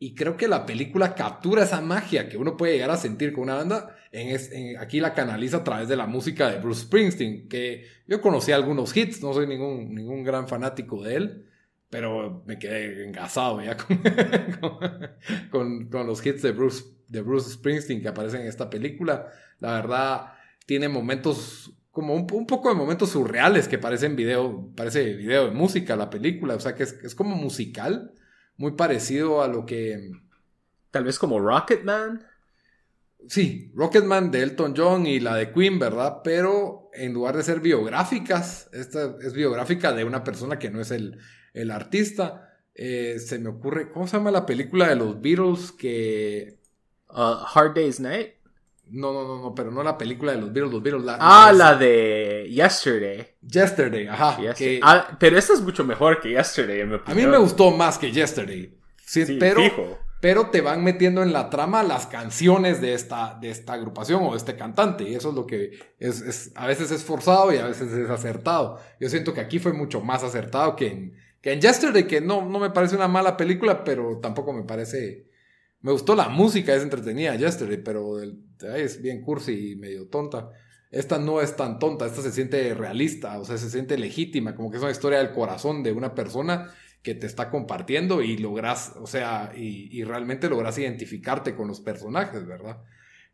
Y 0.00 0.16
creo 0.16 0.36
que 0.36 0.48
la 0.48 0.66
película 0.66 1.14
captura 1.14 1.62
esa 1.62 1.80
magia 1.80 2.28
que 2.28 2.36
uno 2.36 2.56
puede 2.56 2.72
llegar 2.72 2.90
a 2.90 2.96
sentir 2.96 3.32
con 3.32 3.44
una 3.44 3.54
banda. 3.54 3.96
En, 4.12 4.78
aquí 4.78 5.00
la 5.00 5.14
canaliza 5.14 5.58
a 5.58 5.64
través 5.64 5.88
de 5.88 5.96
la 5.96 6.06
música 6.06 6.50
de 6.50 6.58
Bruce 6.58 6.82
Springsteen, 6.82 7.48
que 7.48 7.86
yo 8.06 8.20
conocí 8.20 8.52
algunos 8.52 8.94
hits, 8.94 9.22
no 9.22 9.32
soy 9.32 9.46
ningún, 9.46 9.94
ningún 9.94 10.22
gran 10.22 10.46
fanático 10.46 11.02
de 11.02 11.16
él, 11.16 11.46
pero 11.88 12.42
me 12.46 12.58
quedé 12.58 13.06
engasado 13.06 13.62
ya 13.62 13.76
con, 15.50 15.88
con, 15.88 16.06
los 16.06 16.24
hits 16.24 16.42
de 16.42 16.52
Bruce, 16.52 16.84
de 17.08 17.22
Bruce 17.22 17.52
Springsteen 17.52 18.02
que 18.02 18.08
aparecen 18.08 18.42
en 18.42 18.48
esta 18.48 18.68
película. 18.68 19.28
La 19.60 19.74
verdad, 19.76 20.32
tiene 20.66 20.88
momentos 20.88 21.72
como 21.90 22.14
un, 22.14 22.46
poco 22.46 22.68
de 22.68 22.74
momentos 22.74 23.10
surreales 23.10 23.66
que 23.66 23.78
parecen 23.78 24.14
video, 24.14 24.70
parece 24.76 25.14
video 25.14 25.46
de 25.46 25.52
música 25.52 25.96
la 25.96 26.10
película, 26.10 26.54
o 26.54 26.60
sea 26.60 26.74
que 26.74 26.82
es, 26.82 26.92
es 27.02 27.14
como 27.14 27.34
musical 27.36 28.12
muy 28.56 28.72
parecido 28.72 29.42
a 29.42 29.48
lo 29.48 29.66
que... 29.66 30.10
Tal 30.90 31.04
vez 31.04 31.18
como 31.18 31.40
Rocketman. 31.40 32.22
Sí, 33.28 33.70
Rocketman 33.74 34.30
de 34.30 34.42
Elton 34.42 34.74
John 34.76 35.06
y 35.06 35.20
la 35.20 35.36
de 35.36 35.52
Queen, 35.52 35.78
¿verdad? 35.78 36.18
Pero 36.22 36.90
en 36.92 37.12
lugar 37.12 37.36
de 37.36 37.42
ser 37.42 37.60
biográficas, 37.60 38.68
esta 38.72 39.16
es 39.22 39.32
biográfica 39.32 39.92
de 39.92 40.04
una 40.04 40.24
persona 40.24 40.58
que 40.58 40.70
no 40.70 40.80
es 40.80 40.90
el, 40.90 41.18
el 41.54 41.70
artista. 41.70 42.48
Eh, 42.74 43.18
se 43.18 43.38
me 43.38 43.50
ocurre, 43.50 43.90
¿cómo 43.90 44.06
se 44.06 44.16
llama 44.16 44.30
la 44.30 44.46
película 44.46 44.88
de 44.88 44.96
los 44.96 45.20
Beatles 45.20 45.72
que... 45.72 46.58
Uh, 47.08 47.44
Hard 47.54 47.74
Day's 47.74 48.00
Night. 48.00 48.30
No, 48.86 49.12
no, 49.12 49.26
no, 49.26 49.42
no, 49.42 49.54
pero 49.54 49.70
no 49.70 49.82
la 49.82 49.96
película 49.96 50.32
de 50.32 50.40
los 50.40 50.52
Beatles, 50.52 50.72
los 50.72 50.82
Beatles. 50.82 51.16
ah, 51.18 51.52
la, 51.54 51.74
de 51.74 52.48
Yesterday. 52.50 53.26
Yesterday, 53.40 54.06
ajá. 54.06 54.38
Ah, 54.82 55.16
pero 55.18 55.38
esta 55.38 55.54
es 55.54 55.60
mucho 55.60 55.84
mejor 55.84 56.20
que 56.20 56.30
Yesterday, 56.30 56.80
en 56.80 56.90
mi 56.90 56.96
A 57.04 57.14
mí 57.14 57.26
me 57.26 57.38
gustó 57.38 57.70
más 57.70 57.98
que 57.98 58.10
Yesterday. 58.12 58.78
Sí, 59.04 59.36
pero, 59.38 59.60
pero 60.22 60.50
te 60.50 60.60
van 60.60 60.84
metiendo 60.84 61.24
en 61.24 61.32
la 61.32 61.50
trama 61.50 61.82
las 61.82 62.06
canciones 62.06 62.80
de 62.80 62.94
esta, 62.94 63.36
de 63.40 63.50
esta 63.50 63.72
agrupación 63.72 64.22
o 64.22 64.30
de 64.30 64.36
este 64.36 64.54
cantante. 64.54 65.02
Y 65.02 65.16
eso 65.16 65.30
es 65.30 65.34
lo 65.34 65.48
que 65.48 65.72
es, 65.98 66.52
a 66.54 66.68
veces 66.68 66.92
es 66.92 67.02
forzado 67.02 67.52
y 67.52 67.56
a 67.56 67.66
veces 67.66 67.92
es 67.92 68.08
acertado. 68.08 68.78
Yo 69.00 69.08
siento 69.08 69.34
que 69.34 69.40
aquí 69.40 69.58
fue 69.58 69.72
mucho 69.72 70.00
más 70.00 70.22
acertado 70.22 70.76
que 70.76 70.86
en, 70.86 71.16
que 71.40 71.58
Yesterday, 71.58 72.06
que 72.06 72.20
no, 72.20 72.48
no 72.48 72.60
me 72.60 72.70
parece 72.70 72.94
una 72.94 73.08
mala 73.08 73.36
película, 73.36 73.82
pero 73.82 74.20
tampoco 74.20 74.52
me 74.52 74.62
parece 74.62 75.26
me 75.80 75.90
gustó 75.90 76.14
la 76.14 76.28
música, 76.28 76.72
es 76.72 76.84
entretenida, 76.84 77.34
Yesterday, 77.34 77.78
pero 77.78 78.22
es 78.22 79.02
bien 79.02 79.22
cursi 79.22 79.72
y 79.72 79.74
medio 79.76 80.06
tonta. 80.06 80.50
Esta 80.92 81.18
no 81.18 81.40
es 81.40 81.56
tan 81.56 81.80
tonta, 81.80 82.06
esta 82.06 82.22
se 82.22 82.30
siente 82.30 82.74
realista, 82.74 83.40
o 83.40 83.44
sea, 83.44 83.58
se 83.58 83.68
siente 83.68 83.98
legítima, 83.98 84.54
como 84.54 84.70
que 84.70 84.76
es 84.76 84.82
una 84.84 84.92
historia 84.92 85.18
del 85.18 85.32
corazón 85.32 85.82
de 85.82 85.90
una 85.90 86.14
persona 86.14 86.72
que 87.02 87.14
te 87.14 87.26
está 87.26 87.50
compartiendo 87.50 88.22
y 88.22 88.36
logras, 88.38 88.94
o 89.00 89.06
sea, 89.06 89.52
y, 89.56 90.04
realmente 90.04 90.48
logras 90.48 90.78
identificarte 90.78 91.54
con 91.54 91.68
los 91.68 91.80
personajes, 91.80 92.46
¿verdad? 92.46 92.82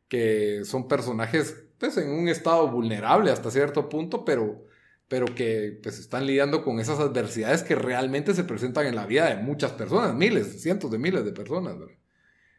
Que 0.08 0.64
son 0.64 0.88
personajes, 0.88 1.66
pues, 1.78 1.96
en 1.98 2.10
un 2.10 2.28
estado 2.28 2.68
vulnerable 2.70 3.30
hasta 3.30 3.50
cierto 3.50 3.88
punto, 3.88 4.24
pero, 4.24 4.64
pero 5.06 5.26
que, 5.34 5.78
pues, 5.82 5.98
están 5.98 6.26
lidiando 6.26 6.64
con 6.64 6.80
esas 6.80 6.98
adversidades 6.98 7.62
que 7.62 7.74
realmente 7.74 8.34
se 8.34 8.44
presentan 8.44 8.86
en 8.86 8.96
la 8.96 9.06
vida 9.06 9.28
de 9.28 9.42
muchas 9.42 9.72
personas, 9.72 10.14
miles, 10.14 10.62
cientos 10.62 10.90
de 10.90 10.98
miles 10.98 11.24
de 11.24 11.32
personas, 11.32 11.78
¿verdad? 11.78 11.94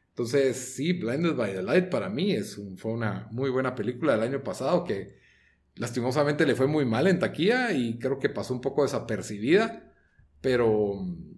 Entonces, 0.10 0.58
sí, 0.76 0.94
Blinded 0.94 1.36
by 1.36 1.54
the 1.54 1.64
Light 1.64 1.90
para 1.90 2.10
mí 2.10 2.34
es 2.34 2.60
fue 2.76 2.92
una 2.92 3.30
muy 3.32 3.50
buena 3.50 3.74
película 3.74 4.14
del 4.14 4.24
año 4.24 4.44
pasado 4.44 4.84
que 4.84 5.18
lastimosamente 5.76 6.46
le 6.46 6.56
fue 6.56 6.68
muy 6.68 6.86
mal 6.86 7.08
en 7.08 7.20
taquilla 7.20 7.72
y 7.72 7.98
creo 8.00 8.20
que 8.20 8.28
pasó 8.28 8.54
un 8.54 8.60
poco 8.60 8.84
desapercibida, 8.84 9.89
pero 10.42 10.96
mm, 10.96 11.34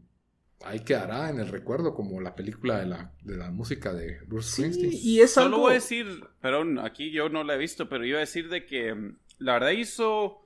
ahí 0.65 0.81
quedará 0.81 1.29
en 1.29 1.39
el 1.39 1.47
recuerdo 1.47 1.93
como 1.93 2.21
la 2.21 2.35
película 2.35 2.79
de 2.79 2.85
la, 2.85 3.13
de 3.23 3.37
la 3.37 3.51
música 3.51 3.93
de 3.93 4.19
Bruce 4.27 4.51
Springsteen. 4.51 4.91
y 4.93 5.19
es 5.19 5.37
algo... 5.37 5.49
Solo 5.49 5.61
voy 5.63 5.71
a 5.71 5.75
decir, 5.75 6.25
perdón, 6.41 6.79
aquí 6.79 7.11
yo 7.11 7.29
no 7.29 7.43
la 7.43 7.55
he 7.55 7.57
visto, 7.57 7.89
pero 7.89 8.05
iba 8.05 8.17
a 8.17 8.21
decir 8.21 8.49
de 8.49 8.65
que 8.65 8.93
mm, 8.93 9.17
la 9.39 9.53
verdad 9.53 9.71
hizo 9.71 10.41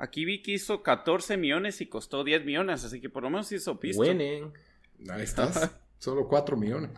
Aquí 0.00 0.24
vi 0.24 0.40
que 0.40 0.52
hizo 0.52 0.82
14 0.82 1.36
millones 1.36 1.82
y 1.82 1.86
costó 1.86 2.24
10 2.24 2.46
millones, 2.46 2.84
así 2.84 3.02
que 3.02 3.10
por 3.10 3.22
lo 3.22 3.28
menos 3.28 3.52
hizo 3.52 3.78
pisto. 3.78 4.00
Winning. 4.00 4.50
Ahí 5.10 5.22
estás. 5.22 5.70
Solo 5.98 6.26
4 6.26 6.56
millones. 6.56 6.90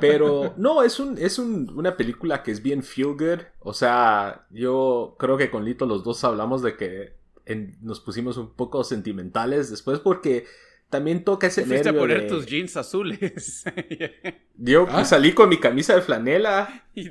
Pero 0.00 0.54
no, 0.56 0.84
es, 0.84 1.00
un, 1.00 1.18
es 1.18 1.40
una 1.40 1.96
película 1.96 2.44
que 2.44 2.52
es 2.52 2.62
bien 2.62 2.84
feel 2.84 3.16
good. 3.18 3.40
O 3.58 3.74
sea, 3.74 4.46
yo 4.50 5.16
creo 5.18 5.36
que 5.36 5.50
con 5.50 5.64
Lito 5.64 5.86
los 5.86 6.04
dos 6.04 6.22
hablamos 6.22 6.62
de 6.62 6.76
que 6.76 7.16
nos 7.80 8.00
pusimos 8.00 8.36
un 8.36 8.54
poco 8.54 8.82
sentimentales 8.84 9.70
después 9.70 10.00
porque 10.00 10.46
también 10.90 11.24
toca 11.24 11.48
ese 11.48 11.64
Fuiste 11.64 11.88
a 11.88 11.92
poner 11.92 12.28
tus 12.28 12.46
jeans 12.46 12.76
azules. 12.76 13.64
Yo 14.56 14.86
¿Ah? 14.88 15.04
salí 15.04 15.32
con 15.32 15.48
mi 15.48 15.58
camisa 15.58 15.94
de 15.94 16.02
flanela 16.02 16.86
y, 16.94 17.10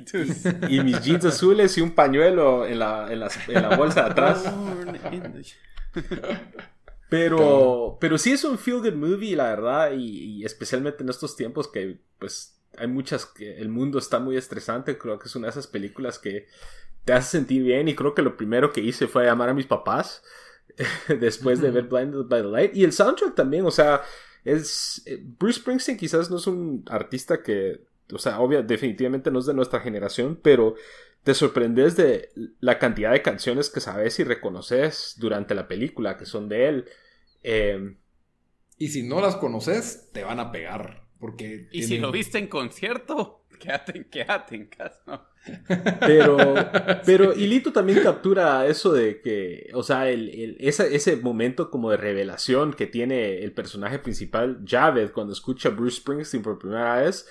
mis 0.80 1.00
jeans 1.02 1.24
azules 1.26 1.76
y 1.76 1.82
un 1.82 1.94
pañuelo 1.94 2.66
en 2.66 2.78
la, 2.78 3.12
en 3.12 3.20
la, 3.20 3.76
bolsa 3.76 4.04
de 4.04 4.10
atrás. 4.10 4.52
pero, 7.10 7.98
pero 8.00 8.18
sí 8.18 8.32
es 8.32 8.44
un 8.44 8.58
feel 8.58 8.78
good 8.78 8.94
movie, 8.94 9.36
la 9.36 9.44
verdad, 9.44 9.92
y, 9.92 10.44
especialmente 10.44 11.02
en 11.02 11.10
estos 11.10 11.36
tiempos 11.36 11.68
que 11.68 12.00
pues 12.18 12.54
hay 12.78 12.88
muchas 12.88 13.26
que 13.26 13.58
el 13.58 13.68
mundo 13.68 13.98
está 13.98 14.18
muy 14.18 14.36
estresante, 14.36 14.98
creo 14.98 15.18
que 15.18 15.28
es 15.28 15.36
una 15.36 15.46
de 15.46 15.52
esas 15.52 15.66
películas 15.66 16.18
que 16.18 16.46
te 17.06 17.12
hace 17.12 17.38
sentir 17.38 17.62
bien 17.62 17.86
y 17.86 17.94
creo 17.94 18.14
que 18.14 18.20
lo 18.20 18.36
primero 18.36 18.72
que 18.72 18.80
hice 18.80 19.06
fue 19.06 19.24
llamar 19.24 19.48
a 19.48 19.54
mis 19.54 19.66
papás 19.66 20.24
después 21.20 21.60
de 21.60 21.70
ver 21.70 21.84
Blinded 21.84 22.24
by 22.24 22.42
the 22.42 22.48
Light. 22.48 22.76
Y 22.76 22.82
el 22.82 22.92
soundtrack 22.92 23.36
también, 23.36 23.64
o 23.64 23.70
sea, 23.70 24.02
es... 24.44 25.02
Eh, 25.06 25.22
Bruce 25.22 25.60
Springsteen 25.60 25.96
quizás 25.96 26.30
no 26.30 26.36
es 26.36 26.48
un 26.48 26.84
artista 26.88 27.44
que, 27.44 27.80
o 28.12 28.18
sea, 28.18 28.40
obvio, 28.40 28.60
definitivamente 28.64 29.30
no 29.30 29.38
es 29.38 29.46
de 29.46 29.54
nuestra 29.54 29.78
generación, 29.78 30.40
pero 30.42 30.74
te 31.22 31.32
sorprendes 31.32 31.96
de 31.96 32.32
la 32.58 32.80
cantidad 32.80 33.12
de 33.12 33.22
canciones 33.22 33.70
que 33.70 33.78
sabes 33.78 34.18
y 34.18 34.24
reconoces 34.24 35.14
durante 35.16 35.54
la 35.54 35.68
película 35.68 36.16
que 36.16 36.26
son 36.26 36.48
de 36.48 36.68
él. 36.68 36.88
Em, 37.44 37.98
y 38.78 38.88
si 38.88 39.04
no 39.04 39.20
las 39.20 39.36
conoces, 39.36 40.10
te 40.12 40.24
van 40.24 40.40
a 40.40 40.50
pegar. 40.50 41.06
Porque 41.20 41.68
y 41.70 41.84
si 41.84 41.98
lo 41.98 42.10
viste 42.10 42.38
en 42.38 42.48
concierto, 42.48 43.45
quédate, 43.60 44.06
quédate 44.08 44.56
en 44.56 44.66
casa. 44.66 45.26
Pero, 46.00 46.36
pero 47.06 47.32
Ilito 47.34 47.72
también 47.72 48.02
captura 48.02 48.66
eso 48.66 48.92
de 48.92 49.20
que, 49.20 49.70
o 49.74 49.82
sea, 49.82 50.08
el, 50.08 50.56
ese, 50.58 51.16
momento 51.16 51.70
como 51.70 51.90
de 51.90 51.96
revelación 51.96 52.72
que 52.72 52.86
tiene 52.86 53.42
el 53.42 53.52
personaje 53.52 53.98
principal, 53.98 54.62
Javed, 54.66 55.12
cuando 55.12 55.32
escucha 55.32 55.68
a 55.68 55.72
Bruce 55.72 55.98
Springsteen 55.98 56.42
por 56.42 56.58
primera 56.58 57.00
vez. 57.00 57.28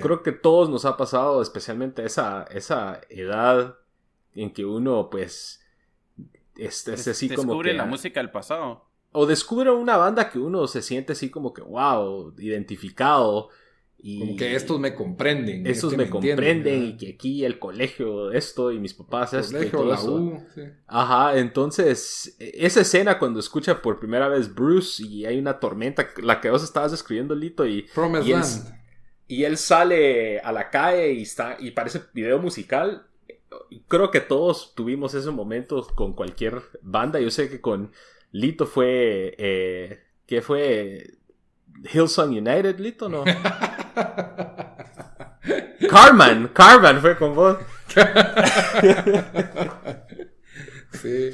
Creo 0.00 0.22
que 0.22 0.30
todos 0.30 0.70
nos 0.70 0.84
ha 0.84 0.96
pasado, 0.96 1.42
especialmente 1.42 2.04
esa, 2.04 2.44
esa 2.52 3.00
edad 3.08 3.78
en 4.32 4.52
que 4.52 4.64
uno, 4.64 5.10
pues, 5.10 5.60
es, 6.56 6.86
así 6.86 7.28
como 7.28 7.54
Descubre 7.54 7.74
la 7.74 7.84
música 7.84 8.20
del 8.20 8.30
pasado. 8.30 8.86
O 9.10 9.26
descubre 9.26 9.70
una 9.70 9.96
banda 9.96 10.30
que 10.30 10.38
uno 10.38 10.66
se 10.68 10.82
siente 10.82 11.12
así 11.12 11.30
como 11.30 11.52
que, 11.52 11.62
wow, 11.62 12.32
identificado 12.38 13.50
y 14.04 14.18
Como 14.18 14.36
que 14.36 14.56
estos 14.56 14.80
me 14.80 14.94
comprenden. 14.94 15.64
Estos 15.64 15.96
me, 15.96 16.10
comprenden 16.10 16.82
y 16.82 16.96
que 16.96 17.10
aquí 17.10 17.44
el 17.44 17.60
colegio 17.60 18.32
esto 18.32 18.72
y 18.72 18.80
mis 18.80 18.94
papás 18.94 19.32
esto 19.32 19.62
y 19.62 19.66
todo 19.66 19.94
eso. 19.94 20.38
Ajá, 20.88 21.38
entonces 21.38 22.36
esa 22.40 22.80
escena 22.80 23.20
cuando 23.20 23.38
escucha 23.38 23.80
por 23.80 24.00
primera 24.00 24.26
vez 24.26 24.52
Bruce 24.52 25.04
y 25.06 25.24
hay 25.24 25.38
una 25.38 25.60
tormenta, 25.60 26.08
la 26.20 26.40
que 26.40 26.50
vos 26.50 26.64
estabas 26.64 26.90
describiendo 26.90 27.36
Lito 27.36 27.64
y, 27.64 27.86
y 28.24 28.32
él, 28.32 28.42
y 29.28 29.44
él 29.44 29.56
sale 29.56 30.40
a 30.40 30.50
la 30.50 30.68
calle 30.68 31.12
y 31.12 31.22
está 31.22 31.56
y 31.60 31.70
parece 31.70 32.02
video 32.12 32.40
musical. 32.40 33.06
Creo 33.86 34.10
que 34.10 34.20
todos 34.20 34.74
tuvimos 34.74 35.14
ese 35.14 35.30
momento 35.30 35.86
con 35.94 36.14
cualquier 36.14 36.60
banda. 36.82 37.20
Yo 37.20 37.30
sé 37.30 37.48
que 37.48 37.60
con 37.60 37.92
Lito 38.32 38.66
fue 38.66 39.36
eh, 39.38 40.00
que 40.26 40.42
fue 40.42 41.18
Hillsong 41.92 42.30
United, 42.30 42.78
Lito, 42.78 43.08
¿no? 43.08 43.24
Carman, 45.88 46.48
Carman 46.48 47.00
fue 47.00 47.16
con 47.16 47.34
vos. 47.34 47.58
sí. 50.92 51.30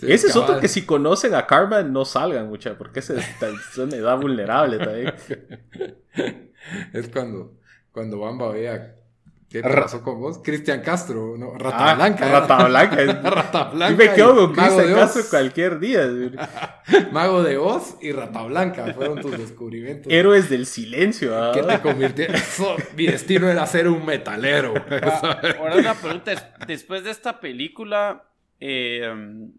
ese 0.00 0.28
es 0.28 0.36
otro 0.36 0.60
que 0.60 0.68
si 0.68 0.86
conocen 0.86 1.34
a 1.34 1.46
Carman 1.46 1.92
no 1.92 2.04
salgan, 2.04 2.48
mucha, 2.48 2.78
porque 2.78 3.00
ese 3.00 3.18
es 3.18 3.78
una 3.78 3.96
edad 3.96 4.18
vulnerable 4.18 4.78
también. 4.78 5.14
Es 6.92 7.08
cuando, 7.08 7.54
cuando 7.92 8.18
Bamba 8.18 8.50
veía 8.50 8.97
¿Qué 9.48 9.62
pasó 9.62 10.02
con 10.02 10.20
vos? 10.20 10.40
Cristian 10.44 10.82
Castro, 10.82 11.36
no, 11.38 11.54
Rata 11.54 11.92
ah, 11.92 11.94
Blanca. 11.94 12.28
Rata 12.28 12.68
Blanca. 12.68 12.96
Rata 13.30 13.64
Blanca. 13.64 13.94
Y 13.94 14.08
me 14.08 14.14
quedo 14.14 14.34
con 14.34 14.52
Cristian 14.52 14.94
Castro 14.94 15.22
cualquier 15.30 15.80
día. 15.80 16.06
Mago 17.12 17.42
de 17.42 17.56
Oz 17.56 17.96
y 18.02 18.12
Rata 18.12 18.42
Blanca 18.42 18.92
fueron 18.92 19.22
tus 19.22 19.38
descubrimientos. 19.38 20.12
Héroes 20.12 20.50
del 20.50 20.66
silencio. 20.66 21.34
¿ah? 21.34 21.52
¿Qué 21.54 21.62
te 21.62 21.80
convirtieron? 21.80 22.36
mi 22.94 23.06
destino 23.06 23.48
era 23.48 23.66
ser 23.66 23.88
un 23.88 24.04
metalero. 24.04 24.74
Ah, 24.90 25.40
ahora 25.58 25.76
una 25.76 25.94
pregunta. 25.94 26.54
Después 26.66 27.04
de 27.04 27.10
esta 27.10 27.40
película, 27.40 28.24
eh, 28.60 29.10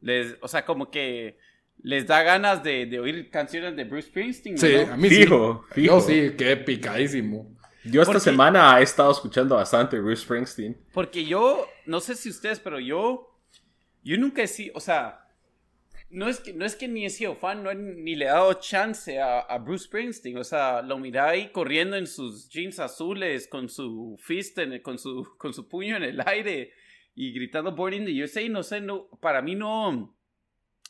les, 0.02 0.36
o 0.42 0.48
sea, 0.48 0.66
como 0.66 0.92
que 0.92 1.40
les 1.82 2.06
da 2.06 2.22
ganas 2.22 2.62
de, 2.62 2.86
de 2.86 3.00
oír 3.00 3.32
canciones 3.32 3.76
de 3.76 3.86
Bruce 3.86 4.10
Springsteen. 4.10 4.58
Sí, 4.60 4.76
a 4.76 4.96
mí 4.96 5.10
fijo, 5.10 5.66
sí. 5.70 5.82
Fijo. 5.82 5.96
Yo 5.96 6.02
sí, 6.02 6.36
qué 6.38 6.58
picadísimo. 6.58 7.58
Yo 7.92 8.02
esta 8.02 8.20
semana 8.20 8.80
he 8.80 8.84
estado 8.84 9.12
escuchando 9.12 9.56
bastante 9.56 10.00
Bruce 10.00 10.24
Springsteen. 10.24 10.78
Porque 10.94 11.26
yo, 11.26 11.68
no 11.86 12.00
sé 12.00 12.16
si 12.16 12.30
ustedes, 12.30 12.60
pero 12.60 12.80
yo, 12.80 13.38
yo 14.04 14.18
nunca 14.18 14.44
he 14.44 14.48
sido, 14.48 14.76
o 14.76 14.80
sea, 14.80 15.26
no 16.10 16.28
es 16.28 16.40
que, 16.40 16.54
no 16.54 16.66
es 16.66 16.76
que 16.76 16.88
ni 16.88 17.06
he 17.06 17.10
sido 17.10 17.36
fan, 17.36 17.64
no 17.64 17.74
ni 17.74 18.16
le 18.16 18.26
he 18.26 18.30
dado 18.30 18.54
chance 18.54 19.20
a, 19.20 19.58
Bruce 19.60 19.86
Springsteen. 19.86 20.38
O 20.38 20.44
sea, 20.44 20.82
lo 20.82 20.98
miré 20.98 21.20
ahí 21.20 21.52
corriendo 21.52 21.96
en 21.96 22.08
sus 22.08 22.50
jeans 22.50 22.80
azules, 22.80 23.48
con 23.48 23.70
su 23.70 24.18
fist, 24.20 24.58
en, 24.58 24.82
con, 24.82 24.98
su, 24.98 25.28
con 25.38 25.54
su 25.54 25.68
puño 25.68 25.98
en 25.98 26.04
el 26.04 26.22
aire 26.26 26.74
y 27.16 27.32
gritando 27.32 27.76
Born 27.76 27.94
in 27.94 28.06
the 28.06 28.24
USA. 28.24 28.48
No 28.50 28.64
sé, 28.64 28.82
no, 28.82 29.08
para 29.20 29.42
mí 29.42 29.56
no 29.56 30.19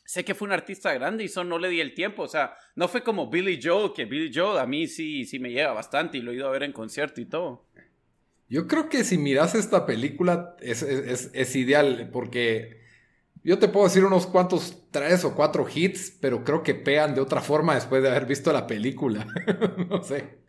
sé 0.10 0.26
que 0.26 0.34
fue 0.34 0.47
un 0.47 0.53
artista 0.53 0.91
grande 0.91 1.22
y 1.22 1.28
eso 1.28 1.43
no 1.43 1.60
le 1.60 1.70
di 1.70 1.80
el 1.80 1.93
tiempo. 1.93 2.24
O 2.24 2.28
sea, 2.28 2.55
no 2.74 2.88
fue 2.88 3.03
como 3.03 3.30
Billy 3.30 3.60
Joe, 3.62 3.93
que 3.93 4.05
Billy 4.05 4.32
Joe 4.34 4.60
a 4.60 4.66
mí 4.66 4.88
sí, 4.88 5.24
sí 5.24 5.38
me 5.38 5.51
llega 5.51 5.72
bastante 5.72 6.18
y 6.18 6.22
lo 6.22 6.32
he 6.32 6.36
ido 6.36 6.47
a 6.47 6.51
ver 6.51 6.64
en 6.64 6.72
concierto 6.72 7.22
y 7.22 7.26
todo. 7.26 7.68
Yo 8.47 8.68
creo 8.68 8.89
que 8.89 9.03
si 9.03 9.20
miras 9.20 9.53
esta 9.53 9.86
película 9.86 10.55
es, 10.62 10.82
es, 10.82 11.55
ideal 11.55 12.10
porque 12.12 12.82
yo 13.43 13.60
te 13.60 13.68
puedo 13.68 13.86
decir 13.86 14.03
unos 14.03 14.26
cuantos 14.26 14.88
tres 14.89 15.24
o 15.26 15.36
cuatro 15.36 15.68
hits, 15.72 16.18
pero 16.20 16.43
creo 16.43 16.64
que 16.64 16.74
pegan 16.74 17.14
de 17.14 17.22
otra 17.22 17.41
forma 17.41 17.76
después 17.76 18.01
de 18.01 18.10
haber 18.10 18.26
visto 18.26 18.51
la 18.51 18.66
película. 18.66 19.28
no 19.89 20.01
sé. 20.01 20.39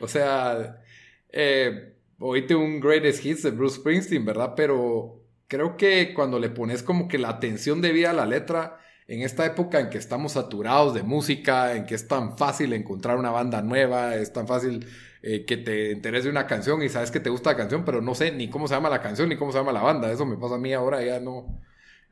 O 0.00 0.06
sea, 0.06 0.82
eh, 1.30 1.94
oíste 2.18 2.54
un 2.54 2.78
Greatest 2.78 3.24
Hits 3.24 3.44
de 3.44 3.52
Bruce 3.52 3.76
Springsteen, 3.76 4.26
¿verdad? 4.26 4.52
Pero 4.54 5.24
creo 5.46 5.78
que 5.78 6.12
cuando 6.12 6.38
le 6.38 6.50
pones 6.50 6.82
como 6.82 7.08
que 7.08 7.16
la 7.16 7.30
atención 7.30 7.80
debida 7.80 8.10
a 8.10 8.12
la 8.12 8.26
letra, 8.26 8.80
en 9.08 9.22
esta 9.22 9.46
época 9.46 9.80
en 9.80 9.88
que 9.88 9.98
estamos 9.98 10.32
saturados 10.32 10.92
de 10.94 11.02
música, 11.02 11.74
en 11.74 11.86
que 11.86 11.94
es 11.94 12.06
tan 12.06 12.36
fácil 12.36 12.74
encontrar 12.74 13.16
una 13.16 13.30
banda 13.30 13.62
nueva, 13.62 14.14
es 14.16 14.32
tan 14.34 14.46
fácil 14.46 14.86
eh, 15.22 15.46
que 15.46 15.56
te 15.56 15.92
interese 15.92 16.28
una 16.28 16.46
canción 16.46 16.82
y 16.82 16.90
sabes 16.90 17.10
que 17.10 17.18
te 17.18 17.30
gusta 17.30 17.52
la 17.52 17.56
canción, 17.56 17.84
pero 17.86 18.02
no 18.02 18.14
sé 18.14 18.30
ni 18.32 18.50
cómo 18.50 18.68
se 18.68 18.74
llama 18.74 18.90
la 18.90 19.00
canción 19.00 19.30
ni 19.30 19.36
cómo 19.36 19.50
se 19.50 19.58
llama 19.58 19.72
la 19.72 19.82
banda. 19.82 20.12
Eso 20.12 20.26
me 20.26 20.36
pasa 20.36 20.56
a 20.56 20.58
mí 20.58 20.74
ahora, 20.74 21.02
ya 21.02 21.20
no, 21.20 21.58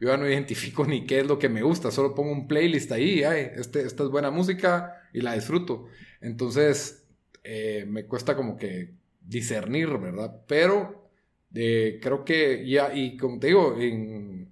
yo 0.00 0.08
ya 0.08 0.16
no 0.16 0.26
identifico 0.28 0.86
ni 0.86 1.04
qué 1.06 1.20
es 1.20 1.26
lo 1.26 1.38
que 1.38 1.50
me 1.50 1.62
gusta, 1.62 1.90
solo 1.90 2.14
pongo 2.14 2.32
un 2.32 2.48
playlist 2.48 2.90
ahí, 2.92 3.24
ay, 3.24 3.50
este, 3.56 3.82
esta 3.82 4.02
es 4.04 4.08
buena 4.10 4.30
música 4.30 5.02
y 5.12 5.20
la 5.20 5.34
disfruto. 5.34 5.88
Entonces, 6.22 7.06
eh, 7.44 7.84
me 7.86 8.06
cuesta 8.06 8.36
como 8.36 8.56
que 8.56 8.94
discernir, 9.20 9.88
¿verdad? 9.98 10.42
Pero 10.48 11.10
eh, 11.54 11.98
creo 12.02 12.24
que 12.24 12.66
ya, 12.66 12.94
y 12.94 13.18
como 13.18 13.38
te 13.38 13.48
digo, 13.48 13.76
en 13.78 14.45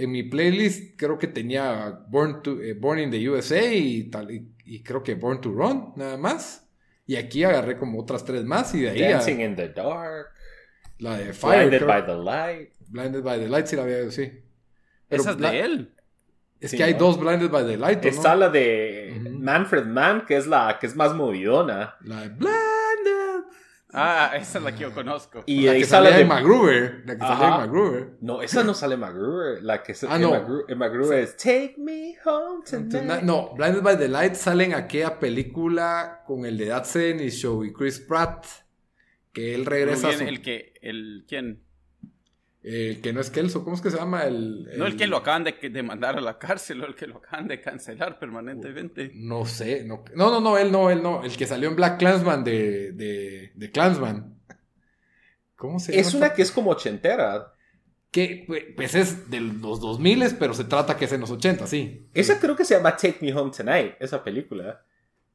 en 0.00 0.10
mi 0.10 0.22
playlist 0.22 0.96
creo 0.96 1.18
que 1.18 1.26
tenía 1.26 2.04
Born, 2.08 2.42
to, 2.42 2.60
eh, 2.60 2.74
Born 2.74 2.98
in 3.00 3.10
the 3.10 3.28
USA 3.28 3.72
y, 3.72 4.04
tal, 4.04 4.30
y, 4.30 4.82
creo 4.82 5.02
que 5.02 5.14
Born 5.14 5.40
to 5.40 5.52
Run, 5.52 5.92
nada 5.96 6.16
más. 6.16 6.66
Y 7.06 7.16
aquí 7.16 7.44
agarré 7.44 7.76
como 7.76 8.00
otras 8.00 8.24
tres 8.24 8.44
más 8.44 8.74
y 8.74 8.80
de 8.80 8.90
ahí... 8.90 9.00
Dancing 9.00 9.40
in 9.40 9.56
the 9.56 9.68
Dark. 9.68 10.28
La 10.98 11.18
de 11.18 11.32
Fire. 11.32 11.68
Blinded 11.68 11.86
by 11.86 12.06
the 12.06 12.14
Light. 12.14 12.70
Blinded 12.88 13.22
by 13.22 13.38
the 13.38 13.48
Light, 13.48 13.66
sí 13.66 13.76
la 13.76 13.82
había, 13.82 14.10
sí. 14.10 14.30
Esa 15.08 15.32
es 15.32 15.38
de 15.38 15.60
él. 15.60 15.94
Es 16.60 16.72
que 16.72 16.82
hay 16.82 16.94
dos 16.94 17.18
Blinded 17.18 17.50
by 17.50 17.66
the 17.66 17.76
Light. 17.76 18.04
Está 18.04 18.34
la 18.36 18.48
de 18.48 19.20
Manfred 19.30 19.86
Mann, 19.86 20.24
que 20.24 20.36
es 20.36 20.46
la 20.46 20.78
que 20.80 20.86
es 20.86 20.96
más 20.96 21.14
movidona. 21.14 21.96
La 22.02 22.28
de 22.28 22.30
Ah, 23.92 24.32
esa 24.36 24.58
es 24.58 24.64
la 24.64 24.72
que 24.72 24.82
yo 24.82 24.94
conozco. 24.94 25.42
Y 25.46 25.66
la 25.66 25.74
que 25.74 25.84
sale 25.84 26.12
de 26.12 26.24
MacGruber. 26.24 27.02
La 27.06 27.14
que 27.14 27.20
sale 27.20 27.44
de 27.44 27.50
MacGruber. 27.50 28.16
No, 28.20 28.42
esa 28.42 28.64
no 28.64 28.74
sale 28.74 28.96
MacGruber. 28.96 29.62
La 29.62 29.82
que 29.82 29.94
sale 29.94 30.12
ah, 30.14 30.18
no. 30.18 30.30
MacGruber 30.76 31.18
es 31.18 31.36
Take 31.36 31.74
Me 31.78 32.16
Home 32.24 32.64
Tonight. 32.64 33.22
No, 33.22 33.54
Blinded 33.54 33.82
by 33.82 33.98
the 33.98 34.08
Light 34.08 34.34
sale 34.34 34.64
en 34.64 34.74
aquella 34.74 35.18
película 35.18 36.22
con 36.26 36.44
el 36.44 36.58
de 36.58 36.66
Dadsen 36.66 37.20
y 37.20 37.30
Show 37.30 37.64
y 37.64 37.72
Chris 37.72 38.00
Pratt. 38.00 38.46
Que 39.32 39.54
él 39.54 39.66
regresa 39.66 40.08
a 40.08 40.12
su... 40.12 40.24
el 40.24 40.42
que, 40.42 40.74
el, 40.82 41.24
¿quién? 41.28 41.62
El 42.62 43.00
que 43.00 43.12
no 43.12 43.20
es 43.20 43.30
Kelso, 43.30 43.64
¿cómo 43.64 43.74
es 43.74 43.80
que 43.80 43.90
se 43.90 43.96
llama? 43.96 44.24
El, 44.24 44.68
No 44.76 44.86
el 44.86 44.96
que 44.96 45.06
lo 45.06 45.16
acaban 45.16 45.44
de, 45.44 45.82
mandar 45.82 46.18
a 46.18 46.20
la 46.20 46.38
cárcel 46.38 46.82
o 46.82 46.86
el 46.86 46.94
que 46.94 47.06
lo 47.06 47.16
acaban 47.16 47.48
de 47.48 47.60
cancelar 47.60 48.18
permanentemente. 48.18 49.12
No 49.14 49.46
sé, 49.46 49.84
no, 49.84 50.04
no, 50.14 50.30
no, 50.30 50.40
no, 50.40 50.58
él 50.58 50.70
no, 50.70 50.90
él 50.90 51.02
no, 51.02 51.24
el 51.24 51.36
que 51.36 51.46
salió 51.46 51.70
en 51.70 51.76
Black 51.76 51.98
Clansman 51.98 52.44
de, 52.44 52.92
de, 52.92 53.52
de 53.54 53.70
Clansman. 53.70 54.38
¿Cómo 55.56 55.78
se 55.78 55.92
llama? 55.92 56.00
Es 56.00 56.14
una 56.14 56.34
que 56.34 56.42
es 56.42 56.52
como 56.52 56.70
ochentera. 56.70 57.54
Que 58.10 58.72
pues 58.74 58.96
es 58.96 59.30
de 59.30 59.40
los 59.40 59.80
2000, 59.80 60.36
pero 60.38 60.52
se 60.52 60.64
trata 60.64 60.96
que 60.96 61.04
es 61.04 61.12
en 61.12 61.20
los 61.20 61.30
80, 61.30 61.66
sí. 61.68 62.08
Esa 62.12 62.40
creo 62.40 62.56
que 62.56 62.64
se 62.64 62.74
llama 62.74 62.96
Take 62.96 63.18
Me 63.20 63.32
Home 63.32 63.52
Tonight, 63.56 63.94
esa 64.00 64.24
película. 64.24 64.84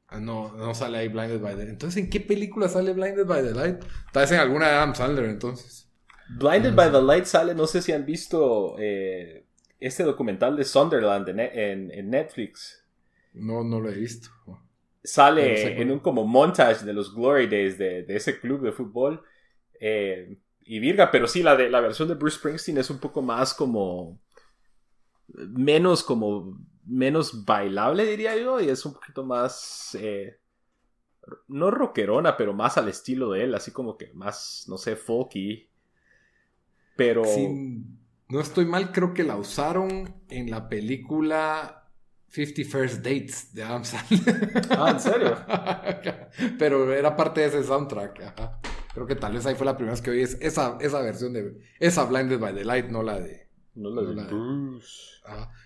Ah, 0.08 0.20
no, 0.20 0.52
no 0.52 0.74
sale 0.74 0.98
ahí 0.98 1.08
Blinded 1.08 1.40
by 1.40 1.54
the 1.54 1.58
Light. 1.58 1.70
Entonces, 1.70 2.04
¿en 2.04 2.10
qué 2.10 2.20
película 2.20 2.68
sale 2.68 2.92
Blinded 2.92 3.24
by 3.24 3.42
the 3.42 3.52
Light? 3.52 3.82
Tal 4.12 4.24
vez 4.24 4.32
en 4.32 4.40
alguna 4.40 4.68
de 4.68 4.74
Adam 4.74 4.94
Sandler, 4.94 5.24
entonces. 5.24 5.85
Blinded 6.28 6.74
by 6.74 6.90
the 6.90 7.00
Light 7.00 7.24
sale, 7.24 7.54
no 7.54 7.66
sé 7.66 7.82
si 7.82 7.92
han 7.92 8.04
visto 8.04 8.76
eh, 8.78 9.46
este 9.78 10.02
documental 10.02 10.56
de 10.56 10.64
Sunderland 10.64 11.28
en, 11.28 12.10
Netflix. 12.10 12.84
No, 13.34 13.62
no 13.62 13.80
lo 13.80 13.90
he 13.90 13.94
visto. 13.94 14.30
Sale 15.04 15.80
en 15.80 15.92
un 15.92 16.00
como 16.00 16.24
montage 16.24 16.84
de 16.84 16.92
los 16.92 17.14
Glory 17.14 17.46
Days 17.46 17.78
de, 17.78 18.02
de 18.02 18.16
ese 18.16 18.40
club 18.40 18.62
de 18.62 18.72
fútbol. 18.72 19.22
Eh, 19.80 20.36
y 20.68 20.80
Virga, 20.80 21.10
pero 21.12 21.28
sí, 21.28 21.42
la, 21.42 21.54
de, 21.54 21.70
la 21.70 21.80
versión 21.80 22.08
de 22.08 22.14
Bruce 22.14 22.38
Springsteen 22.38 22.78
es 22.78 22.90
un 22.90 22.98
poco 22.98 23.22
más 23.22 23.54
como. 23.54 24.18
menos 25.28 26.02
como. 26.02 26.58
menos 26.84 27.44
bailable, 27.44 28.04
diría 28.04 28.36
yo, 28.36 28.60
y 28.60 28.68
es 28.68 28.84
un 28.84 28.94
poquito 28.94 29.24
más. 29.24 29.96
Eh, 30.00 30.40
no 31.48 31.70
rockerona, 31.70 32.36
pero 32.36 32.52
más 32.52 32.78
al 32.78 32.88
estilo 32.88 33.30
de 33.30 33.44
él, 33.44 33.54
así 33.54 33.70
como 33.70 33.96
que 33.96 34.12
más, 34.12 34.64
no 34.68 34.76
sé, 34.76 34.96
folky. 34.96 35.68
Pero. 36.96 37.22
no 38.28 38.40
estoy 38.40 38.64
mal, 38.64 38.92
creo 38.92 39.14
que 39.14 39.22
la 39.22 39.36
usaron 39.36 40.14
en 40.28 40.50
la 40.50 40.68
película 40.68 41.86
50 42.30 42.64
First 42.70 42.96
Dates 42.96 43.54
de 43.54 43.62
Adam 43.62 43.82
Ah, 44.70 44.90
¿en 44.90 45.00
serio? 45.00 45.36
pero 46.58 46.92
era 46.92 47.16
parte 47.16 47.40
de 47.40 47.46
ese 47.46 47.64
soundtrack. 47.64 48.22
Ajá. 48.22 48.60
Creo 48.92 49.06
que 49.06 49.14
tal 49.14 49.34
vez 49.34 49.46
ahí 49.46 49.54
fue 49.54 49.66
la 49.66 49.76
primera 49.76 49.92
vez 49.92 50.02
que 50.02 50.10
oí 50.10 50.22
esa, 50.22 50.78
esa 50.80 51.02
versión 51.02 51.32
de. 51.32 51.60
Esa 51.78 52.04
Blinded 52.04 52.38
by 52.38 52.54
the 52.54 52.64
Light, 52.64 52.86
no 52.86 53.02
la 53.02 53.20
de. 53.20 53.46
No 53.74 53.90
la 53.90 54.02
de, 54.02 54.24
Bruce. 54.24 55.20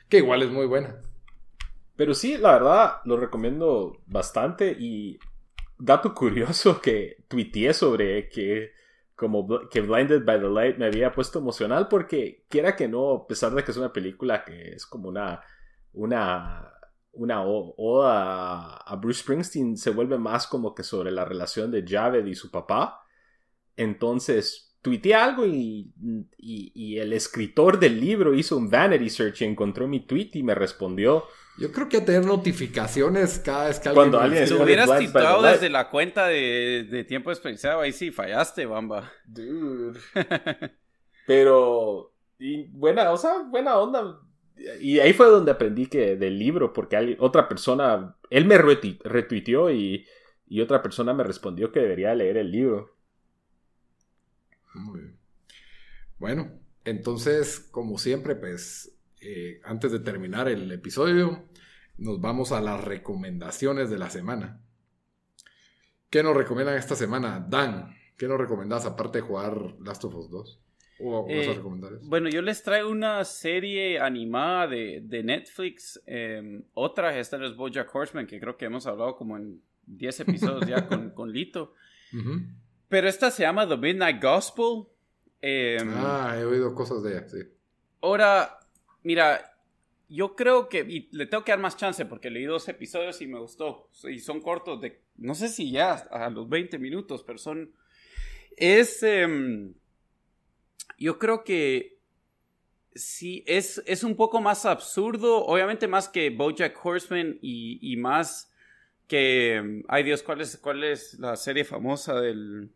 que 0.09 0.19
igual 0.19 0.43
es 0.43 0.51
muy 0.51 0.67
buena. 0.67 1.01
Pero 1.95 2.15
sí, 2.15 2.37
la 2.39 2.53
verdad, 2.53 2.97
lo 3.05 3.17
recomiendo 3.17 3.99
bastante. 4.07 4.77
Y 4.79 5.19
dato 5.79 6.15
curioso 6.15 6.81
que 6.81 7.25
tuiteé 7.29 7.73
sobre 7.73 8.29
que 8.29 8.73
como 9.21 9.69
que 9.69 9.81
Blinded 9.83 10.25
by 10.25 10.41
the 10.41 10.49
Light 10.49 10.79
me 10.79 10.87
había 10.87 11.13
puesto 11.13 11.39
emocional 11.39 11.87
porque 11.87 12.47
quiera 12.49 12.75
que 12.75 12.89
no, 12.89 13.15
a 13.15 13.27
pesar 13.29 13.53
de 13.55 13.63
que 13.63 13.71
es 13.71 13.77
una 13.77 13.93
película 13.93 14.45
que 14.45 14.71
es 14.71 14.87
como 14.87 15.09
una 15.09 15.41
una 15.93 16.73
una 17.13 17.43
oda 17.45 18.77
a 18.79 18.97
Bruce 18.97 19.21
Springsteen 19.21 19.77
se 19.77 19.91
vuelve 19.91 20.19
más 20.19 20.47
como 20.47 20.75
que 20.75 20.83
sobre 20.83 21.11
la 21.11 21.25
relación 21.25 21.71
de 21.71 21.85
Javed 21.87 22.25
y 22.27 22.35
su 22.35 22.51
papá 22.51 23.01
entonces, 23.81 24.77
tuiteé 24.83 25.15
algo 25.15 25.47
y, 25.47 25.93
el 26.99 27.15
escritor 27.15 27.79
del 27.79 27.99
libro 27.99 28.35
hizo 28.35 28.59
un 28.59 28.69
vanity 28.69 29.09
search 29.09 29.41
y 29.41 29.45
encontró 29.47 29.89
mi 29.89 30.01
tweet 30.01 30.31
y 30.35 30.43
me 30.43 30.55
respondió. 30.55 31.25
Yo 31.61 31.71
creo 31.73 31.91
que 31.91 32.01
tener 32.01 32.25
notificaciones 32.25 33.39
cada 33.39 33.69
vez 33.69 33.79
que 33.79 33.91
alguien... 33.91 34.11
Cuando 34.11 34.19
alguien... 34.19 34.49
Si 34.49 34.55
hubieras 34.55 34.99
titulado 34.99 35.43
desde 35.43 35.69
la 35.69 35.91
cuenta 35.91 36.27
de, 36.27 37.05
tiempo 37.07 37.29
desperdiciado, 37.29 37.83
ahí 37.83 37.93
sí 37.93 38.11
fallaste, 38.11 38.65
bamba. 38.65 39.13
Dude. 39.27 40.01
Pero... 41.27 42.15
Y 42.39 42.65
buena, 42.69 43.13
o 43.13 43.19
sea, 43.19 43.43
buena 43.43 43.77
onda. 43.77 44.23
Y 44.81 45.01
ahí 45.01 45.13
fue 45.13 45.27
donde 45.27 45.51
aprendí 45.51 45.87
que 45.87 46.17
del 46.17 46.39
libro, 46.39 46.73
porque 46.73 47.19
otra 47.21 47.47
persona, 47.47 48.17
él 48.31 48.47
me 48.47 48.57
retuiteó 48.57 49.71
y, 49.71 50.07
y 50.47 50.63
otra 50.63 50.83
persona 50.83 51.13
me 51.13 51.25
respondió 51.25 51.71
que 51.71 51.81
debería 51.81 52.15
leer 52.15 52.39
el 52.39 52.51
libro. 52.51 52.97
Muy 54.73 55.01
bien. 55.01 55.19
Bueno, 56.19 56.53
entonces, 56.87 57.61
como 57.71 57.99
siempre, 57.99 58.35
pues, 58.35 58.97
eh, 59.21 59.61
antes 59.65 59.93
de 59.93 60.01
terminar 60.01 60.49
el 60.49 60.71
episodio, 60.73 61.49
nos 61.99 62.21
vamos 62.21 62.53
a 62.53 62.61
las 62.61 62.83
recomendaciones 62.83 63.91
de 63.91 63.99
la 63.99 64.11
semana. 64.11 64.61
¿Qué 66.09 66.23
nos 66.23 66.37
recomiendan 66.37 66.77
esta 66.77 66.97
semana? 66.97 67.45
Dan, 67.49 67.95
¿qué 68.17 68.27
nos 68.27 68.39
recomendás 68.39 68.87
aparte 68.87 69.19
de 69.19 69.23
jugar 69.23 69.77
Last 69.81 70.05
of 70.05 70.15
Us 70.15 70.31
2? 70.31 70.61
¿O 71.03 71.27
vas 71.27 71.49
a 71.49 71.53
eh, 71.53 71.99
Bueno, 72.03 72.29
yo 72.29 72.43
les 72.43 72.63
traigo 72.63 72.91
una 72.91 73.25
serie 73.25 73.99
animada 74.01 74.67
de, 74.67 75.23
Netflix. 75.25 76.01
Em, 76.07 76.63
otra, 76.75 77.19
esta 77.19 77.43
es 77.45 77.57
Bojack 77.57 77.95
Horseman, 77.95 78.27
que 78.27 78.39
creo 78.39 78.57
que 78.57 78.67
hemos 78.67 78.87
hablado 78.87 79.17
como 79.17 79.37
en 79.37 79.63
10 79.87 80.21
episodios 80.21 80.69
ya 80.69 80.87
con, 80.87 81.11
con 81.15 81.33
Lito. 81.33 81.75
Pero 82.89 83.09
esta 83.09 83.31
se 83.31 83.45
llama 83.45 83.69
The 83.69 83.77
Midnight 83.77 84.23
Gospel. 84.23 84.85
Em, 85.41 85.91
ah, 85.95 86.37
he 86.39 86.45
oído 86.45 86.75
cosas 86.75 87.03
de 87.03 87.13
ella, 87.13 87.29
sí. 87.29 87.39
Ahora, 88.03 88.60
mira, 89.03 89.57
yo 90.09 90.35
creo 90.35 90.69
que. 90.69 90.81
Y 90.81 91.09
le 91.13 91.27
tengo 91.27 91.45
que 91.45 91.53
dar 91.53 91.61
más 91.61 91.77
chance 91.77 92.05
porque 92.05 92.31
leí 92.31 92.45
dos 92.45 92.69
episodios 92.69 93.21
y 93.21 93.27
me 93.27 93.39
gustó. 93.39 93.89
Y 94.09 94.19
son 94.19 94.41
cortos 94.41 94.81
de. 94.81 95.03
No 95.17 95.35
sé 95.35 95.49
si 95.49 95.71
ya 95.71 95.93
a 95.93 96.31
los 96.31 96.49
20 96.49 96.79
minutos, 96.79 97.23
pero 97.23 97.39
son. 97.39 97.73
Es. 98.57 99.03
Em, 99.03 99.75
yo 100.99 101.19
creo 101.19 101.45
que. 101.45 101.99
Sí, 102.95 103.45
es, 103.47 103.81
es 103.87 104.03
un 104.03 104.17
poco 104.17 104.41
más 104.41 104.67
absurdo. 104.67 105.45
Obviamente 105.45 105.87
más 105.87 106.09
que 106.09 106.31
Bojack 106.31 106.85
Horseman 106.85 107.39
y, 107.41 107.79
y 107.81 107.97
más 107.97 108.53
que. 109.07 109.83
Ay 109.89 110.03
Dios, 110.03 110.23
¿cuál 110.23 110.41
es, 110.41 110.57
¿cuál 110.57 110.83
es 110.83 111.19
la 111.21 111.37
serie 111.37 111.65
famosa 111.65 112.21
del 112.21 112.71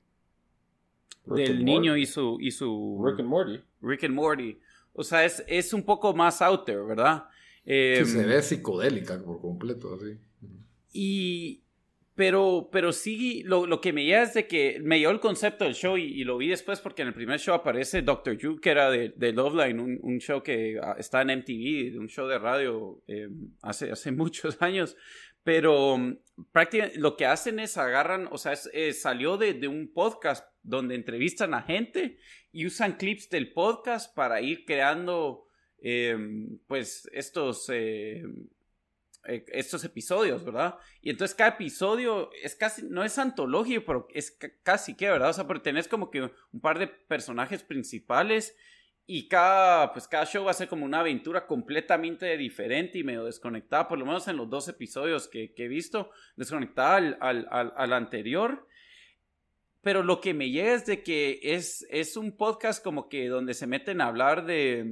del 1.27 1.65
niño 1.65 1.97
y 1.97 2.07
su, 2.07 2.39
y 2.41 2.51
su... 2.51 3.03
Rick 3.05 3.21
and 3.21 3.29
Morty. 3.29 3.61
Rick 3.81 4.05
and 4.05 4.15
Morty. 4.15 4.59
O 4.95 5.05
sea, 5.05 5.25
es, 5.25 5.45
es 5.47 5.73
un 5.73 5.83
poco 5.83 6.15
más 6.15 6.41
out 6.41 6.65
there, 6.65 6.83
¿verdad? 6.83 7.25
Eh, 7.67 8.03
se 8.07 8.25
ve 8.25 8.43
psicodélica 8.43 9.23
por 9.23 9.41
completo, 9.41 9.95
así. 9.95 10.19
Y... 10.93 11.61
Pero, 12.17 12.69
pero 12.71 12.93
sí, 12.93 13.43
lo, 13.43 13.67
lo, 13.67 13.81
que 13.81 13.93
me 13.93 14.05
lleva 14.05 14.23
es 14.23 14.35
de 14.35 14.47
que 14.47 14.79
me 14.81 15.01
llevó 15.01 15.11
el 15.11 15.19
concepto 15.19 15.65
del 15.65 15.75
show 15.75 15.97
y, 15.97 16.23
lo 16.23 16.37
vi 16.37 16.47
después 16.47 16.81
porque 16.81 17.03
en 17.03 17.09
el 17.09 17.15
primer 17.15 17.41
show 17.41 17.57
aparece 17.57 18.03
Doctor 18.03 18.39
Drew, 18.39 18.61
que 18.61 18.71
era 18.71 18.89
de, 18.89 19.13
de 19.17 19.33
Loveline, 19.33 19.81
un, 19.81 19.99
un, 20.01 20.21
show 20.21 20.41
que 20.41 20.79
ah, 20.81 20.95
está 20.97 21.23
en 21.23 21.41
MTV, 21.41 21.99
un 21.99 22.09
show 22.09 22.29
de 22.29 22.39
radio 22.39 23.03
eh, 23.09 23.29
hace, 23.63 23.91
hace 23.91 24.13
muchos 24.13 24.63
años. 24.63 24.97
Pero 25.45 25.99
mm, 25.99 26.17
prácticamente 26.51 26.99
lo 26.99 27.17
que 27.17 27.27
hacen 27.27 27.61
es 27.61 27.77
agarran, 27.77 28.29
o 28.33 28.39
sea, 28.39 28.55
eh, 28.73 28.93
salió 28.93 29.37
de, 29.37 29.69
un 29.69 29.93
podcast 29.93 30.45
donde 30.63 30.95
entrevistan 30.95 31.55
a 31.55 31.63
gente 31.63 32.19
y 32.51 32.67
usan 32.67 32.97
clips 32.97 33.29
del 33.29 33.53
podcast 33.53 34.13
para 34.15 34.41
ir 34.41 34.65
creando, 34.65 35.47
em, 35.79 36.59
pues, 36.67 37.09
estos, 37.13 37.69
em, 37.69 38.49
eh, 39.27 39.45
estos 39.49 39.85
episodios, 39.85 40.45
¿verdad? 40.45 40.77
Y 41.03 41.11
entonces 41.11 41.35
cada 41.35 41.51
episodio 41.51 42.31
es 42.43 42.57
casi, 42.57 42.83
no 42.83 43.05
es 43.05 43.19
antológico, 43.19 43.85
pero 43.87 44.09
es 44.13 44.37
casi 44.63 44.97
que, 44.97 45.11
¿verdad? 45.11 45.31
O 45.31 45.33
sea, 45.35 45.47
pero 45.47 45.63
tenés 45.63 45.89
como 45.89 46.11
que 46.11 46.23
un 46.23 46.61
par 46.61 46.79
de 46.79 46.89
personajes 46.89 47.63
principales 47.63 48.57
y 49.07 49.29
cada, 49.29 49.93
pues 49.93 50.09
cada 50.09 50.25
show 50.25 50.45
va 50.45 50.53
a 50.53 50.55
ser 50.55 50.69
como 50.69 50.87
una 50.87 51.01
aventura 51.01 51.47
completamente 51.47 52.37
diferente 52.39 52.99
y 52.99 53.05
medio 53.05 53.25
desconectada, 53.25 53.87
por 53.87 53.99
lo 53.99 54.07
menos 54.07 54.27
en 54.29 54.37
los 54.37 54.49
dos 54.49 54.67
episodios 54.69 55.29
que, 55.29 55.53
he 55.55 55.69
visto, 55.69 56.11
desconectada 56.37 56.97
al, 56.97 57.19
al, 57.21 57.75
al, 57.77 57.93
anterior. 57.93 58.67
Pero 59.83 60.03
lo 60.03 60.23
que 60.23 60.33
me 60.33 60.51
llega 60.51 60.73
es 60.73 60.87
de 60.87 61.03
que 61.03 61.39
es, 61.43 61.87
es 61.91 62.17
un 62.17 62.35
podcast 62.35 62.83
como 62.83 63.11
que 63.11 63.29
donde 63.29 63.53
se 63.53 63.67
meten 63.67 64.01
a 64.01 64.07
hablar 64.07 64.47
de, 64.47 64.87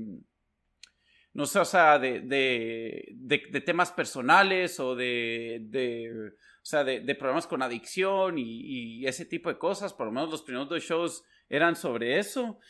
no 1.32 1.46
sé, 1.46 1.60
o 1.60 1.64
sea, 1.64 1.98
de, 1.98 2.20
de, 2.20 3.60
temas 3.64 3.92
personales 3.92 4.78
o 4.78 4.94
de, 4.94 6.34
o 6.60 6.64
sea, 6.64 6.84
de, 6.84 7.14
problemas 7.14 7.46
con 7.46 7.62
adicción 7.62 8.36
y 8.36 9.06
ese 9.06 9.24
tipo 9.24 9.48
de 9.48 9.56
cosas. 9.56 9.94
Por 9.94 10.04
lo 10.04 10.12
menos 10.12 10.30
los 10.30 10.42
primeros 10.42 10.68
dos 10.68 10.82
shows 10.82 11.24
eran 11.48 11.76
sobre 11.76 12.18
eso 12.18 12.60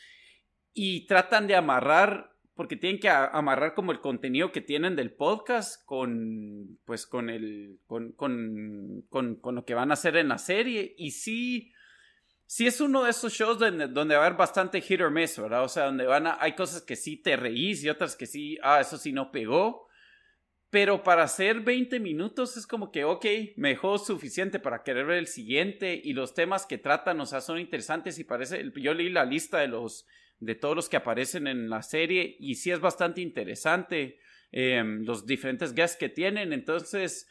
y 0.73 1.05
tratan 1.07 1.47
de 1.47 1.55
amarrar 1.55 2.33
porque 2.55 2.75
tienen 2.75 2.99
que 2.99 3.09
amarrar 3.09 3.73
como 3.73 3.91
el 3.91 3.99
contenido 3.99 4.51
que 4.51 4.61
tienen 4.61 4.95
del 4.95 5.11
podcast 5.11 5.83
con 5.85 6.77
pues 6.85 7.07
con 7.07 7.29
el 7.29 7.79
con, 7.87 8.11
con, 8.11 9.03
con, 9.09 9.55
lo 9.55 9.65
que 9.65 9.73
van 9.73 9.89
a 9.89 9.95
hacer 9.95 10.17
en 10.17 10.27
la 10.27 10.37
serie. 10.37 10.93
Y 10.97 11.11
sí 11.11 11.71
sí 12.45 12.67
es 12.67 12.79
uno 12.81 13.03
de 13.03 13.09
esos 13.09 13.33
shows 13.33 13.57
donde, 13.57 13.87
donde 13.87 14.15
va 14.15 14.23
a 14.23 14.25
haber 14.27 14.37
bastante 14.37 14.81
hit 14.81 15.01
or 15.01 15.09
miss 15.09 15.39
verdad 15.39 15.63
o 15.63 15.67
sea 15.69 15.85
donde 15.85 16.05
van 16.05 16.27
a 16.27 16.37
hay 16.39 16.53
cosas 16.53 16.83
que 16.83 16.95
sí 16.95 17.17
te 17.17 17.35
reís 17.35 17.83
y 17.83 17.89
otras 17.89 18.15
que 18.15 18.27
sí 18.27 18.59
ah 18.61 18.81
eso 18.81 18.97
sí 18.97 19.11
no 19.11 19.31
pegó. 19.31 19.87
Pero 20.69 21.03
para 21.03 21.21
hacer 21.21 21.61
20 21.61 21.99
minutos 21.99 22.57
es 22.57 22.65
como 22.65 22.91
que, 22.91 23.03
ok, 23.03 23.25
me 23.57 23.69
dejó 23.69 23.99
suficiente 23.99 24.57
para 24.57 24.81
querer 24.81 25.05
ver 25.05 25.19
el 25.19 25.27
siguiente 25.27 26.01
y 26.03 26.13
los 26.13 26.33
temas 26.33 26.65
que 26.65 26.79
tratan, 26.79 27.21
o 27.21 27.27
sea, 27.27 27.41
son 27.41 27.59
interesantes 27.59 28.17
y 28.17 28.23
parece, 28.23 28.71
yo 28.77 28.95
leí 28.95 29.09
la 29.09 29.23
lista 29.23 29.59
de 29.59 29.67
los 29.67 30.07
de 30.45 30.55
todos 30.55 30.75
los 30.75 30.89
que 30.89 30.97
aparecen 30.97 31.47
en 31.47 31.69
la 31.69 31.81
serie 31.81 32.35
y 32.39 32.55
sí 32.55 32.71
es 32.71 32.79
bastante 32.79 33.21
interesante 33.21 34.19
em, 34.51 35.03
los 35.03 35.25
diferentes 35.25 35.73
guests 35.73 35.97
que 35.97 36.09
tienen. 36.09 36.53
Entonces, 36.53 37.27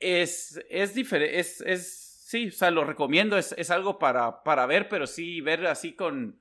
es, 0.00 0.64
es 0.70 0.94
diferente, 0.94 1.38
es, 1.38 1.60
es, 1.62 2.24
sí, 2.26 2.48
o 2.48 2.52
sea, 2.52 2.70
lo 2.70 2.84
recomiendo, 2.84 3.36
es, 3.36 3.54
es 3.58 3.70
algo 3.70 3.98
para, 3.98 4.42
para 4.42 4.66
ver, 4.66 4.88
pero 4.88 5.06
sí 5.06 5.40
ver 5.40 5.66
así 5.66 5.94
con, 5.94 6.40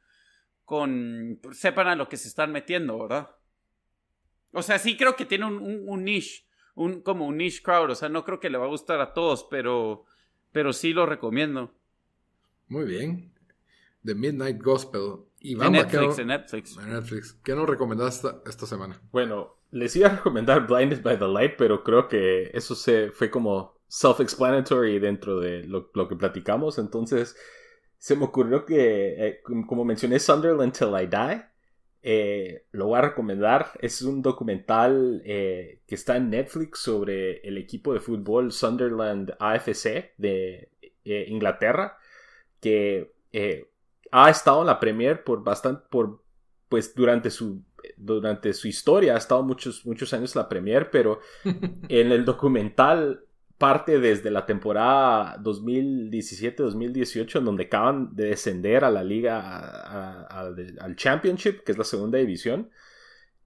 con, 0.65 1.39
sepan 1.53 1.87
a 1.87 1.95
lo 1.95 2.09
que 2.09 2.17
se 2.17 2.27
están 2.27 2.51
metiendo, 2.51 2.99
¿verdad? 2.99 3.31
O 4.51 4.61
sea, 4.61 4.79
sí 4.79 4.97
creo 4.97 5.15
que 5.15 5.25
tiene 5.25 5.45
un, 5.45 5.87
un, 5.87 6.03
niche, 6.03 6.45
un, 6.75 7.01
como 7.01 7.25
un 7.25 7.37
niche 7.37 7.61
crowd, 7.61 7.91
o 7.91 7.95
sea, 7.95 8.09
no 8.09 8.23
creo 8.23 8.39
que 8.39 8.49
le 8.49 8.57
va 8.57 8.65
a 8.65 8.69
gustar 8.69 8.99
a 9.01 9.13
todos, 9.13 9.47
pero, 9.49 10.05
pero 10.51 10.73
sí 10.73 10.93
lo 10.93 11.05
recomiendo. 11.05 11.73
Muy 12.67 12.85
bien. 12.85 13.36
The 14.07 14.15
Midnight 14.15 14.63
Gospel. 14.63 15.25
Y 15.41 15.55
vamos, 15.55 15.73
Netflix, 15.73 16.17
en 16.17 16.27
Netflix. 16.27 16.77
Netflix. 16.77 17.33
¿Qué 17.43 17.53
nos 17.53 17.69
recomendaste 17.69 18.29
esta, 18.47 18.65
semana? 18.65 18.99
Bueno, 19.11 19.57
les 19.71 19.95
iba 19.95 20.07
a 20.07 20.15
recomendar 20.15 20.65
Blinded 20.65 21.03
by 21.03 21.19
the 21.19 21.27
Light, 21.27 21.55
pero 21.57 21.83
creo 21.83 22.07
que 22.07 22.49
eso 22.53 22.73
se 22.73 23.11
fue 23.11 23.29
como 23.29 23.75
self-explanatory 23.87 24.99
dentro 24.99 25.39
de 25.39 25.63
lo, 25.65 25.91
lo, 25.93 26.07
que 26.07 26.15
platicamos. 26.15 26.79
Entonces, 26.79 27.35
se 27.97 28.15
me 28.15 28.25
ocurrió 28.25 28.65
que, 28.65 29.27
eh, 29.27 29.41
como 29.67 29.83
mencioné, 29.83 30.19
Sunderland 30.19 30.73
Till 30.73 30.93
I 30.99 31.07
Die. 31.07 31.45
Eh, 32.01 32.65
lo 32.71 32.87
voy 32.87 32.99
a 32.99 33.01
recomendar. 33.01 33.71
Es 33.81 34.01
un 34.01 34.21
documental 34.21 35.21
eh, 35.25 35.81
que 35.85 35.95
está 35.95 36.15
en 36.15 36.29
Netflix 36.29 36.79
sobre 36.79 37.39
el 37.41 37.57
equipo 37.57 37.93
de 37.93 37.99
fútbol 37.99 38.53
Sunderland 38.53 39.35
AFC 39.37 40.13
de 40.17 40.71
Inglaterra, 41.03 41.97
que 42.61 43.13
ha 44.11 44.29
estado 44.29 44.61
en 44.61 44.67
la 44.67 44.79
Premier 44.79 45.23
por 45.23 45.43
bastante, 45.43 45.83
por, 45.89 46.23
pues 46.69 46.93
durante 46.95 47.29
su, 47.29 47.63
durante 47.95 48.53
su 48.53 48.67
historia, 48.67 49.15
ha 49.15 49.17
estado 49.17 49.43
muchos, 49.43 49.85
muchos 49.85 50.13
años 50.13 50.35
en 50.35 50.41
la 50.41 50.49
Premier, 50.49 50.91
pero 50.91 51.19
en 51.43 52.11
el 52.11 52.25
documental 52.25 53.23
parte 53.57 53.99
desde 53.99 54.29
la 54.29 54.45
temporada 54.45 55.37
2017-2018, 55.39 57.39
en 57.39 57.45
donde 57.45 57.63
acaban 57.63 58.15
de 58.15 58.27
descender 58.27 58.83
a 58.83 58.91
la 58.91 59.03
liga, 59.03 60.27
al 60.27 60.95
Championship, 60.95 61.63
que 61.63 61.71
es 61.71 61.77
la 61.77 61.83
segunda 61.83 62.19
división, 62.19 62.69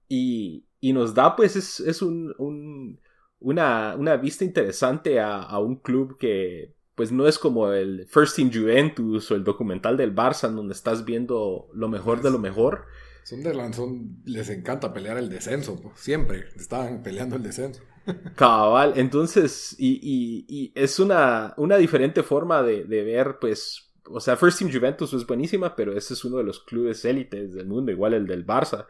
y, 0.08 0.66
nos 0.82 1.14
da, 1.14 1.34
pues, 1.34 1.56
es, 1.56 2.02
un, 2.02 3.00
una, 3.38 3.96
una, 3.96 4.16
vista 4.16 4.44
interesante 4.44 5.18
a, 5.18 5.58
un 5.58 5.76
club 5.76 6.18
que, 6.18 6.74
pues, 6.94 7.12
no 7.12 7.26
es 7.26 7.38
como 7.38 7.72
el 7.72 8.06
First 8.08 8.36
Team 8.36 8.50
Juventus 8.52 9.30
o 9.30 9.34
el 9.34 9.44
documental 9.44 9.96
del 9.96 10.14
Barça, 10.14 10.48
en 10.48 10.56
donde 10.56 10.74
estás 10.74 11.04
viendo 11.04 11.68
lo 11.72 11.88
mejor 11.88 12.22
de 12.22 12.30
lo 12.30 12.38
mejor. 12.38 12.86
Sunderland 13.24 13.74
son, 13.74 14.22
les 14.24 14.48
encanta 14.50 14.92
pelear 14.92 15.16
el 15.16 15.28
descenso, 15.28 15.80
siempre 15.94 16.46
estaban 16.56 17.02
peleando 17.02 17.36
el 17.36 17.42
descenso. 17.42 17.82
Cabal, 18.36 18.94
entonces, 18.96 19.76
y, 19.78 20.72
es 20.74 20.98
una, 20.98 21.54
una 21.56 21.76
diferente 21.76 22.22
forma 22.22 22.62
de, 22.62 22.84
ver, 22.84 23.38
pues, 23.40 23.92
o 24.04 24.20
sea, 24.20 24.36
First 24.36 24.58
Team 24.58 24.72
Juventus 24.72 25.12
es 25.14 25.26
buenísima, 25.26 25.76
pero 25.76 25.96
ese 25.96 26.14
es 26.14 26.24
uno 26.24 26.38
de 26.38 26.44
los 26.44 26.60
clubes 26.60 27.04
élites 27.04 27.54
del 27.54 27.66
mundo, 27.66 27.92
igual 27.92 28.14
el 28.14 28.26
del 28.26 28.44
Barça. 28.44 28.86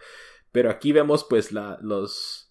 Pero 0.50 0.70
aquí 0.70 0.92
vemos, 0.92 1.26
pues, 1.28 1.53
la, 1.53 1.78
los, 1.82 2.41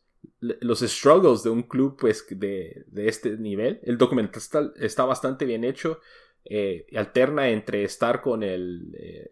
los 0.42 0.80
struggles 0.80 1.44
de 1.44 1.50
un 1.50 1.64
club, 1.64 1.98
pues, 2.00 2.26
de, 2.30 2.86
este 2.96 3.38
nivel. 3.38 3.80
El 3.84 3.98
documental 3.98 4.74
está, 4.78 5.06
bastante 5.06 5.46
bien 5.46 5.64
hecho. 5.64 6.00
Eh, 6.44 6.88
alterna 6.96 7.50
entre 7.50 7.84
estar 7.84 8.22
con 8.22 8.44
el, 8.44 8.96
eh, 8.98 9.32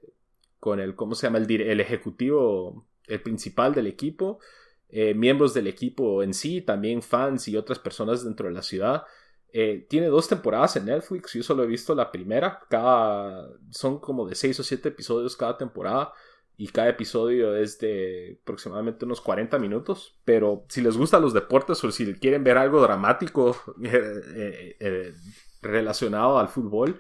con 0.60 0.80
el, 0.80 0.95
¿cómo 0.95 1.16
se 1.16 1.28
llama? 1.28 1.39
El, 1.39 1.49
el 1.62 1.80
ejecutivo, 1.80 2.86
el 3.07 3.22
principal 3.22 3.74
del 3.74 3.88
equipo 3.88 4.39
eh, 4.91 5.14
miembros 5.14 5.53
del 5.53 5.68
equipo 5.68 6.24
en 6.24 6.34
sí, 6.34 6.62
también 6.62 7.03
fans 7.03 7.47
y 7.47 7.55
otras 7.55 7.78
personas 7.78 8.24
dentro 8.24 8.47
de 8.47 8.53
la 8.53 8.64
ciudad. 8.64 9.03
Eh, 9.53 9.86
tiene 9.88 10.07
dos 10.07 10.28
temporadas 10.28 10.76
en 10.78 10.86
Netflix, 10.86 11.34
yo 11.34 11.43
solo 11.43 11.64
he 11.64 11.68
visto 11.68 11.93
la 11.95 12.12
primera, 12.12 12.60
cada, 12.70 13.49
son 13.70 13.99
como 13.99 14.28
de 14.28 14.36
seis 14.36 14.60
o 14.60 14.64
siete 14.64 14.89
episodios 14.89 15.36
cada 15.38 15.57
temporada 15.57 16.14
y 16.62 16.68
cada 16.68 16.89
episodio 16.89 17.55
es 17.55 17.80
de 17.80 18.38
aproximadamente 18.41 19.05
unos 19.05 19.22
40 19.22 19.57
minutos, 19.60 20.20
pero 20.26 20.66
si 20.68 20.82
les 20.82 20.97
gustan 20.97 21.22
los 21.22 21.34
deportes 21.34 21.82
o 21.86 21.89
si 21.89 22.14
quieren 22.16 22.43
ver 22.43 22.57
algo 22.57 22.82
dramático 22.82 23.55
eh, 23.82 25.14
relacionado 25.62 26.38
al 26.38 26.49
fútbol, 26.49 26.99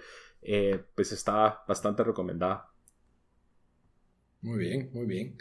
pues 0.95 1.11
está 1.11 1.61
bastante 1.67 2.05
recomendada. 2.05 2.71
Muy 4.39 4.59
bien, 4.59 4.91
muy 4.93 5.05
bien. 5.05 5.37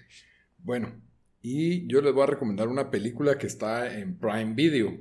Bueno, 0.59 1.01
y 1.41 1.87
yo 1.87 2.01
les 2.01 2.13
voy 2.13 2.25
a 2.25 2.27
recomendar 2.27 2.67
una 2.67 2.91
película 2.91 3.39
que 3.39 3.47
está 3.47 3.97
en 3.97 4.19
Prime 4.19 4.55
Video. 4.55 4.99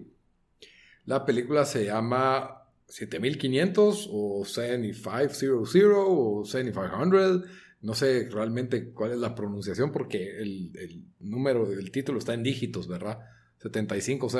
La 1.05 1.25
película 1.25 1.65
se 1.65 1.85
llama 1.85 2.67
7500 2.85 4.09
o 4.11 4.45
7500 4.45 5.91
o 5.97 6.45
7500. 6.45 7.66
No 7.81 7.93
sé 7.93 8.27
realmente 8.31 8.91
cuál 8.91 9.11
es 9.11 9.17
la 9.17 9.35
pronunciación 9.35 9.91
porque 9.91 10.39
el, 10.39 11.05
número 11.19 11.67
del 11.67 11.91
título 11.91 12.19
está 12.19 12.33
en 12.33 12.43
dígitos, 12.43 12.87
¿verdad? 12.87 13.19
7500. 13.59 14.37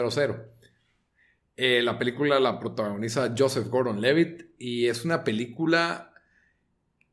Eh, 1.56 1.82
la 1.82 1.98
película 1.98 2.40
la 2.40 2.60
protagoniza 2.60 3.34
Joseph 3.36 3.68
Gordon-Levitt 3.68 4.56
y 4.60 4.88
es 4.88 5.06
una 5.06 5.24
película 5.24 6.14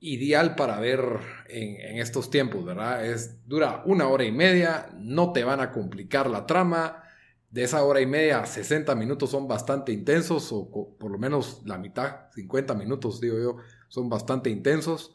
ideal 0.05 0.55
para 0.55 0.79
ver 0.81 1.01
en, 1.49 1.99
estos 1.99 2.31
tiempos, 2.31 2.62
¿verdad? 2.62 3.07
Es, 3.07 3.49
dura 3.49 3.83
una 3.87 4.07
hora 4.09 4.25
y 4.25 4.33
media, 4.33 4.91
no 4.99 5.33
te 5.33 5.45
van 5.45 5.61
a 5.61 5.72
complicar 5.72 6.29
la 6.29 6.47
trama. 6.47 7.03
De 7.51 7.62
esa 7.62 7.83
hora 7.85 8.01
y 8.01 8.07
media, 8.07 8.45
60 8.45 8.95
minutos 8.97 9.31
son 9.31 9.49
bastante 9.49 9.93
intensos, 9.93 10.51
o 10.53 10.68
por 10.99 11.11
lo 11.11 11.18
menos 11.18 11.62
la 11.64 11.79
mitad, 11.79 12.31
50 12.35 12.75
minutos, 12.75 13.20
digo 13.20 13.39
yo, 13.39 13.57
son 13.89 14.11
bastante 14.11 14.51
intensos. 14.51 15.14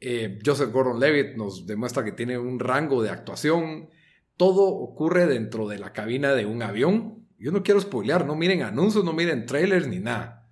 Eh, 0.00 0.38
Joseph 0.44 0.70
Gordon 0.70 1.00
Levitt 1.00 1.36
nos 1.36 1.66
demuestra 1.66 2.04
que 2.04 2.12
tiene 2.12 2.38
un 2.38 2.58
rango 2.58 3.02
de 3.02 3.10
actuación. 3.10 3.90
Todo 4.36 4.66
ocurre 4.66 5.26
dentro 5.26 5.68
de 5.68 5.78
la 5.78 5.92
cabina 5.92 6.34
de 6.34 6.46
un 6.46 6.62
avión. 6.62 7.26
Yo 7.38 7.52
no 7.52 7.62
quiero 7.62 7.80
spoilear, 7.80 8.26
no 8.26 8.36
miren 8.36 8.62
anuncios, 8.62 9.04
no 9.04 9.12
miren 9.12 9.46
trailers 9.46 9.86
ni 9.86 9.98
nada 9.98 10.44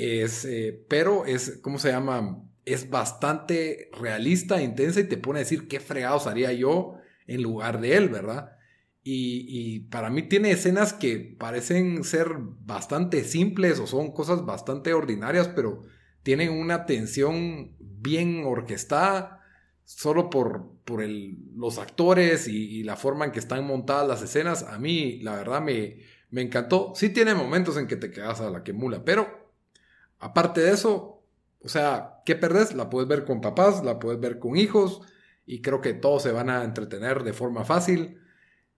es, 0.00 0.44
eh, 0.44 0.84
pero 0.88 1.26
es, 1.26 1.58
¿cómo 1.62 1.78
se 1.78 1.90
llama? 1.90 2.42
Es 2.64 2.88
bastante 2.90 3.90
realista, 3.98 4.62
intensa 4.62 5.00
y 5.00 5.04
te 5.04 5.16
pone 5.16 5.40
a 5.40 5.42
decir 5.42 5.68
qué 5.68 5.80
fregados 5.80 6.26
haría 6.26 6.52
yo 6.52 6.96
en 7.26 7.42
lugar 7.42 7.80
de 7.80 7.96
él, 7.96 8.08
¿verdad? 8.08 8.56
Y, 9.02 9.80
para 9.90 10.10
mí 10.10 10.22
tiene 10.22 10.52
escenas 10.52 10.92
que 10.92 11.36
parecen 11.38 12.04
ser 12.04 12.28
bastante 12.38 13.24
simples 13.24 13.80
o 13.80 13.86
son 13.86 14.12
cosas 14.12 14.44
bastante 14.44 14.92
ordinarias, 14.92 15.48
pero 15.48 15.82
tienen 16.22 16.50
una 16.50 16.86
tensión 16.86 17.74
bien 17.78 18.44
orquestada 18.44 19.44
solo 19.84 20.30
por, 20.30 20.70
por 20.84 21.02
los 21.02 21.78
actores 21.78 22.46
y, 22.48 22.82
la 22.84 22.96
forma 22.96 23.24
en 23.24 23.32
que 23.32 23.40
están 23.40 23.66
montadas 23.66 24.06
las 24.06 24.22
escenas. 24.22 24.62
A 24.62 24.78
mí, 24.78 25.20
la 25.22 25.34
verdad, 25.36 25.60
me, 25.60 25.98
me 26.30 26.42
encantó. 26.42 26.92
Sí 26.94 27.10
tiene 27.10 27.34
momentos 27.34 27.76
en 27.76 27.86
que 27.86 27.96
te 27.96 28.10
quedas 28.10 28.40
a 28.40 28.50
la 28.50 28.62
que 28.62 28.72
mula, 28.72 29.04
pero 29.04 29.40
Aparte 30.20 30.60
de 30.60 30.72
eso, 30.72 31.24
o 31.62 31.68
sea, 31.68 32.20
¿qué 32.26 32.36
perdés? 32.36 32.74
La 32.74 32.90
puedes 32.90 33.08
ver 33.08 33.24
con 33.24 33.40
papás, 33.40 33.82
la 33.82 33.98
puedes 33.98 34.20
ver 34.20 34.38
con 34.38 34.56
hijos 34.56 35.00
y 35.46 35.62
creo 35.62 35.80
que 35.80 35.94
todos 35.94 36.22
se 36.22 36.30
van 36.30 36.50
a 36.50 36.62
entretener 36.62 37.24
de 37.24 37.32
forma 37.32 37.64
fácil, 37.64 38.20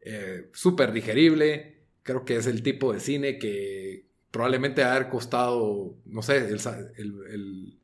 eh, 0.01 0.49
súper 0.53 0.93
digerible. 0.93 1.82
Creo 2.05 2.24
que 2.24 2.36
es 2.36 2.47
el 2.47 2.62
tipo 2.62 2.93
de 2.93 3.01
cine 3.01 3.38
que 3.38 4.07
probablemente 4.33 4.83
haber 4.83 5.09
costado, 5.09 5.95
no 6.07 6.22
sé, 6.22 6.39
el, 6.49 7.78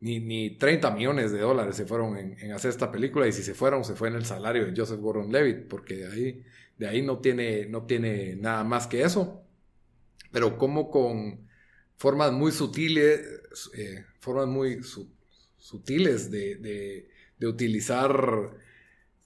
ni, 0.00 0.50
30 0.56 0.90
millones 0.90 1.30
de 1.30 1.40
dólares 1.40 1.76
se 1.76 1.86
fueron 1.86 2.16
en, 2.16 2.52
hacer 2.52 2.70
esta 2.70 2.90
película 2.90 3.28
y 3.28 3.32
si 3.32 3.42
se 3.42 3.54
fueron, 3.54 3.84
se 3.84 3.94
fue 3.94 4.08
en 4.08 4.14
el 4.14 4.24
salario 4.24 4.66
de 4.66 4.72
Joseph 4.74 4.98
Gordon-Levitt, 4.98 5.68
porque 5.68 5.96
de 5.96 6.06
ahí, 6.06 6.44
de 6.78 6.88
ahí 6.88 7.02
no, 7.02 7.18
tiene, 7.18 7.66
no 7.66 7.84
tiene 7.84 8.34
nada 8.34 8.64
más 8.64 8.86
que 8.86 9.02
eso. 9.02 9.42
Pero 10.32 10.58
como 10.58 10.90
con 10.90 11.46
formas 11.96 12.32
muy 12.32 12.50
sutiles, 12.50 13.20
eh, 13.76 14.04
formas 14.20 14.48
muy 14.48 14.80
sutiles 15.58 16.30
de, 16.30 17.08
utilizar, 17.42 18.56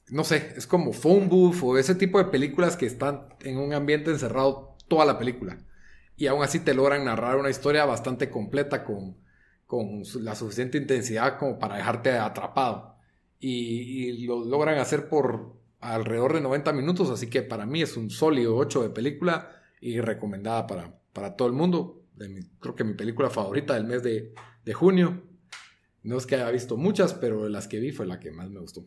no 0.09 0.25
sé, 0.25 0.55
es 0.57 0.67
como 0.67 0.93
phone 0.93 1.29
booth 1.29 1.63
o 1.63 1.79
ese 1.79 1.95
tipo 1.95 2.19
de 2.19 2.25
películas 2.25 2.77
que 2.77 2.87
están 2.87 3.29
en 3.45 3.59
un 3.59 3.73
ambiente 3.73 4.11
encerrado 4.11 4.77
toda 4.89 5.05
la 5.05 5.21
película. 5.21 5.57
Y 6.19 6.27
aún 6.27 6.43
así 6.43 6.61
te 6.61 6.75
logran 6.75 7.07
narrar 7.07 7.37
una 7.37 7.49
historia 7.49 7.87
bastante 7.87 8.29
completa 8.29 8.85
con, 8.85 9.17
con 9.67 10.03
la 10.21 10.35
suficiente 10.35 10.77
intensidad 10.77 11.39
como 11.39 11.59
para 11.59 11.77
dejarte 11.77 12.11
atrapado. 12.13 12.97
Y, 13.41 14.27
lo 14.27 14.45
logran 14.45 14.79
hacer 14.79 15.09
por 15.09 15.57
alrededor 15.81 16.35
de 16.35 16.43
90 16.43 16.73
minutos, 16.75 17.09
así 17.09 17.31
que 17.31 17.41
para 17.43 17.65
mí 17.65 17.81
es 17.81 17.97
un 17.97 18.11
sólido 18.11 18.57
8 18.57 18.83
de 18.83 18.91
película 18.91 19.53
y 19.81 20.01
recomendada 20.01 20.67
para, 20.67 21.01
para 21.15 21.37
todo 21.37 21.49
el 21.49 21.55
mundo 21.55 21.99
creo 22.61 22.75
que 22.75 22.85
mi 22.85 22.95
película 22.95 23.31
favorita 23.31 23.75
del 23.75 23.85
mes 23.85 24.03
de, 24.03 24.33
junio. 24.75 25.23
No 26.03 26.19
es 26.19 26.27
que 26.27 26.35
haya 26.35 26.51
visto 26.51 26.77
muchas, 26.77 27.15
pero 27.15 27.45
de 27.45 27.51
las 27.51 27.69
que 27.69 27.81
vi 27.81 27.91
fue 27.91 28.07
la 28.07 28.21
que 28.21 28.31
más 28.31 28.51
me 28.51 28.61
gustó. 28.61 28.85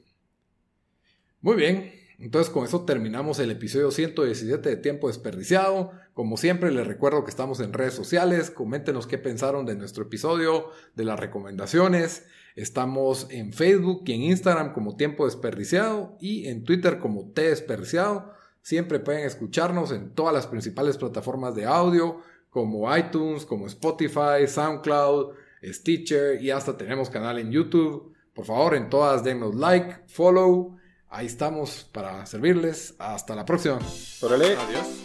Muy 1.41 1.55
bien, 1.55 1.91
entonces 2.21 2.53
con 2.53 2.65
eso 2.65 2.85
terminamos 2.85 3.39
el 3.39 3.49
episodio 3.49 3.89
117 3.89 4.69
de 4.69 4.75
Tiempo 4.75 5.07
Desperdiciado. 5.07 5.91
Como 6.13 6.37
siempre 6.37 6.71
les 6.71 6.85
recuerdo 6.85 7.23
que 7.23 7.31
estamos 7.31 7.59
en 7.59 7.73
redes 7.73 7.95
sociales, 7.95 8.51
coméntenos 8.51 9.07
qué 9.07 9.17
pensaron 9.17 9.65
de 9.65 9.75
nuestro 9.75 10.03
episodio, 10.03 10.69
de 10.95 11.03
las 11.03 11.19
recomendaciones. 11.19 12.27
Estamos 12.55 13.25
en 13.31 13.53
Facebook 13.53 14.03
y 14.05 14.13
en 14.13 14.21
Instagram 14.21 14.73
como 14.73 14.97
Tiempo 14.97 15.25
Desperdiciado 15.25 16.15
y 16.19 16.47
en 16.47 16.63
Twitter 16.63 16.99
como 16.99 17.31
T 17.31 17.41
Desperdiciado. 17.41 18.33
Siempre 18.61 18.99
pueden 18.99 19.25
escucharnos 19.25 19.91
en 19.91 20.13
todas 20.13 20.33
las 20.33 20.45
principales 20.45 20.97
plataformas 20.97 21.55
de 21.55 21.65
audio 21.65 22.21
como 22.51 22.95
iTunes, 22.95 23.47
como 23.47 23.65
Spotify, 23.65 24.45
SoundCloud, 24.45 25.33
Stitcher 25.63 26.39
y 26.39 26.51
hasta 26.51 26.77
tenemos 26.77 27.09
canal 27.09 27.39
en 27.39 27.51
YouTube. 27.51 28.13
Por 28.35 28.45
favor, 28.45 28.75
en 28.75 28.91
todas 28.91 29.23
denos 29.23 29.55
like, 29.55 30.03
follow 30.05 30.77
Ahí 31.11 31.25
estamos 31.25 31.85
para 31.91 32.25
servirles. 32.25 32.95
Hasta 32.97 33.35
la 33.35 33.45
próxima. 33.45 33.79
Órale. 34.21 34.55
Adiós. 34.55 35.00